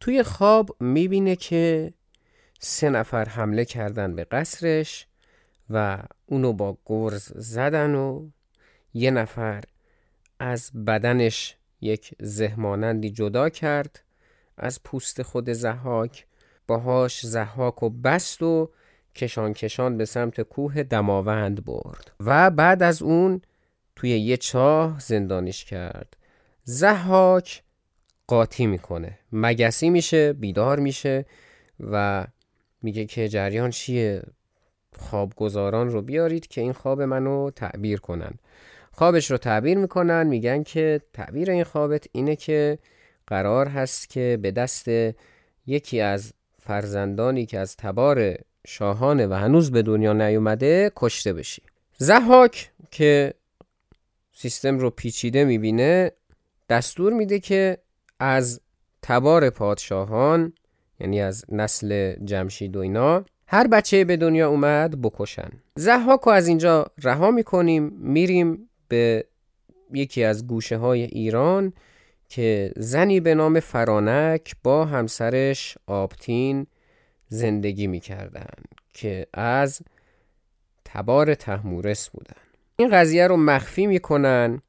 توی 0.00 0.22
خواب 0.22 0.76
می‌بینه 0.80 1.36
که 1.36 1.92
سه 2.60 2.90
نفر 2.90 3.24
حمله 3.24 3.64
کردن 3.64 4.14
به 4.14 4.24
قصرش 4.24 5.06
و 5.70 5.98
اونو 6.26 6.52
با 6.52 6.78
گرز 6.86 7.32
زدن 7.34 7.94
و 7.94 8.28
یه 8.94 9.10
نفر 9.10 9.64
از 10.38 10.70
بدنش 10.86 11.56
یک 11.80 12.14
زهمانندی 12.20 13.10
جدا 13.10 13.48
کرد 13.48 14.02
از 14.56 14.82
پوست 14.82 15.22
خود 15.22 15.52
زحاک 15.52 16.26
باهاش 16.66 17.26
زحاک 17.26 17.82
و 17.82 17.90
بست 17.90 18.42
و 18.42 18.70
کشان 19.14 19.52
کشان 19.52 19.96
به 19.96 20.04
سمت 20.04 20.40
کوه 20.40 20.82
دماوند 20.82 21.64
برد 21.64 22.10
و 22.20 22.50
بعد 22.50 22.82
از 22.82 23.02
اون 23.02 23.40
توی 23.96 24.10
یه 24.10 24.36
چاه 24.36 25.00
زندانش 25.00 25.64
کرد. 25.64 26.16
زحاک 26.64 27.62
قاطی 28.26 28.66
می‌کنه. 28.66 29.18
مگسی 29.32 29.90
میشه 29.90 30.32
بیدار 30.32 30.78
میشه 30.78 31.24
و 31.80 32.26
میگه 32.82 33.04
که 33.04 33.28
جریان 33.28 33.70
چیه؟ 33.70 34.22
خوابگزاران 34.96 35.88
رو 35.90 36.02
بیارید 36.02 36.46
که 36.46 36.60
این 36.60 36.72
خواب 36.72 37.02
منو 37.02 37.50
تعبیر 37.50 38.00
کنن. 38.00 38.32
خوابش 38.92 39.30
رو 39.30 39.36
تعبیر 39.36 39.78
می‌کنن 39.78 40.26
میگن 40.26 40.62
که 40.62 41.00
تعبیر 41.12 41.50
این 41.50 41.64
خوابت 41.64 42.06
اینه 42.12 42.36
که 42.36 42.78
قرار 43.26 43.68
هست 43.68 44.08
که 44.08 44.38
به 44.42 44.50
دست 44.50 44.88
یکی 45.66 46.00
از 46.00 46.32
فرزندانی 46.58 47.46
که 47.46 47.58
از 47.58 47.76
تبار 47.76 48.34
شاهانه 48.66 49.26
و 49.26 49.32
هنوز 49.32 49.70
به 49.70 49.82
دنیا 49.82 50.12
نیومده 50.12 50.92
کشته 50.96 51.32
بشی. 51.32 51.62
زحاک 51.98 52.70
که 52.90 53.34
سیستم 54.32 54.78
رو 54.78 54.90
پیچیده 54.90 55.44
می‌بینه 55.44 56.12
دستور 56.68 57.12
میده 57.12 57.38
که 57.38 57.78
از 58.20 58.60
تبار 59.02 59.50
پادشاهان 59.50 60.52
یعنی 61.00 61.20
از 61.20 61.44
نسل 61.48 62.14
جمشید 62.24 62.76
و 62.76 62.80
اینا 62.80 63.24
هر 63.46 63.66
بچه 63.66 64.04
به 64.04 64.16
دنیا 64.16 64.48
اومد 64.48 65.00
بکشن. 65.02 65.50
زحاک 65.76 66.20
رو 66.20 66.32
از 66.32 66.48
اینجا 66.48 66.86
رها 67.02 67.30
می‌کنیم 67.30 67.82
میریم 67.98 68.68
به 68.88 69.24
یکی 69.92 70.24
از 70.24 70.46
گوشه 70.46 70.76
های 70.76 71.02
ایران 71.02 71.72
که 72.28 72.72
زنی 72.76 73.20
به 73.20 73.34
نام 73.34 73.60
فرانک 73.60 74.56
با 74.62 74.84
همسرش 74.84 75.78
آبتین 75.86 76.66
زندگی 77.32 77.86
می‌کردن 77.86 78.54
که 78.94 79.26
از 79.32 79.80
تبار 80.84 81.34
تحمورس 81.34 82.08
بودن. 82.08 82.42
این 82.76 82.90
قضیه 82.90 83.26
رو 83.26 83.36
مخفی 83.36 83.86
می‌کنن 83.86 84.62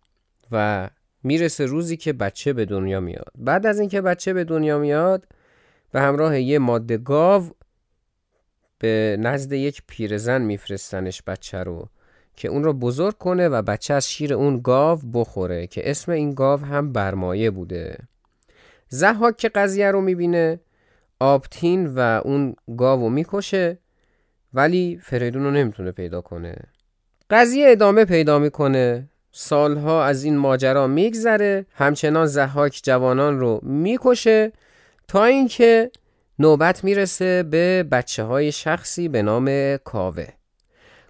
و 0.51 0.89
می‌رسه 1.24 1.66
روزی 1.66 1.97
که 1.97 2.14
بچه 2.14 2.53
به 2.53 2.66
دنیا 2.66 2.99
میاد. 2.99 3.32
بعد 3.36 3.66
از 3.66 3.80
اینکه 3.80 4.01
بچه 4.01 4.34
به 4.34 4.43
دنیا 4.43 4.80
میاد 4.80 5.28
به 5.91 6.01
همراه 6.01 6.39
یه 6.39 6.59
ماده 6.59 6.97
گاو 6.97 7.49
به 8.80 9.18
نزد 9.20 9.51
یک 9.51 9.82
پیرزن 9.88 10.41
میفرستنش 10.41 11.22
بچه 11.28 11.57
رو 11.57 11.89
که 12.36 12.47
اون 12.47 12.64
رو 12.64 12.74
بزرگ 12.74 13.18
کنه 13.18 13.49
و 13.49 13.61
بچه 13.61 13.93
از 13.93 14.09
شیر 14.09 14.34
اون 14.34 14.61
گاو 14.61 14.99
بخوره 15.14 15.68
که 15.68 15.89
اسم 15.89 16.11
این 16.11 16.34
گاو 16.34 16.59
هم 16.59 16.91
برمایه 16.91 17.51
بوده. 17.51 17.97
زحاک 18.88 19.38
که 19.38 19.49
قضیه 19.49 19.91
رو 19.91 20.01
می‌بینه 20.01 20.59
آبتین 21.24 21.88
و 21.88 22.22
اون 22.24 22.56
گاو 22.78 23.02
رو 23.02 23.10
می‌کشه 23.10 23.78
ولی 24.54 25.00
فریدون 25.04 25.44
رو 25.44 25.52
نمی‌تونه 25.52 25.92
پیدا 25.92 26.22
کنه. 26.22 26.56
قضیه 27.30 27.70
ادامه 27.70 28.06
پیدا 28.06 28.40
می‌کنه. 28.40 29.10
سالها 29.32 30.06
از 30.06 30.24
این 30.24 30.38
ماجرا 30.38 30.88
میگذره. 30.88 31.66
همچنان 31.74 32.26
زحاک 32.26 32.82
جوانان 32.84 33.40
رو 33.40 33.60
می‌کشه 33.64 34.52
تا 35.08 35.24
اینکه 35.26 35.92
نوبت 36.40 36.84
می‌رسه 36.84 37.44
به 37.44 37.84
بچه 37.92 38.24
های 38.24 38.52
شخصی 38.52 39.08
به 39.08 39.22
نام 39.22 39.78
کاوه. 39.78 40.28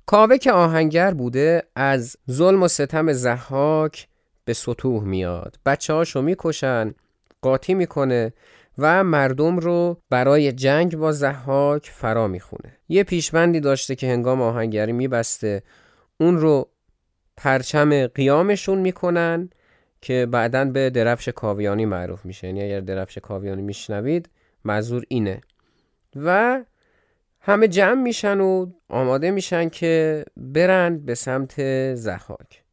کاوه 0.05 0.38
که 0.38 0.51
آهنگر 0.51 1.14
بوده 1.14 1.64
از 1.76 2.18
ظلم 2.32 2.64
و 2.64 2.68
ستم 2.68 3.14
زحاک 3.14 4.07
به 4.45 4.53
سطوح 4.53 5.03
میاد. 5.03 5.59
بچه 5.66 5.93
هاشو 5.93 6.22
می‌کشن 6.22 6.93
قاطی 7.41 7.74
می‌کنه. 7.74 8.34
و 8.78 9.03
مردم 9.03 9.57
رو 9.57 9.97
برای 10.09 10.51
جنگ 10.51 10.97
با 10.97 11.11
زحاک 11.11 11.89
فرا 11.93 12.28
می‌خونه. 12.28 12.78
یه 12.89 13.03
پیشبندی 13.03 13.59
داشته 13.59 13.95
که 13.95 14.07
هنگام 14.07 14.41
آهنگری 14.41 14.91
میبسته. 14.91 15.63
اون 16.19 16.38
رو 16.38 16.69
پرچم 17.38 18.07
قیامشون 18.07 18.78
می‌کنن 18.78 19.49
که 20.01 20.28
بعدا 20.32 20.65
به 20.65 20.89
درفش 20.89 21.30
کاویانی 21.30 21.86
معروف 21.86 22.26
میشه. 22.26 22.47
یعنی 22.47 22.63
اگر 22.63 22.80
درفش 22.80 23.17
کاویانی 23.17 23.61
میشنوید 23.61 24.30
منظور 24.63 25.03
اینه. 25.07 25.41
و 26.15 26.61
همه 27.39 27.67
جمع 27.67 28.01
میشن 28.01 28.39
و 28.39 28.71
آماده 28.89 29.32
میشن 29.32 29.69
که 29.69 30.26
برند 30.38 31.05
به 31.05 31.15
سمت 31.15 31.93
زحاک 31.93 32.63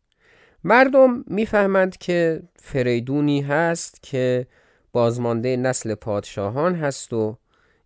مردم 0.64 1.24
می‌فهمند 1.26 1.96
که 1.96 2.42
فریدونی 2.56 3.40
هست 3.40 4.02
که 4.02 4.46
بازمانده 4.92 5.56
نسل 5.56 5.94
پادشاهان 5.94 6.74
هست 6.74 7.12
و 7.12 7.36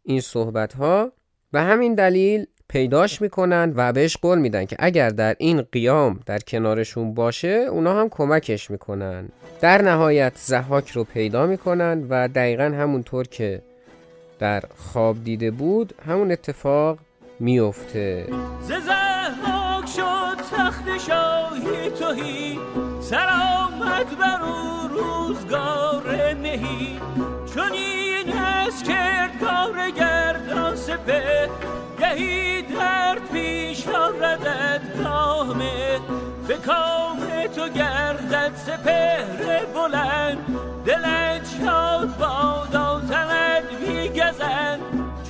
این 0.03 0.21
صحبت 0.21 0.75
ها 0.75 1.13
به 1.53 1.61
همین 1.61 1.95
دلیل 1.95 2.47
پیداش 2.69 3.23
می‌کنن 3.23 3.73
و 3.77 3.93
بهش 3.93 4.17
قول 4.17 4.39
میدن 4.39 4.65
که 4.65 4.77
اگر 4.79 5.11
در 5.11 5.37
این 5.39 5.63
قیام 5.63 6.21
در 6.27 6.39
کنارشون 6.39 7.15
باشه 7.15 7.49
اونا 7.49 8.01
هم 8.01 8.09
کمکش 8.09 8.71
می‌کنن. 8.71 9.29
در 9.61 9.83
نهایت 9.83 10.33
زحاک 10.37 10.91
رو 10.91 11.05
پیدا 11.05 11.47
می‌کنن 11.47 12.07
و 12.09 12.29
دقیقا 12.29 12.65
همونطور 12.65 13.27
که 13.27 13.63
در 14.39 14.63
خواب 14.77 15.25
دیده 15.25 15.51
بود 15.51 15.95
همون 16.07 16.33
اتفاق 16.33 16.99
میفته 17.41 18.27
ز 18.63 18.67
زحاک 18.67 19.87
شد 19.87 20.57
تخت 20.57 20.99
شاهی 20.99 21.91
توهی 21.91 22.59
آمد 23.13 24.19
بر 24.19 24.43
او 24.43 24.89
روزگار 24.89 26.35
مهی. 26.35 27.01
چون 27.55 27.73
این 27.73 28.33
هست 28.33 28.85
کرد 28.85 29.39
کار 29.41 29.91
گردان 29.91 30.77
سپه. 30.77 31.51
گهی 32.01 32.63
در 32.63 33.19
پیش 33.33 33.89
آردد 33.89 35.03
کامه. 35.05 36.01
به 36.49 36.55
کام 36.55 37.47
تو 37.57 37.69
گردد 37.69 38.53
سپهر 38.67 39.65
بلند. 39.65 40.39
دلت 40.85 41.49
شاد 41.61 42.17
بادا 42.19 43.01
تند 43.09 43.79
بیگزن 43.81 44.79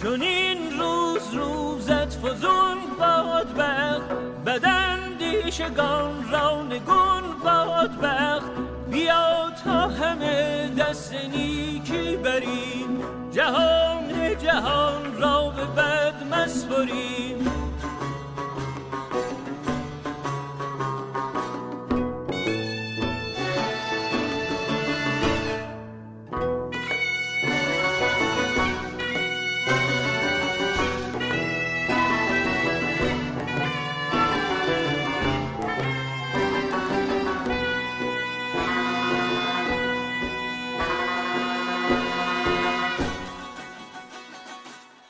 چون 0.03 0.23
این 0.23 0.79
روز 0.79 1.35
روزت 1.35 1.84
فزون 2.25 2.79
باد 2.99 3.55
بخت 3.59 4.11
بدن 4.47 4.99
دیشگان 5.19 6.31
را 6.31 6.63
نگون 6.63 7.23
باد 7.45 8.01
بخت 8.03 8.51
بیا 8.91 9.51
تا 9.65 9.89
همه 9.89 10.71
دست 10.79 11.15
نیکی 11.15 12.17
بریم 12.17 13.05
جهان 13.33 14.39
جهان 14.39 15.19
را 15.19 15.49
به 15.49 15.65
بد 15.65 16.15
مسپریم 16.33 17.64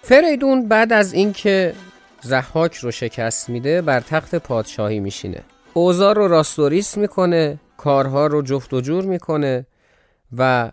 فریدون 0.05 0.69
بعد 0.69 0.93
از 0.93 1.13
اینکه 1.13 1.73
زحاک 2.23 2.75
رو 2.77 2.91
شکست 2.91 3.51
میده 3.51 3.83
بر 3.83 4.01
تخت 4.01 4.35
پادشاهی 4.35 5.01
میشینه. 5.01 5.41
اوزار 5.75 6.17
رو 6.17 6.29
راستوریس 6.29 6.97
می‌کنه 6.97 7.61
کارها 7.77 8.27
رو 8.27 8.43
جفت 8.43 8.75
و 8.75 8.81
جور 8.81 9.05
می‌کنه 9.05 9.67
و 10.39 10.73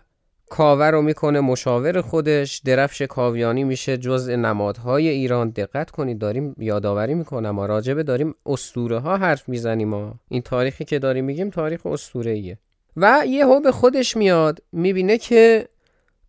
کاوه 0.50 0.86
رو 0.86 1.02
می‌کنه 1.02 1.40
مشاور 1.40 2.00
خودش. 2.00 2.58
درفش 2.58 3.02
کاویانی 3.02 3.64
میشه 3.64 3.96
جزء 3.96 4.36
نمادهای 4.36 5.08
ایران. 5.08 5.50
دقت 5.50 5.90
کنید 5.90 6.18
داریم 6.18 6.54
یادآوری 6.58 7.14
می‌کنم. 7.14 7.50
ما 7.50 7.66
راجبه 7.66 8.02
داریم 8.02 8.34
اسطوره 8.46 8.98
ها 8.98 9.16
حرف 9.16 9.48
می‌زنیم 9.48 9.88
ما. 9.88 10.14
این 10.28 10.42
تاریخی 10.42 10.84
که 10.84 10.98
داریم 10.98 11.24
میگیم 11.24 11.50
تاریخ 11.50 11.86
اسطوره 11.86 12.30
ایه 12.30 12.58
و 12.96 13.22
یهو 13.26 13.60
به 13.60 13.72
خودش 13.72 14.16
میاد 14.16 14.58
می‌بینه 14.72 15.18
که 15.18 15.68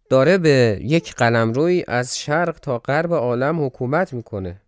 داره 0.10 0.38
به 0.38 0.80
یک 0.82 1.16
قلمروی 1.16 1.84
از 1.88 2.20
شرق 2.20 2.60
تا 2.60 2.78
غرب 2.80 3.14
عالم 3.14 3.66
حکومت 3.66 4.14
می‌کنه. 4.14 4.62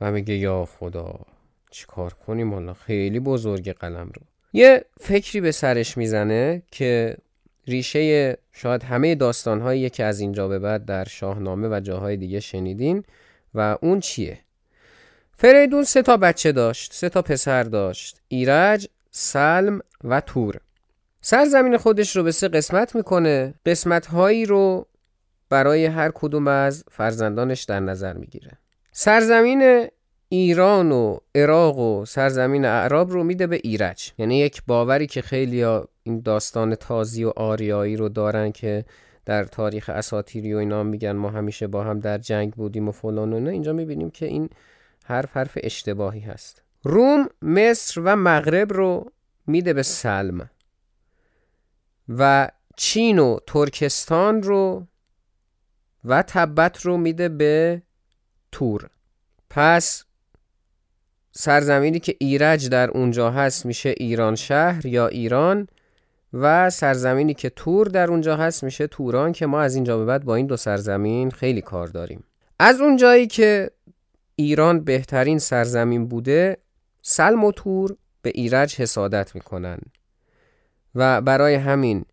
و 0.00 0.12
میگه 0.12 0.34
یا 0.34 0.64
خدا 0.64 1.20
چیکار 1.70 2.12
کنیم؟ 2.12 2.54
حالا 2.54 2.74
خیلی 2.74 3.20
بزرگ 3.20 3.72
قلم 3.72 4.10
رو. 4.14 4.22
یه 4.52 4.84
فکری 5.00 5.40
به 5.40 5.52
سرش 5.52 5.96
می‌زنه 5.96 6.62
که 6.70 7.16
ریشه 7.66 8.38
شاید 8.52 8.82
همه 8.82 9.14
داستانهایی 9.14 9.90
که 9.90 10.04
از 10.04 10.20
اینجا 10.20 10.48
به 10.48 10.58
بعد 10.58 10.84
در 10.84 11.04
شاهنامه 11.04 11.68
و 11.68 11.80
جاهای 11.80 12.16
دیگه 12.16 12.40
شنیدین. 12.40 13.04
و 13.54 13.78
اون 13.80 14.00
چیه؟ 14.00 14.38
فریدون 15.38 15.84
سه 15.84 16.02
تا 16.02 16.16
بچه 16.16 16.52
داشت 16.52 16.92
سه 16.92 17.08
تا 17.08 17.22
پسر 17.22 17.62
داشت. 17.62 18.20
ایرج 18.28 18.88
سلم 19.10 19.80
و 20.04 20.20
تور. 20.20 20.60
سرزمین 21.28 21.76
خودش 21.76 22.16
رو 22.16 22.22
به 22.22 22.32
سه 22.32 22.48
قسمت 22.48 22.94
می‌کنه. 22.94 23.54
قسمت 23.66 24.06
هایی 24.06 24.46
رو 24.46 24.86
برای 25.50 25.86
هر 25.86 26.10
کدوم 26.14 26.48
از 26.48 26.84
فرزندانش 26.90 27.62
در 27.62 27.80
نظر 27.80 28.12
می‌گیره. 28.12 28.52
سرزمین 28.92 29.86
ایران 30.28 30.92
و 30.92 31.18
عراق 31.34 31.78
و 31.78 32.04
سرزمین 32.04 32.64
اعراب 32.64 33.10
رو 33.10 33.24
میده 33.24 33.46
به 33.46 33.60
ایرج. 33.64 34.12
یعنی 34.18 34.38
یک 34.38 34.62
باوری 34.66 35.06
که 35.06 35.22
خیلی 35.22 35.64
این 36.02 36.20
داستان 36.20 36.74
تازی 36.74 37.24
و 37.24 37.32
آریایی 37.36 37.96
رو 37.96 38.08
دارن 38.08 38.52
که 38.52 38.84
در 39.24 39.44
تاریخ 39.44 39.88
اساتیری 39.88 40.54
و 40.54 40.56
اینا 40.56 40.82
میگن 40.82 41.12
ما 41.12 41.30
همیشه 41.30 41.66
با 41.66 41.84
هم 41.84 42.00
در 42.00 42.18
جنگ 42.18 42.52
بودیم 42.52 42.88
و 42.88 42.92
فلان 42.92 43.32
و 43.32 43.40
نه 43.40 43.50
اینجا 43.50 43.72
می‌بینیم 43.72 44.10
که 44.10 44.26
این 44.26 44.48
حرف 45.04 45.36
حرف 45.36 45.58
اشتباهی 45.62 46.20
هست. 46.20 46.62
روم 46.82 47.28
مصر 47.42 48.00
و 48.00 48.16
مغرب 48.16 48.72
رو 48.72 49.12
میده 49.46 49.72
به 49.72 49.82
سلم. 49.82 50.50
و 52.08 52.48
چین 52.76 53.18
و 53.18 53.38
ترکستان 53.46 54.42
رو 54.42 54.86
و 56.04 56.22
تبت 56.22 56.80
رو 56.80 56.96
میده 56.96 57.28
به 57.28 57.82
تور. 58.52 58.90
پس 59.50 60.04
سرزمینی 61.32 62.00
که 62.00 62.16
ایرج 62.18 62.68
در 62.68 62.90
اونجا 62.90 63.30
هست 63.30 63.66
میشه 63.66 63.94
ایران 63.96 64.34
شهر 64.34 64.86
یا 64.86 65.06
ایران 65.06 65.68
و 66.32 66.70
سرزمینی 66.70 67.34
که 67.34 67.50
تور 67.50 67.86
در 67.86 68.10
اونجا 68.10 68.36
هست 68.36 68.64
میشه 68.64 68.86
توران 68.86 69.32
که 69.32 69.46
ما 69.46 69.60
از 69.60 69.74
اینجا 69.74 69.98
به 69.98 70.04
بعد 70.04 70.24
با 70.24 70.34
این 70.34 70.46
دو 70.46 70.56
سرزمین 70.56 71.30
خیلی 71.30 71.60
کار 71.60 71.86
داریم. 71.86 72.24
از 72.58 72.80
اونجایی 72.80 73.26
که 73.26 73.70
ایران 74.36 74.84
بهترین 74.84 75.38
سرزمین 75.38 76.08
بوده 76.08 76.56
سلم 77.02 77.44
و 77.44 77.52
تور 77.52 77.96
به 78.22 78.32
ایرج 78.34 78.76
حسادت 78.76 79.34
می‌کنن. 79.34 79.78
و 80.96 81.20
برای 81.20 81.54
همین 81.54 82.04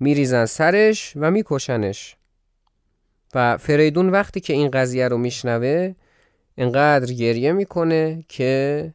میریزن 0.00 0.44
سرش 0.46 1.12
و 1.16 1.30
میکشنش. 1.30 2.16
و 3.34 3.56
فریدون 3.56 4.08
وقتی 4.08 4.40
که 4.40 4.52
این 4.52 4.70
قضیه 4.70 5.08
رو 5.08 5.18
میشنوه 5.18 5.94
انقدر 6.56 7.12
گریه 7.12 7.52
می‌کنه 7.52 8.24
که 8.28 8.94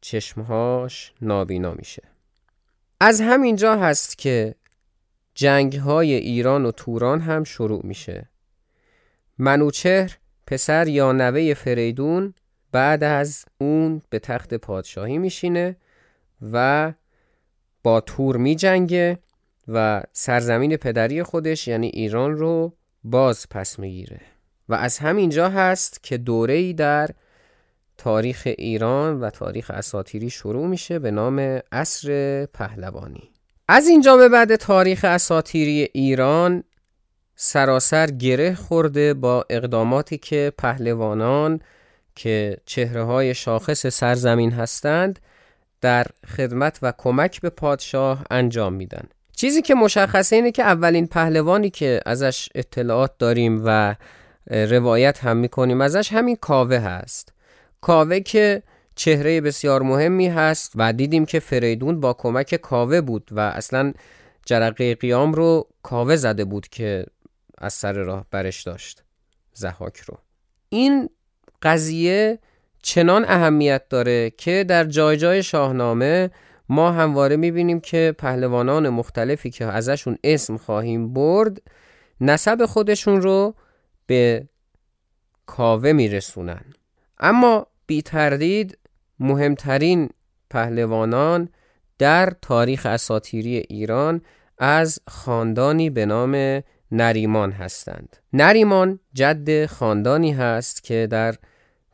چشمهاش 0.00 1.12
نابینا 1.22 1.74
میشه. 1.74 2.02
از 3.00 3.20
همینجا 3.20 3.76
هست 3.76 4.18
که 4.18 4.54
جنگ 5.34 5.76
های 5.76 6.14
ایران 6.14 6.64
و 6.64 6.70
توران 6.70 7.20
هم 7.20 7.44
شروع 7.44 7.86
میشه. 7.86 8.28
منوچهر 9.38 10.18
پسر 10.46 10.88
یا 10.88 11.12
نوه 11.12 11.54
فریدون 11.54 12.34
بعد 12.72 13.04
از 13.04 13.44
اون 13.58 14.02
به 14.10 14.18
تخت 14.18 14.54
پادشاهی 14.54 15.18
میشینه 15.18 15.76
و 16.52 16.92
با 17.82 18.00
تور 18.00 18.36
می 18.36 18.56
جنگه 18.56 19.18
و 19.68 20.02
سرزمین 20.12 20.76
پدری 20.76 21.22
خودش 21.22 21.68
یعنی 21.68 21.86
ایران 21.86 22.36
رو 22.36 22.72
باز 23.04 23.46
پس 23.50 23.78
می‌گیره. 23.78 24.20
و 24.68 24.74
از 24.74 24.98
همینجا 24.98 25.48
هست 25.48 26.02
که 26.02 26.16
دوره‌ای 26.16 26.72
در 26.72 27.10
تاریخ 27.98 28.42
ایران 28.58 29.20
و 29.20 29.30
تاریخ 29.30 29.70
اساتیری 29.70 30.30
شروع 30.30 30.66
میشه 30.66 30.98
به 30.98 31.10
نام 31.10 31.60
عصر 31.72 32.46
پهلوانی. 32.46 33.30
از 33.68 33.88
اینجا 33.88 34.16
به 34.16 34.28
بعد 34.28 34.56
تاریخ 34.56 35.04
اساتیری 35.04 35.88
ایران 35.92 36.64
سراسر 37.36 38.06
گره 38.06 38.54
خورده 38.54 39.14
با 39.14 39.46
اقداماتی 39.50 40.18
که 40.18 40.52
پهلوانان 40.58 41.60
که 42.14 42.56
چهره 42.66 43.02
های 43.02 43.34
شاخص 43.34 43.86
سرزمین 43.86 44.52
هستند 44.52 45.18
در 45.80 46.06
خدمت 46.36 46.78
و 46.82 46.92
کمک 46.98 47.40
به 47.40 47.50
پادشاه 47.50 48.24
انجام 48.30 48.72
میدن. 48.72 49.08
چیزی 49.36 49.62
که 49.62 49.74
مشخصه 49.74 50.36
اینه 50.36 50.52
که 50.52 50.62
اولین 50.62 51.06
پهلوانی 51.06 51.70
که 51.70 52.00
ازش 52.06 52.48
اطلاعات 52.54 53.18
داریم 53.18 53.62
و 53.64 53.96
روایت 54.46 55.24
هم 55.24 55.36
می‌کنیم 55.36 55.80
ازش 55.80 56.12
همین 56.12 56.36
کاوه 56.36 56.76
هست. 56.76 57.32
کاوه 57.80 58.20
که 58.20 58.62
چهره 58.94 59.40
بسیار 59.40 59.82
مهمی 59.82 60.28
هست 60.28 60.72
و 60.74 60.92
دیدیم 60.92 61.26
که 61.26 61.40
فریدون 61.40 62.00
با 62.00 62.12
کمک 62.12 62.54
کاوه 62.54 63.00
بود 63.00 63.28
و 63.32 63.40
اصلا 63.40 63.92
جرقه 64.46 64.94
قیام 64.94 65.32
رو 65.32 65.68
کاوه 65.82 66.16
زده 66.16 66.44
بود 66.44 66.68
که 66.68 67.06
از 67.58 67.72
سر 67.72 67.92
راه 67.92 68.26
برش 68.30 68.62
داشت 68.62 69.02
زحاک 69.52 69.96
رو. 69.96 70.18
این 70.68 71.10
قضیه 71.62 72.38
چنان 72.82 73.24
اهمیت 73.28 73.88
داره 73.88 74.30
که 74.30 74.64
در 74.68 74.84
جای 74.84 75.16
جای 75.16 75.42
شاهنامه 75.42 76.30
ما 76.68 76.92
همواره 76.92 77.36
می‌بینیم 77.36 77.80
که 77.80 78.14
پهلوانان 78.18 78.88
مختلفی 78.88 79.50
که 79.50 79.64
ازشون 79.64 80.18
اسم 80.24 80.56
خواهیم 80.56 81.12
برد 81.12 81.62
نسب 82.20 82.66
خودشون 82.66 83.22
رو 83.22 83.54
به 84.06 84.48
کاوه 85.46 85.92
میرسونن. 85.92 86.64
اما 87.18 87.66
بی 87.86 88.02
تردید 88.02 88.78
مهمترین 89.20 90.08
پهلوانان 90.50 91.48
در 91.98 92.32
تاریخ 92.42 92.86
اساتیری 92.86 93.56
ایران 93.56 94.22
از 94.58 94.98
خاندانی 95.08 95.90
به 95.90 96.06
نام 96.06 96.62
نریمان 96.92 97.52
هستند. 97.52 98.16
نریمان 98.32 99.00
جد 99.12 99.66
خاندانی 99.66 100.32
هست 100.32 100.84
که 100.84 101.08
در 101.10 101.34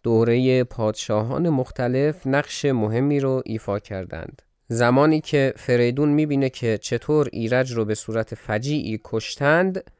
دوره 0.07 0.65
پادشاهان 0.65 1.49
مختلف 1.49 2.27
نقش 2.27 2.65
مهمی 2.65 3.21
رو 3.21 3.43
ایفا 3.45 3.79
کردند. 3.79 4.43
زمانی 4.69 5.21
که 5.21 5.53
فریدون 5.57 6.09
می‌بینه 6.09 6.51
که 6.51 6.79
چطور 6.79 7.29
ایرج 7.33 7.73
رو 7.73 7.85
به 7.85 7.95
صورت 7.95 8.35
فجیعی 8.35 9.01
کشتند 9.05 9.91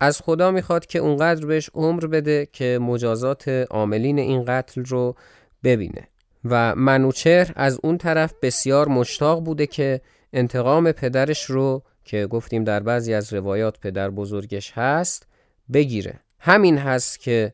از 0.00 0.20
خدا 0.20 0.50
می‌خواد 0.50 0.86
که 0.86 0.98
اونقدر 0.98 1.46
بهش 1.46 1.70
عمر 1.74 2.06
بده 2.06 2.48
که 2.52 2.78
مجازات 2.82 3.48
عاملین 3.48 4.18
این 4.18 4.44
قتل 4.44 4.84
رو 4.84 5.16
ببینه. 5.64 6.08
و 6.44 6.74
منوچهر 6.74 7.52
از 7.56 7.80
اون 7.82 7.98
طرف 7.98 8.34
بسیار 8.42 8.88
مشتاق 8.88 9.44
بوده 9.44 9.66
که 9.66 10.00
انتقام 10.32 10.92
پدرش 10.92 11.44
رو 11.44 11.82
که 12.04 12.26
گفتیم 12.26 12.64
در 12.64 12.80
بعضی 12.80 13.14
از 13.14 13.32
روایات 13.32 13.80
پدر 13.80 14.10
بزرگش 14.10 14.72
هست 14.72 15.26
بگیره. 15.72 16.14
همین 16.38 16.78
هست 16.78 17.20
که 17.20 17.52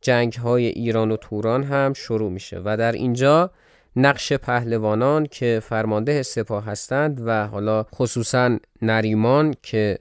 جنگ 0.00 0.32
های 0.32 0.66
ایران 0.66 1.10
و 1.10 1.16
توران 1.16 1.62
هم 1.62 1.92
شروع 1.92 2.30
میشه 2.30 2.60
و 2.64 2.76
در 2.76 2.92
اینجا 2.92 3.50
نقش 3.96 4.32
پهلوانان 4.32 5.26
که 5.26 5.60
فرمانده 5.62 6.22
سپاه 6.22 6.64
هستند 6.64 7.20
و 7.24 7.46
حالا 7.46 7.82
خصوصا 7.82 8.58
نریمان 8.82 9.54
که 9.62 9.98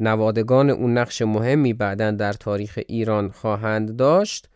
نوادگان 0.00 0.70
اون 0.70 0.98
نقش 0.98 1.22
مهمی 1.22 1.72
بعدا 1.72 2.10
در 2.10 2.32
تاریخ 2.32 2.78
ایران 2.88 3.30
خواهند 3.30 3.96
داشت 3.96 4.48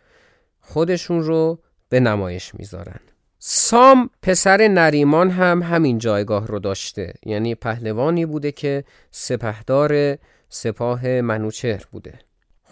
خودشون 0.61 1.23
رو 1.23 1.63
به 1.89 2.01
نمایش 2.01 2.55
می‌ذارن. 2.55 3.01
سام 3.39 4.11
پسر 4.23 4.69
نریمان 4.69 5.31
هم 5.31 5.63
همین 5.63 5.99
جایگاه 5.99 6.47
رو 6.47 6.59
داشته. 6.59 7.15
یعنی 7.27 7.55
پهلوانی 7.55 8.27
بوده 8.27 8.53
که 8.53 8.85
سپهدار 9.11 10.19
سپاه 10.49 11.21
منوچهر 11.21 11.85
بوده. 11.93 12.19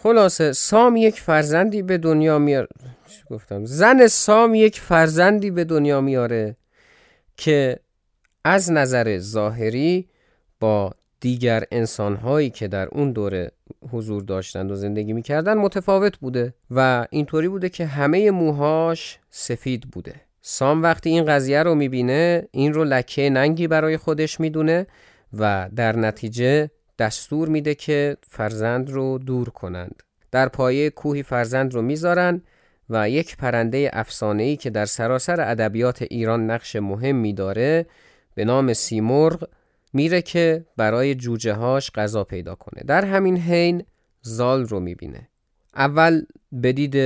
خلاصه 0.03 0.53
سام 0.53 0.97
یک 0.97 1.21
فرزندی 1.21 1.83
به 1.83 1.99
دنیا 1.99 2.39
میاره 2.39 2.69
گفتم؟ 3.31 3.65
زن 3.65 4.07
سام 4.07 4.55
یک 4.55 4.81
فرزندی 4.81 5.51
به 5.51 5.65
دنیا 5.65 6.01
میاره 6.01 6.57
که 7.37 7.79
از 8.45 8.73
نظر 8.73 9.19
ظاهری 9.19 10.09
با 10.61 10.93
دیگر 11.21 11.65
انسانهایی 11.71 12.51
که 12.51 12.69
در 12.69 12.89
اون 12.89 13.13
دوره 13.13 13.51
حضور 13.93 14.23
داشتند 14.23 14.71
و 14.71 14.75
زندگی 14.75 15.13
می‌کردن 15.13 15.55
متفاوت 15.55 16.19
بوده 16.19 16.55
و 16.71 17.07
اینطوری 17.11 17.49
بوده 17.49 17.69
که 17.69 17.87
همه 17.87 18.31
موهاش 18.31 19.19
سفید 19.31 19.91
بوده. 19.91 20.15
سام 20.41 20.83
وقتی 20.83 21.11
این 21.11 21.25
قضیه 21.25 21.63
رو 21.63 21.75
می‌بینه 21.75 22.49
این 22.51 22.73
رو 22.73 22.85
لکه 22.85 23.31
ننگی 23.31 23.67
برای 23.67 23.97
خودش 23.97 24.41
می‌دونه 24.41 24.87
و 25.39 25.69
در 25.77 25.97
نتیجه 25.97 26.71
دستور 26.99 27.49
میده 27.49 27.75
که 27.75 28.17
فرزند 28.23 28.91
رو 28.91 29.19
دور 29.19 29.49
کنند. 29.49 30.03
در 30.31 30.49
پایه 30.49 30.91
کوهی 30.91 31.23
فرزند 31.23 31.75
رو 31.75 31.83
می‌ذارن 31.83 32.43
و 32.91 33.11
یک 33.11 33.37
پرنده 33.37 33.91
افسانه‌ای 33.93 34.57
که 34.57 34.71
در 34.71 34.85
سراسر 34.85 35.41
ادبیات 35.41 36.03
ایران 36.03 36.51
نقش 36.51 36.77
مهمی 36.77 37.33
داره 37.33 37.87
به 38.35 38.45
نام 38.45 38.73
سیمرغ 38.73 39.49
میره 39.93 40.23
که 40.23 40.65
برای 40.77 41.15
جوجه 41.15 41.53
هاش 41.53 41.91
غذا 41.91 42.25
پیدا 42.25 42.55
کنه. 42.55 42.83
در 42.87 43.05
همین 43.05 43.37
حین 43.37 43.85
زال 44.23 44.67
رو 44.67 44.81
می‌بینه. 44.81 45.29
اول 45.75 46.23
به 46.53 46.73
دید 46.73 46.97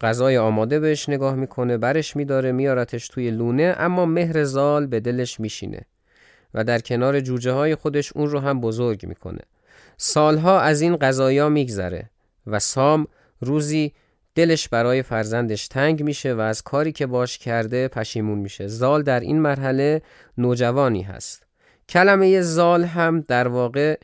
غذای 0.00 0.38
آماده 0.38 0.80
بهش 0.80 1.08
نگاه 1.08 1.34
می‌کنه 1.34 1.76
برش 1.76 2.16
میداره 2.16 2.52
میارتش 2.52 3.08
توی 3.08 3.30
لونه 3.30 3.74
اما 3.78 4.06
مهر 4.06 4.44
زال 4.44 4.86
به 4.86 5.00
دلش 5.00 5.40
میشینه. 5.40 5.86
و 6.54 6.64
در 6.64 6.78
کنار 6.78 7.20
جوجه 7.20 7.52
های 7.52 7.74
خودش 7.74 8.12
اون 8.16 8.30
رو 8.30 8.40
هم 8.40 8.60
بزرگ 8.60 9.06
می‌کنه. 9.06 9.40
سالها 9.96 10.60
از 10.60 10.80
این 10.80 10.96
قضایا 10.96 11.48
میگذره 11.48 12.10
و 12.46 12.58
سام 12.58 13.06
روزی 13.40 13.92
دلش 14.34 14.68
برای 14.68 15.02
فرزندش 15.02 15.68
تنگ 15.68 16.02
میشه 16.02 16.34
و 16.34 16.40
از 16.40 16.62
کاری 16.62 16.92
که 16.92 17.06
باش 17.06 17.38
کرده 17.38 17.88
پشیمون 17.88 18.38
میشه. 18.38 18.66
زال 18.66 19.02
در 19.02 19.20
این 19.20 19.40
مرحله 19.40 20.02
نوجوانی 20.38 21.02
هست. 21.02 21.42
کلمه 21.88 22.40
زال 22.40 22.84
هم 22.84 23.20
در 23.28 23.48
واقع 23.48 23.96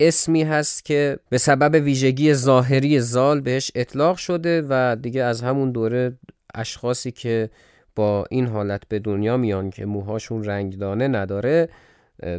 اسمی 0.00 0.42
هست 0.42 0.84
که 0.84 1.18
به 1.28 1.38
سبب 1.38 1.84
ویژگی 1.84 2.34
ظاهری 2.34 3.00
زال 3.00 3.40
بهش 3.40 3.70
اطلاق 3.74 4.16
شده 4.16 4.62
و 4.68 4.96
دیگه 5.02 5.22
از 5.22 5.42
همون 5.42 5.72
دوره 5.72 6.12
اشخاصی 6.54 7.10
که 7.10 7.50
با 7.96 8.24
این 8.30 8.46
حالت 8.46 8.82
به 8.88 8.98
دنیا 8.98 9.36
میان 9.36 9.70
که 9.70 9.86
موهاشون 9.86 10.44
رنگدانه 10.44 11.08
نداره 11.08 11.68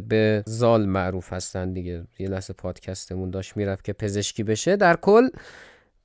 به 0.08 0.42
زال 0.46 0.86
معروف 0.86 1.32
هستن 1.32 1.72
دیگه. 1.72 2.04
یه 2.18 2.28
لحظه 2.28 2.52
پادکستمون 2.52 3.30
داشت 3.30 3.56
می‌رفت 3.56 3.84
که 3.84 3.92
پزشکی 3.92 4.42
بشه. 4.42 4.76
در 4.76 4.96
کل 4.96 5.28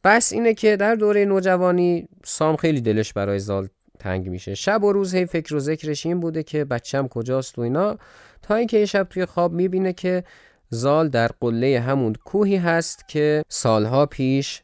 بس 0.04 0.34
اینه 0.34 0.54
که 0.54 0.76
در 0.76 0.96
دوره 0.96 1.26
نوجوانی 1.26 2.08
سام 2.26 2.56
خیلی 2.56 2.82
دلش 2.82 3.14
برای 3.14 3.40
زال 3.40 3.68
تنگ 4.00 4.30
میشه. 4.30 4.56
شب 4.56 4.84
و 4.84 4.92
روز 4.92 5.16
هی 5.16 5.26
فکر 5.26 5.56
و 5.56 5.60
ذکرش 5.60 6.06
این 6.06 6.20
بوده 6.20 6.44
که 6.44 6.66
بچم 6.66 7.08
کجاست 7.08 7.60
و 7.60 7.62
اینا. 7.62 7.98
تا 8.42 8.56
اینکه 8.56 8.78
یه 8.78 8.86
شب 8.86 9.04
توی 9.10 9.26
خواب 9.26 9.54
می‌بینه 9.54 9.94
که 9.94 10.24
زال 10.70 11.10
در 11.10 11.28
قله 11.40 11.80
همون 11.80 12.14
کوهی 12.26 12.56
هست 12.56 13.08
که 13.08 13.44
سالها 13.50 14.06
پیش 14.06 14.62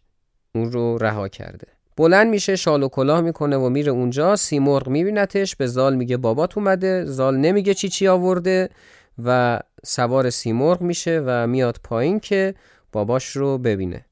اون 0.56 0.72
رو 0.72 0.98
رها 0.98 1.28
کرده. 1.28 1.68
بلند 1.98 2.28
میشه 2.28 2.56
شال 2.56 2.84
و 2.84 2.88
کلاه 2.88 3.22
می‌کنه 3.22 3.58
و 3.58 3.70
میره 3.70 3.92
اونجا. 3.92 4.36
سیمرغ 4.36 4.90
میبینتش 4.90 5.56
به 5.56 5.68
زال 5.68 5.96
میگه 5.96 6.18
بابات 6.18 6.58
اومده. 6.58 7.06
زال 7.06 7.38
نمیگه 7.38 7.74
چی 7.74 7.90
چی 7.90 8.08
آورده 8.08 8.70
و 9.24 9.60
سوار 9.86 10.30
سیمرغ 10.30 10.82
میشه 10.82 11.24
و 11.26 11.48
میاد 11.48 11.78
پایین 11.84 12.20
که 12.20 12.56
باباش 12.92 13.36
رو 13.36 13.58
ببینه. 13.58 14.06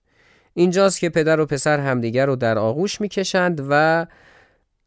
اینجاست 0.53 0.99
که 0.99 1.09
پدر 1.09 1.39
و 1.39 1.45
پسر 1.45 1.79
همدیگر 1.79 2.25
رو 2.25 2.36
در 2.36 2.57
آغوش 2.57 3.01
می‌کشند 3.01 3.65
و 3.69 4.05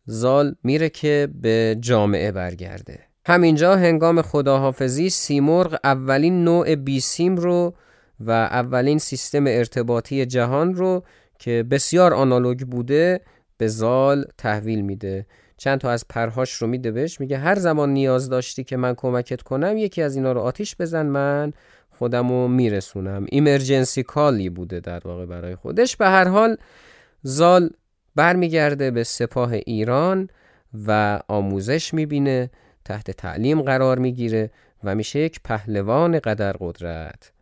زال 0.06 0.54
میره 0.62 0.88
که 0.88 1.28
به 1.42 1.76
جامعه 1.80 2.32
برگرده. 2.32 2.98
همینجا 3.26 3.76
هنگام 3.76 4.22
خداحافظی 4.22 5.10
سیمرغ 5.10 5.78
اولین 5.84 6.44
نوع 6.44 6.74
بیسیم 6.74 7.36
رو 7.36 7.74
و 8.20 8.30
اولین 8.30 8.98
سیستم 8.98 9.44
ارتباطی 9.46 10.26
جهان 10.26 10.74
رو 10.74 11.02
که 11.38 11.64
بسیار 11.70 12.14
آنالوگ 12.14 12.60
بوده 12.60 13.20
به 13.58 13.68
زال 13.68 14.24
تحویل 14.38 14.80
میده. 14.80 15.26
چند 15.56 15.80
تا 15.80 15.90
از 15.90 16.08
پرهاش 16.08 16.52
رو 16.52 16.66
میده 16.66 16.90
بهش 16.90 17.20
میگه 17.20 17.38
هر 17.38 17.54
زمان 17.54 17.90
نیاز 17.90 18.28
داشتی 18.28 18.64
که 18.64 18.76
من 18.76 18.94
کمکت 18.94 19.42
کنم 19.42 19.76
یکی 19.76 20.02
از 20.02 20.16
اینا 20.16 20.32
رو 20.32 20.40
آتیش 20.40 20.76
بزن 20.76 21.06
من 21.06 21.52
خودم 21.90 22.28
رو 22.28 22.48
میرسونم. 22.48 23.26
ایمرجنسی 23.28 24.02
کالی 24.02 24.50
بوده 24.50 24.80
در 24.80 25.00
واقع 25.04 25.26
برای 25.26 25.54
خودش. 25.54 25.96
به 25.96 26.06
هر 26.06 26.28
حال 26.28 26.56
زال 27.22 27.70
برمیگرده 28.14 28.90
به 28.90 29.04
سپاه 29.04 29.52
ایران 29.52 30.28
و 30.86 31.20
آموزش 31.28 31.94
می‌بینه 31.94 32.50
تحت 32.84 33.10
تعلیم 33.10 33.62
قرار 33.62 33.98
می‌گیره 33.98 34.50
و 34.84 34.94
میشه 34.94 35.18
یک 35.18 35.40
پهلوان 35.44 36.18
قدر 36.18 36.52
قدرت. 36.60 37.32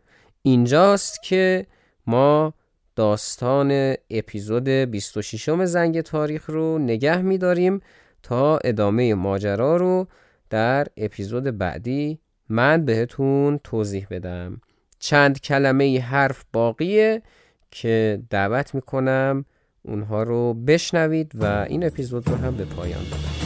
اینجاست 0.42 1.22
که 1.22 1.66
ما 2.06 2.54
داستان 2.96 3.94
اپیزود 4.10 4.68
26 4.68 5.64
زنگ 5.64 6.00
تاریخ 6.00 6.50
رو 6.50 6.78
نگه 6.78 7.22
میداریم 7.22 7.80
تا 8.22 8.58
ادامه 8.58 9.14
ماجرا 9.14 9.76
رو 9.76 10.06
در 10.50 10.86
اپیزود 10.96 11.58
بعدی 11.58 12.18
من 12.48 12.84
بهتون 12.84 13.60
توضیح 13.64 14.06
بدم. 14.10 14.60
چند 14.98 15.40
کلمه 15.40 16.00
حرف 16.00 16.44
باقیه 16.52 17.22
که 17.70 18.22
دعوت 18.30 18.74
می‌کنم 18.74 19.44
اونها 19.82 20.22
رو 20.22 20.54
بشنوید 20.54 21.32
و 21.34 21.44
این 21.68 21.86
اپیزود 21.86 22.28
رو 22.28 22.36
هم 22.36 22.56
به 22.56 22.64
پایان 22.64 23.04
ببرید. 23.04 23.43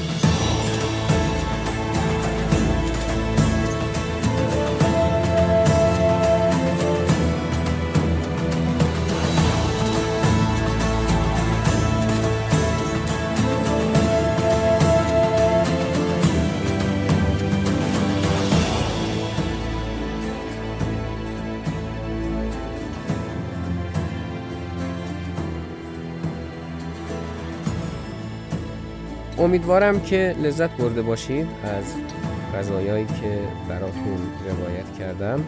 امیدوارم 29.48 30.00
که 30.00 30.34
لذت 30.42 30.70
برده 30.76 31.02
باشید 31.02 31.46
از 31.64 31.84
غذایایی 32.54 33.06
که 33.06 33.38
براتون 33.68 34.18
روایت 34.48 34.98
کردم. 34.98 35.44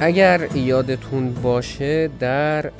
اگر 0.00 0.56
یادتون 0.56 1.34
باشه 1.34 2.10
در 2.20 2.70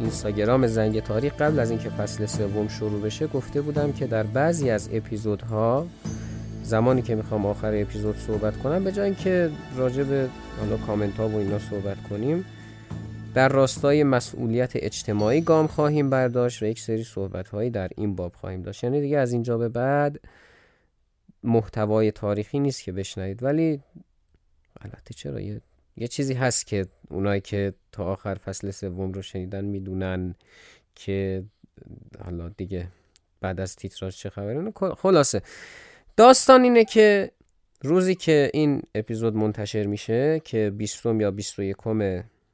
اینستاگرام 0.00 0.66
زنگ 0.66 1.02
تاریخ 1.02 1.32
قبل 1.32 1.58
از 1.58 1.70
اینکه 1.70 1.88
فصل 1.88 2.26
سوم 2.26 2.68
شروع 2.68 3.00
بشه 3.00 3.26
گفته 3.26 3.60
بودم 3.60 3.92
که 3.92 4.06
در 4.06 4.22
بعضی 4.22 4.70
از 4.70 4.88
اپیزودها 4.92 5.86
زمانی 6.62 7.02
که 7.02 7.14
می‌خوام 7.14 7.46
آخر 7.46 7.72
اپیزود 7.74 8.16
صحبت 8.26 8.56
کنم 8.56 8.84
به 8.84 8.92
جای 8.92 9.04
اینکه 9.04 9.50
راجع 9.76 10.02
به 10.02 10.28
حالا 10.60 10.76
کامنت 10.76 11.16
ها 11.16 11.28
و 11.28 11.36
اینا 11.36 11.58
صحبت 11.58 11.96
کنیم 12.10 12.44
در 13.34 13.48
راستای 13.48 14.04
مسئولیت 14.04 14.72
اجتماعی 14.74 15.40
گام 15.40 15.66
خواهیم 15.66 16.10
برداشت 16.10 16.62
و 16.62 16.66
یک 16.66 16.80
سری 16.80 17.04
صحبت 17.04 17.48
هایی 17.48 17.70
در 17.70 17.90
این 17.96 18.16
باب 18.16 18.34
خواهیم 18.34 18.62
داشت. 18.62 18.84
یعنی 18.84 19.00
دیگه 19.00 19.18
از 19.18 19.32
اینجا 19.32 19.58
به 19.58 19.68
بعد 19.68 20.20
محتوای 21.42 22.10
تاریخی 22.10 22.58
نیست 22.58 22.82
که 22.82 22.92
بشنوید. 22.92 23.42
ولی 23.42 23.82
البته 24.80 25.14
چرا؟ 25.14 25.40
یه, 25.40 25.60
یه 25.96 26.08
چیزی 26.08 26.34
هست 26.34 26.66
که 26.66 26.86
اونایی 27.10 27.40
که 27.40 27.74
تا 27.92 28.04
آخر 28.04 28.34
فصل 28.34 28.70
سوم 28.70 29.12
رو 29.12 29.22
شنیدن 29.22 29.64
می‌دونن 29.64 30.34
که 30.94 31.44
حالا 32.24 32.48
دیگه 32.48 32.88
بعد 33.40 33.60
از 33.60 33.76
تیتراژ 33.76 34.16
چه 34.16 34.30
خبره 34.30 34.72
خلاصه. 34.96 35.42
داستان 36.16 36.62
اینه 36.62 36.84
که 36.84 37.30
روزی 37.82 38.14
که 38.14 38.50
این 38.54 38.82
اپیزود 38.94 39.36
منتشر 39.36 39.86
میشه 39.86 40.40
که 40.44 40.72
20 40.76 41.06
یا 41.06 41.30
21 41.30 41.76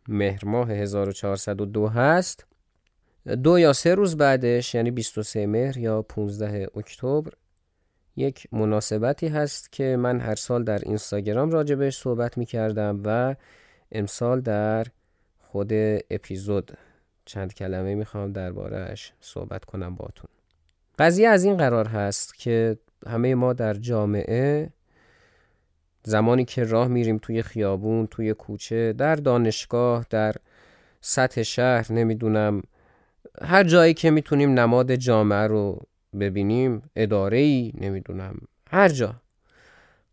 مهر 0.08 0.44
ماه 0.44 0.70
1402 0.70 1.86
هست. 1.88 2.46
دو 3.42 3.58
یا 3.58 3.72
سه 3.72 3.94
روز 3.94 4.16
بعدش 4.16 4.74
یعنی 4.74 4.90
23 4.90 5.46
مهر 5.46 5.78
یا 5.78 6.02
15 6.02 6.68
اکتبر 6.76 7.32
یک 8.16 8.46
مناسبتی 8.52 9.28
هست 9.28 9.72
که 9.72 9.96
من 9.96 10.20
هر 10.20 10.34
سال 10.34 10.64
در 10.64 10.78
اینستاگرام 10.78 11.50
راجبش 11.50 11.96
صحبت 11.96 12.38
می 12.38 12.46
کردم 12.46 13.00
و 13.04 13.34
امسال 13.92 14.40
در 14.40 14.86
خود 15.38 15.70
اپیزود 16.10 16.72
چند 17.24 17.54
کلمه 17.54 17.94
می‌خوام 17.94 18.32
دربارهش 18.32 19.12
صحبت 19.20 19.64
کنم 19.64 19.94
باتون 19.94 20.28
قضیه 20.98 21.28
از 21.28 21.44
این 21.44 21.56
قرار 21.56 21.88
هست 21.88 22.38
که 22.38 22.78
همه 23.06 23.34
ما 23.34 23.52
در 23.52 23.74
جامعه 23.74 24.70
زمانی 26.04 26.44
که 26.44 26.64
راه 26.64 26.88
میریم 26.88 27.18
توی 27.18 27.42
خیابون 27.42 28.06
توی 28.06 28.34
کوچه 28.34 28.92
در 28.92 29.14
دانشگاه 29.14 30.06
در 30.10 30.34
سطح 31.00 31.42
شهر 31.42 31.92
نمی‌دونم 31.92 32.62
هر 33.42 33.64
جایی 33.64 33.94
که 33.94 34.10
می‌تونیم 34.10 34.60
نماد 34.60 34.94
جامعه 34.94 35.46
رو 35.46 35.80
ببینیم 36.20 36.82
اداره 36.96 37.38
ای 37.38 37.72
نمی‌دونم 37.80 38.38
هر 38.70 38.88
جا. 38.88 39.14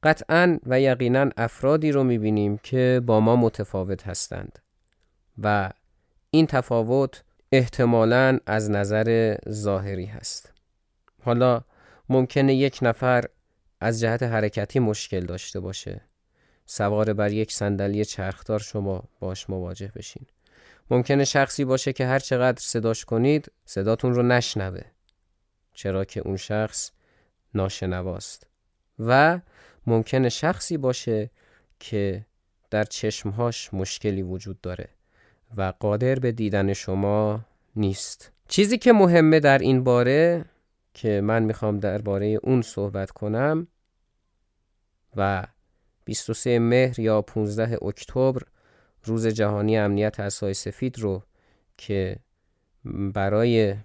قطعا 0.04 0.60
و 0.66 0.82
یقینا 0.82 1.30
افرادی 1.38 1.92
رو 1.92 2.04
می‌بینیم 2.04 2.60
که 2.64 3.02
با 3.06 3.20
ما 3.20 3.36
متفاوت 3.36 4.08
هستند 4.08 4.60
و 5.44 5.70
این 6.32 6.48
تفاوت 6.48 7.24
احتمالا 7.52 8.40
از 8.46 8.72
نظر 8.72 9.38
ظاهری 9.50 10.06
هست. 10.06 10.54
حالا 11.24 11.62
ممکنه 12.10 12.56
یک 12.56 12.80
نفر 12.82 13.26
از 13.82 14.00
جهت 14.00 14.24
حرکتی 14.24 14.80
مشکل 14.80 15.26
داشته 15.26 15.60
باشه. 15.60 16.02
سوار 16.66 17.14
بر 17.14 17.32
یک 17.32 17.54
صندلی 17.54 18.06
چرخدار 18.06 18.60
شما 18.60 19.04
باش 19.20 19.50
مواجه 19.50 19.92
بشین. 19.96 20.26
ممکنه 20.90 21.26
شخصی 21.26 21.66
باشه 21.66 21.94
که 21.94 22.06
هر 22.06 22.20
چقدر 22.20 22.60
صداش 22.60 23.06
کنید 23.06 23.52
صداتون 23.66 24.14
رو 24.14 24.24
نشنوه. 24.24 24.82
چرا 25.74 26.06
که 26.06 26.20
اون 26.20 26.38
شخص 26.38 26.92
ناشنواست. 27.54 28.48
و 29.00 29.40
ممکنه 29.88 30.30
شخصی 30.30 30.78
باشه 30.78 31.30
که 31.80 32.26
در 32.70 32.84
چشمهاش 32.84 33.74
مشکلی 33.74 34.22
وجود 34.22 34.62
داره 34.62 34.88
و 35.58 35.74
قادر 35.80 36.16
به 36.16 36.32
دیدن 36.32 36.74
شما 36.74 37.46
نیست. 37.76 38.32
چیزی 38.48 38.78
که 38.78 38.94
مهمه 38.94 39.40
در 39.40 39.58
این 39.58 39.84
باره 39.84 40.46
که 40.94 41.22
من 41.22 41.44
می‌خوام 41.44 41.80
درباره 41.80 42.40
اون 42.44 42.62
صحبت 42.62 43.12
کنم 43.12 43.68
و 45.18 45.44
23 46.06 46.60
مهر 46.60 47.00
یا 47.00 47.22
15 47.22 47.78
اکتبر 47.82 48.42
روز 49.04 49.28
جهانی 49.28 49.78
امنیت 49.78 50.20
اسای 50.20 50.54
سفید 50.54 51.00
رو 51.00 51.24
که 51.78 52.16
برای 53.14 53.76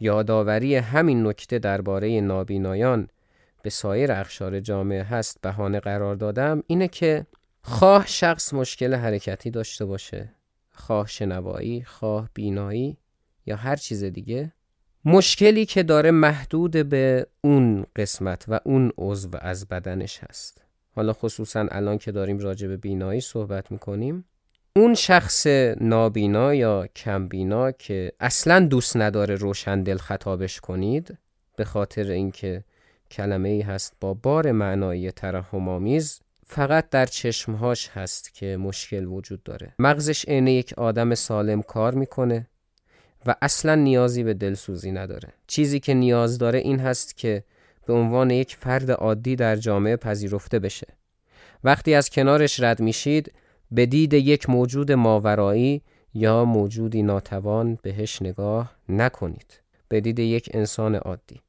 یادآوری 0.00 0.76
همین 0.76 1.26
نکته 1.26 1.58
درباره 1.58 2.20
نابینایان 2.20 3.08
به 3.62 3.70
سایر 3.70 4.12
اخشار 4.12 4.60
جامعه 4.60 5.02
هست 5.02 5.40
بهانه 5.40 5.80
قرار 5.80 6.16
دادم 6.16 6.62
اینه 6.66 6.88
که 6.88 7.26
خواه 7.62 8.06
شخص 8.06 8.54
مشکل 8.54 8.94
حرکتی 8.94 9.50
داشته 9.50 9.84
باشه 9.84 10.34
خواه 10.70 11.06
شنوایی 11.06 11.82
خواه 11.82 12.30
بینایی 12.34 12.98
یا 13.46 13.56
هر 13.56 13.76
چیز 13.76 14.04
دیگه. 14.04 14.52
مشکلی 15.04 15.66
که 15.66 15.82
داره 15.82 16.10
محدود 16.10 16.70
به 16.70 17.26
اون 17.40 17.86
قسمت 17.96 18.44
و 18.48 18.60
اون 18.64 18.92
عضو 18.98 19.30
از 19.40 19.68
بدنش 19.68 20.18
هست. 20.18 20.64
حالا 20.98 21.12
خصوصا 21.12 21.66
الان 21.70 21.98
که 21.98 22.12
داریم 22.12 22.38
راجع 22.38 22.68
به 22.68 22.76
بینایی 22.76 23.20
صحبت 23.20 23.72
می‌کنیم 23.72 24.24
اون 24.76 24.94
شخص 24.94 25.46
نابینا 25.80 26.54
یا 26.54 26.86
کمبینا 26.86 27.70
که 27.70 28.12
اصلا 28.20 28.66
دوست 28.66 28.96
نداره 28.96 29.34
روشندل 29.34 29.96
خطابش 29.96 30.60
کنید 30.60 31.18
به 31.56 31.64
خاطر 31.64 32.10
اینکه 32.10 32.64
کلمه 33.10 33.48
ای 33.48 33.60
هست 33.60 33.92
با 34.00 34.14
بار 34.14 34.52
معنایی 34.52 35.10
ترحم 35.10 35.68
آمیز 35.68 36.20
فقط 36.46 36.90
در 36.90 37.06
چشمهاش 37.06 37.88
هست 37.88 38.34
که 38.34 38.56
مشکل 38.56 39.04
وجود 39.04 39.42
داره. 39.42 39.74
مغزش 39.78 40.28
عین 40.28 40.46
یک 40.46 40.72
آدم 40.76 41.14
سالم 41.14 41.62
کار 41.62 41.94
می‌کنه 41.94 42.46
و 43.26 43.34
اصلا 43.42 43.74
نیازی 43.74 44.24
به 44.24 44.34
دلسوزی 44.34 44.92
نداره. 44.92 45.28
چیزی 45.46 45.80
که 45.80 45.94
نیاز 45.94 46.38
داره 46.38 46.58
این 46.58 46.80
هست 46.80 47.16
که 47.16 47.44
به 47.88 47.94
عنوان 47.94 48.30
یک 48.30 48.56
فرد 48.56 48.90
عادی 48.90 49.36
در 49.36 49.56
جامعه 49.56 49.96
پذیرفته 49.96 50.58
بشه. 50.58 50.86
وقتی 51.64 51.94
از 51.94 52.10
کنارش 52.10 52.60
رد 52.60 52.80
میشید 52.80 53.32
به 53.70 53.86
دید 53.86 54.14
یک 54.14 54.50
موجود 54.50 54.92
ماورایی 54.92 55.82
یا 56.14 56.44
موجودی 56.44 57.02
ناتوان 57.02 57.78
بهش 57.82 58.22
نگاه 58.22 58.76
نکنید. 58.88 59.60
به 59.88 60.00
دید 60.00 60.18
یک 60.18 60.50
انسان 60.54 60.94
عادی. 60.94 61.40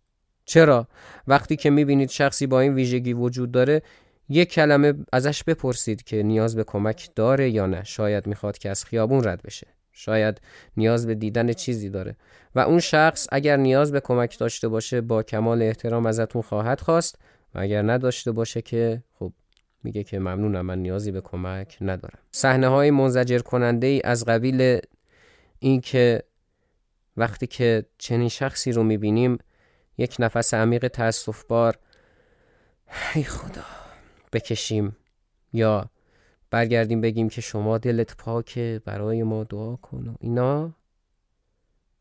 چرا؟ 0.46 0.88
وقتی 1.28 1.56
که 1.56 1.70
می‌بینید 1.70 2.10
شخصی 2.10 2.48
با 2.48 2.60
این 2.60 2.74
ویژگی 2.74 3.14
وجود 3.14 3.52
داره 3.52 3.82
یک 4.30 4.52
کلمه 4.52 4.94
ازش 5.14 5.44
بپرسید 5.44 6.04
که 6.04 6.24
نیاز 6.24 6.56
به 6.56 6.64
کمک 6.64 7.10
داره 7.16 7.50
یا 7.50 7.66
نه. 7.66 7.84
شاید 7.84 8.28
می‌خواد 8.28 8.58
که 8.58 8.70
از 8.70 8.86
خیابون 8.86 9.24
رد 9.24 9.42
بشه. 9.42 9.68
شاید 10.00 10.42
نیاز 10.78 11.08
به 11.08 11.16
دیدن 11.16 11.54
چیزی 11.54 11.90
داره. 11.90 12.16
و 12.56 12.60
اون 12.60 12.80
شخص 12.80 13.28
اگر 13.32 13.58
نیاز 13.58 13.92
به 13.92 14.00
کمک 14.00 14.40
داشته 14.40 14.68
باشه 14.68 15.02
با 15.02 15.24
کمال 15.24 15.62
احترام 15.62 16.06
ازتون 16.06 16.42
خواهد 16.42 16.80
خواست. 16.80 17.16
و 17.56 17.60
اگر 17.60 17.82
نداشته 17.82 18.32
باشه 18.32 18.62
که 18.62 19.04
خب 19.14 19.34
میگه 19.84 20.04
که 20.04 20.20
ممنونم 20.20 20.66
من 20.66 20.80
نیازی 20.80 21.12
به 21.12 21.22
کمک 21.22 21.78
ندارم. 21.82 22.20
صحنه 22.32 22.68
های 22.68 22.92
منزجر 22.92 23.40
کننده 23.40 23.88
ای 23.88 24.02
از 24.04 24.26
قبیل 24.26 24.80
این 25.60 25.82
که 25.82 26.24
وقتی 27.18 27.48
که 27.48 27.86
چنین 27.98 28.30
شخصی 28.30 28.72
رو 28.72 28.84
می‌بینیم 28.84 29.38
یک 29.98 30.16
نفس 30.20 30.54
عمیق 30.54 30.88
تاسف 30.88 31.44
بار 31.44 31.80
ای 33.16 33.24
خدا 33.24 33.66
بکشیم 34.34 34.96
یا 35.54 35.90
برگردیم 36.52 37.02
بگیم 37.02 37.30
که 37.30 37.42
شما 37.42 37.78
دلت 37.78 38.18
پاکه 38.18 38.82
برای 38.86 39.24
ما 39.24 39.44
دعا 39.44 39.76
کن 39.76 40.08
و 40.08 40.16
اینا. 40.20 40.72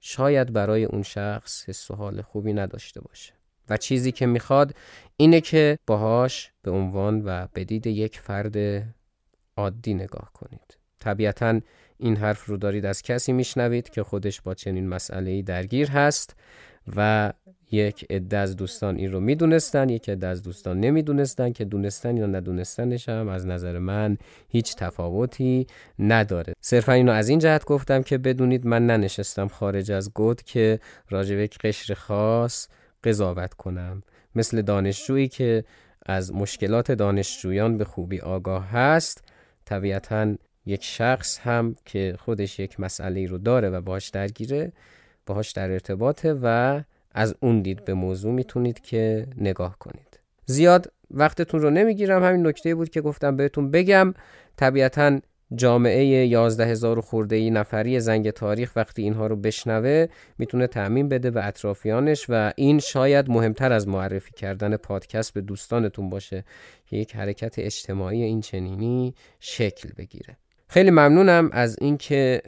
شاید 0.01 0.53
برای 0.53 0.85
اون 0.85 1.03
شخص 1.03 1.69
حس 1.69 1.91
و 1.91 1.95
حال 1.95 2.23
خوبی 2.23 2.53
نداشته 2.53 3.01
باشه. 3.01 3.33
و 3.71 3.77
چیزی 3.77 4.13
که 4.13 4.27
می‌خواد 4.27 4.75
اینه 5.17 5.41
که 5.41 5.79
باهاش 5.87 6.53
به 6.63 6.71
عنوان 6.71 7.23
و 7.25 7.47
به 7.53 7.65
دید 7.65 7.87
یک 7.87 8.19
فرد 8.19 8.85
عادی 9.57 9.95
نگاه 9.95 10.31
کنید. 10.35 10.79
طبیعتا 11.01 11.61
این 11.99 12.17
حرف 12.17 12.47
رو 12.47 12.57
دارید 12.57 12.87
از 12.87 13.03
کسی 13.03 13.33
میشنوید 13.33 13.91
که 13.91 14.03
خودش 14.03 14.41
با 14.41 14.55
چنین 14.55 14.89
مسئله 14.89 15.43
درگیر 15.43 15.91
هست. 15.91 16.37
و 16.97 17.33
یک 17.71 18.07
عده 18.11 18.37
از 18.37 18.57
دوستان 18.57 18.97
این 18.97 19.13
رو 19.13 19.21
می‌دونستن 19.21 19.89
یک 19.89 20.09
عده 20.09 20.27
از 20.27 20.43
دوستان 20.43 20.81
نمی‌دونستن 20.81 21.53
که 21.53 21.65
دونستن 21.65 22.17
یا 22.17 22.27
ندونستنش 22.27 23.09
هم 23.09 23.29
از 23.29 23.47
نظر 23.47 23.79
من 23.79 24.19
هیچ 24.49 24.77
تفاوتی 24.77 25.67
نداره. 25.99 26.53
صرفا 26.61 26.93
اینو 26.93 27.13
از 27.13 27.29
این 27.29 27.39
جهت 27.39 27.65
گفتم 27.65 28.03
که 28.03 28.19
بدونید 28.19 28.67
من 28.67 28.87
ننشستم 28.87 29.49
خارج 29.49 29.93
از 29.93 30.13
گود 30.15 30.43
که 30.43 30.81
راجع 31.11 31.37
به 31.37 31.43
یک 31.43 31.59
قشر 31.59 31.95
خاص 31.95 32.69
قضاوت 33.05 33.55
کنم. 33.55 34.03
مثل 34.35 34.63
دانشجویی 34.63 35.29
که 35.29 35.65
از 36.07 36.35
مشکلات 36.35 36.93
دانشجویان 36.93 37.79
به 37.79 37.85
خوبی 37.85 38.21
آگاه 38.21 38.69
هست 38.71 39.25
طبیعتا 39.65 40.35
یک 40.67 40.85
شخص 40.85 41.39
هم 41.39 41.75
که 41.85 42.15
خودش 42.19 42.59
یک 42.59 42.81
مسئله 42.81 43.27
رو 43.27 43.39
داره 43.39 43.71
و 43.71 43.81
باش 43.81 44.09
درگیره 44.09 44.73
باهاش 45.29 45.53
در 45.53 45.71
ارتباطه 45.71 46.35
و 46.43 46.81
از 47.13 47.35
اون 47.41 47.63
دید 47.63 47.85
به 47.85 47.95
موضوع 47.95 48.33
می‌تونید 48.33 48.81
که 48.81 49.27
نگاه 49.37 49.79
کنید. 49.79 50.21
زیاد 50.47 50.93
وقتتون 51.11 51.61
رو 51.61 51.71
نمی‌گیرم. 51.71 52.25
همین 52.25 52.47
نکته 52.47 52.75
بود 52.75 52.91
که 52.91 53.01
گفتم 53.01 53.37
بهتون 53.37 53.71
بگم. 53.71 54.15
طبیعتا 54.57 55.21
جامعه 55.55 56.05
یازده 56.27 56.67
هزار 56.67 57.01
خورده 57.01 57.37
ای 57.37 57.51
نفری 57.51 58.01
زنگ 58.01 58.31
تاریخ 58.31 58.73
وقتی 58.77 59.03
اینها 59.03 59.27
رو 59.27 59.37
بشنوه 59.37 60.07
می‌تونه 60.39 60.67
تعمین 60.67 61.09
بده 61.09 61.31
به 61.31 61.47
اطرافیانش 61.47 62.27
و 62.29 62.53
این 62.57 62.79
شاید 62.79 63.31
مهمتر 63.31 63.73
از 63.73 63.89
معرفی 63.89 64.31
کردن 64.33 64.77
پادکست 64.77 65.35
به 65.35 65.41
دوستانتون 65.41 66.11
باشه 66.11 66.45
که 66.87 66.97
یک 66.97 67.17
حرکت 67.17 67.59
اجتماعی 67.59 68.23
این 68.23 68.41
چنینی 68.41 69.15
شکل 69.41 69.89
بگیره. 69.99 70.37
خیلی 70.69 70.91
ممنونم 70.91 71.51
از 71.53 71.77
اینکه 71.81 72.43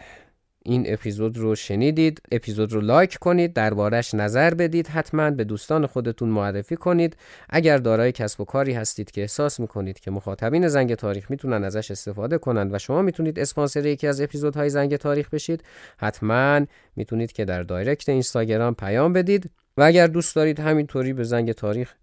این 0.65 0.93
اپیزود 0.93 1.39
رو 1.39 1.55
شنیدید. 1.55 2.23
اپیزود 2.33 2.73
رو 2.73 2.81
لایک 2.81 3.19
کنید 3.19 3.53
دربارش 3.53 4.15
نظر 4.15 4.55
بدید 4.55 4.87
حتما 4.87 5.31
به 5.31 5.45
دوستان 5.45 5.87
خودتون 5.87 6.29
معرفی 6.29 6.77
کنید. 6.77 7.17
اگر 7.49 7.79
دارای 7.79 8.13
کسب 8.13 8.41
و 8.41 8.45
کاری 8.45 8.73
هستید 8.73 9.11
که 9.11 9.21
احساس 9.21 9.61
می‌کنید 9.61 10.01
که 10.01 10.11
مخاطبین 10.11 10.69
زنگ 10.69 10.95
تاریخ 10.95 11.31
می‌تونن 11.31 11.65
ازش 11.65 11.91
استفاده 11.91 12.39
کنند 12.39 12.75
و 12.75 12.79
شما 12.79 13.03
می‌تونید 13.03 13.39
اسپانسر 13.39 13.87
یکی 13.87 14.07
از 14.07 14.21
اپیزودهای 14.21 14.71
زنگ 14.71 14.97
تاریخ 14.97 15.31
بشید 15.31 15.63
حتما 15.99 16.61
می‌تونید 16.97 17.33
که 17.33 17.45
در 17.45 17.63
دایرکت 17.63 18.09
اینستاگرام 18.09 18.75
پیام 18.75 19.13
بدید. 19.13 19.51
و 19.77 19.83
اگر 19.83 20.07
دوست 20.07 20.37
دارید 20.37 20.61
همینطوری 20.61 21.13
به 21.13 21.25
زنگ 21.25 21.53
تاریخ 21.53 21.95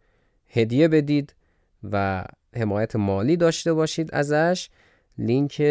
هدیه 0.50 0.88
بدید 0.88 1.36
و 1.92 2.26
حمایت 2.56 2.96
مالی 2.96 3.38
داشته 3.38 3.74
باشید 3.74 4.10
ازش 4.14 4.70
لینک 5.18 5.62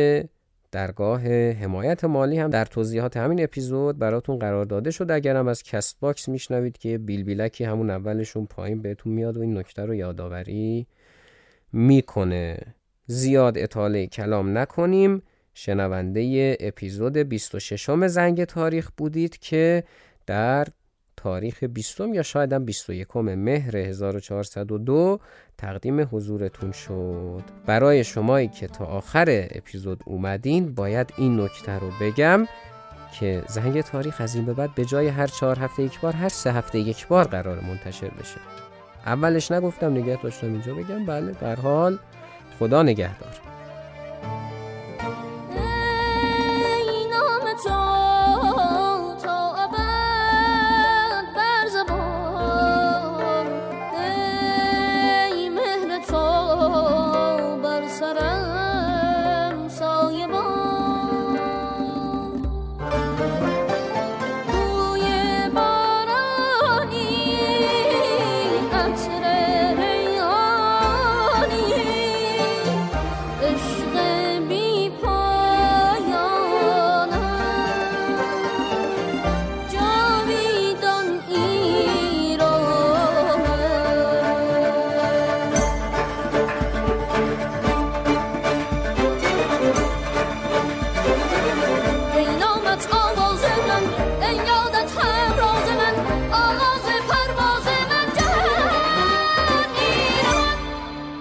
درگاه 0.76 1.20
حمایت 1.52 2.04
مالی 2.04 2.38
هم 2.38 2.50
در 2.50 2.64
توضیحات 2.64 3.16
همین 3.16 3.42
اپیزود 3.42 3.98
براتون 3.98 4.38
قرار 4.38 4.64
داده 4.64 4.90
شد. 4.90 5.10
اگرم 5.10 5.48
از 5.48 5.62
Castbox 5.62 6.28
میشنوید 6.28 6.78
که 6.78 6.98
بیل 6.98 7.22
بیلکی 7.22 7.64
همون 7.64 7.90
اولشون 7.90 8.46
پایین 8.46 8.82
بهتون 8.82 9.12
میاد 9.12 9.36
و 9.36 9.40
این 9.40 9.58
نکته 9.58 9.84
رو 9.84 9.94
یادآوری 9.94 10.86
می‌کنه. 11.72 12.58
زیاد 13.06 13.58
اطاله 13.58 14.06
کلام 14.06 14.58
نکنیم. 14.58 15.22
شنونده 15.54 16.56
اپیزود 16.60 17.16
26 17.16 17.90
زنگ 18.06 18.44
تاریخ 18.44 18.90
بودید 18.96 19.38
که 19.38 19.84
در 20.26 20.66
تاریخ 21.16 21.64
20 21.64 22.00
یا 22.00 22.22
شاید 22.22 22.52
هم 22.52 22.64
21 22.64 23.16
مهر 23.16 23.76
1402 23.76 25.20
تقدیم 25.58 26.08
حضورتون 26.12 26.72
شد. 26.72 27.42
برای 27.66 28.04
شمایی 28.04 28.48
که 28.48 28.66
تا 28.66 28.84
آخر 28.84 29.48
اپیزود 29.50 30.00
اومدین 30.04 30.74
باید 30.74 31.12
این 31.16 31.40
نکته 31.40 31.78
رو 31.78 31.90
بگم 32.00 32.46
که 33.20 33.42
زنگ 33.48 33.80
تاریخ 33.80 34.20
از 34.20 34.34
این 34.34 34.44
به 34.44 34.52
بعد 34.52 34.74
به 34.74 34.84
جای 34.84 35.08
هر 35.08 35.26
چهار 35.26 35.58
هفته 35.58 35.82
یک 35.82 36.00
بار 36.00 36.12
هر 36.12 36.28
سه 36.28 36.52
هفته 36.52 36.78
یک 36.78 37.06
بار 37.06 37.24
قرار 37.24 37.60
منتشر 37.60 38.08
بشه. 38.08 38.40
اولش 39.06 39.50
نگفتم 39.50 39.92
نگه 39.92 40.22
داشتم 40.22 40.46
اینجا 40.46 40.74
بگم. 40.74 41.06
بله 41.06 41.32
در 41.32 41.56
حال. 41.56 41.98
خدا 42.58 42.82
نگهدار. 42.82 43.55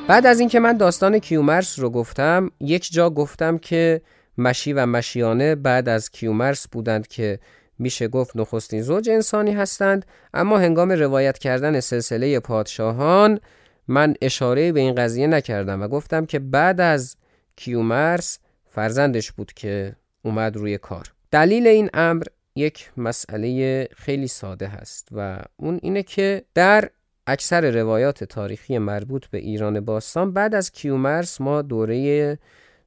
بعد 0.08 0.26
از 0.26 0.40
اینکه 0.40 0.60
من 0.60 0.78
داستان 0.78 1.20
کیومرس 1.20 1.80
رو 1.80 1.90
گفتم 1.90 2.52
یک 2.60 2.92
جا 2.92 3.10
گفتم 3.10 3.58
که 3.58 4.02
مشی 4.38 4.74
و 4.74 4.86
مشیانه 4.86 5.56
بعد 5.56 5.90
از 5.90 6.12
کیومرس 6.12 6.68
بودند 6.68 7.08
که 7.08 7.40
میشه 7.80 8.08
گفت 8.08 8.38
نخستین 8.38 8.82
زوج 8.82 9.10
انسانی 9.10 9.52
هستند. 9.52 10.06
اما 10.34 10.58
هنگام 10.58 10.92
روایت 10.92 11.38
کردن 11.38 11.80
سلسله 11.80 12.40
پادشاهان 12.40 13.40
من 13.88 14.14
اشاره 14.22 14.72
به 14.72 14.80
این 14.80 14.96
قضیه 14.96 15.28
نکردم 15.28 15.82
و 15.82 15.88
گفتم 15.88 16.26
که 16.26 16.40
بعد 16.40 16.82
از 16.82 17.16
کیومرس 17.56 18.40
فرزندش 18.66 19.32
بود 19.32 19.54
که 19.54 19.96
اومد 20.22 20.56
روی 20.56 20.78
کار. 20.78 21.14
دلیل 21.32 21.68
این 21.68 21.90
امر 21.94 22.24
یک 22.56 22.92
مسئله 22.98 23.88
خیلی 23.96 24.28
ساده 24.28 24.68
هست 24.68 25.08
و 25.12 25.40
اون 25.58 25.80
اینه 25.82 26.04
که 26.04 26.44
در 26.54 26.90
اکثر 27.28 27.72
روایات 27.72 28.24
تاریخی 28.24 28.78
مربوط 28.78 29.26
به 29.26 29.38
ایران 29.38 29.80
باستان 29.80 30.34
بعد 30.34 30.56
از 30.56 30.72
کیومرس 30.72 31.42
ما 31.42 31.62
دوره 31.62 32.38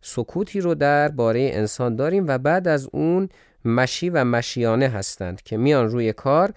سکوتی 0.00 0.60
رو 0.60 0.74
در 0.74 1.08
باره 1.08 1.50
انسان 1.52 1.96
داریم 1.96 2.24
و 2.28 2.38
بعد 2.38 2.68
از 2.68 2.88
اون 2.92 3.28
مشی 3.64 4.10
و 4.10 4.24
مشیانه 4.24 4.88
هستند 4.88 5.42
که 5.42 5.56
میان 5.56 5.88
روی 5.88 6.12
کار 6.12 6.52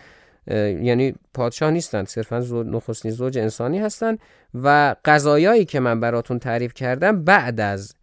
یعنی 0.48 1.16
پادشاه 1.34 1.72
نیستند 1.72 2.08
صرفا 2.08 2.40
نخستین 2.66 3.12
زوج 3.12 3.38
انسانی 3.38 3.80
هستند 3.80 4.20
و 4.54 4.96
قضایایی 5.06 5.66
که 5.66 5.80
من 5.80 6.00
براتون 6.00 6.40
تعریف 6.40 6.74
کردم 6.74 7.24
بعد 7.24 7.60
از 7.60 7.96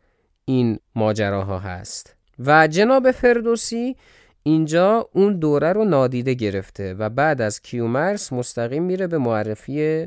این 0.44 0.78
ماجراها 0.94 1.58
هست. 1.58 2.14
و 2.38 2.66
جناب 2.66 3.10
فردوسی 3.10 3.96
اینجا 4.42 5.08
اون 5.12 5.38
دوره 5.38 5.72
رو 5.72 5.84
نادیده 5.84 6.34
گرفته 6.34 6.94
و 6.94 7.08
بعد 7.08 7.40
از 7.40 7.62
کیومرس 7.62 8.32
مستقیم 8.32 8.82
میره 8.82 9.06
به 9.06 9.18
معرفی 9.18 10.06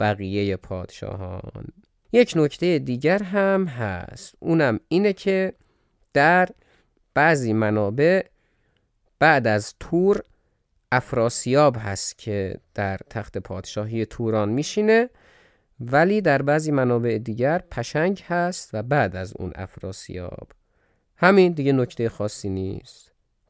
بقیه 0.00 0.56
پادشاهان. 0.56 1.64
یک 2.12 2.32
نکته 2.36 2.78
دیگر 2.78 3.22
هم 3.22 3.66
هست. 3.66 4.34
اونم 4.40 4.80
اینه 4.88 5.12
که 5.12 5.52
در 6.12 6.48
بعضی 7.14 7.52
منابع 7.52 8.22
بعد 9.18 9.46
از 9.46 9.74
تور 9.80 10.22
افراسیاب 10.92 11.76
هست 11.80 12.18
که 12.18 12.60
در 12.74 12.98
تخت 13.10 13.38
پادشاهی 13.38 14.06
توران 14.06 14.48
میشینه 14.48 15.10
ولی 15.80 16.20
در 16.20 16.42
بعضی 16.42 16.70
منابع 16.70 17.18
دیگر 17.18 17.58
پشنگ 17.58 18.24
هست 18.28 18.70
و 18.72 18.82
بعد 18.82 19.16
از 19.16 19.34
اون 19.36 19.52
افراسیاب. 19.54 20.48
همین 21.16 21.52
دیگه 21.52 21.72
نکته 21.72 22.08
خاصی 22.08 22.48
نیست. 22.48 23.13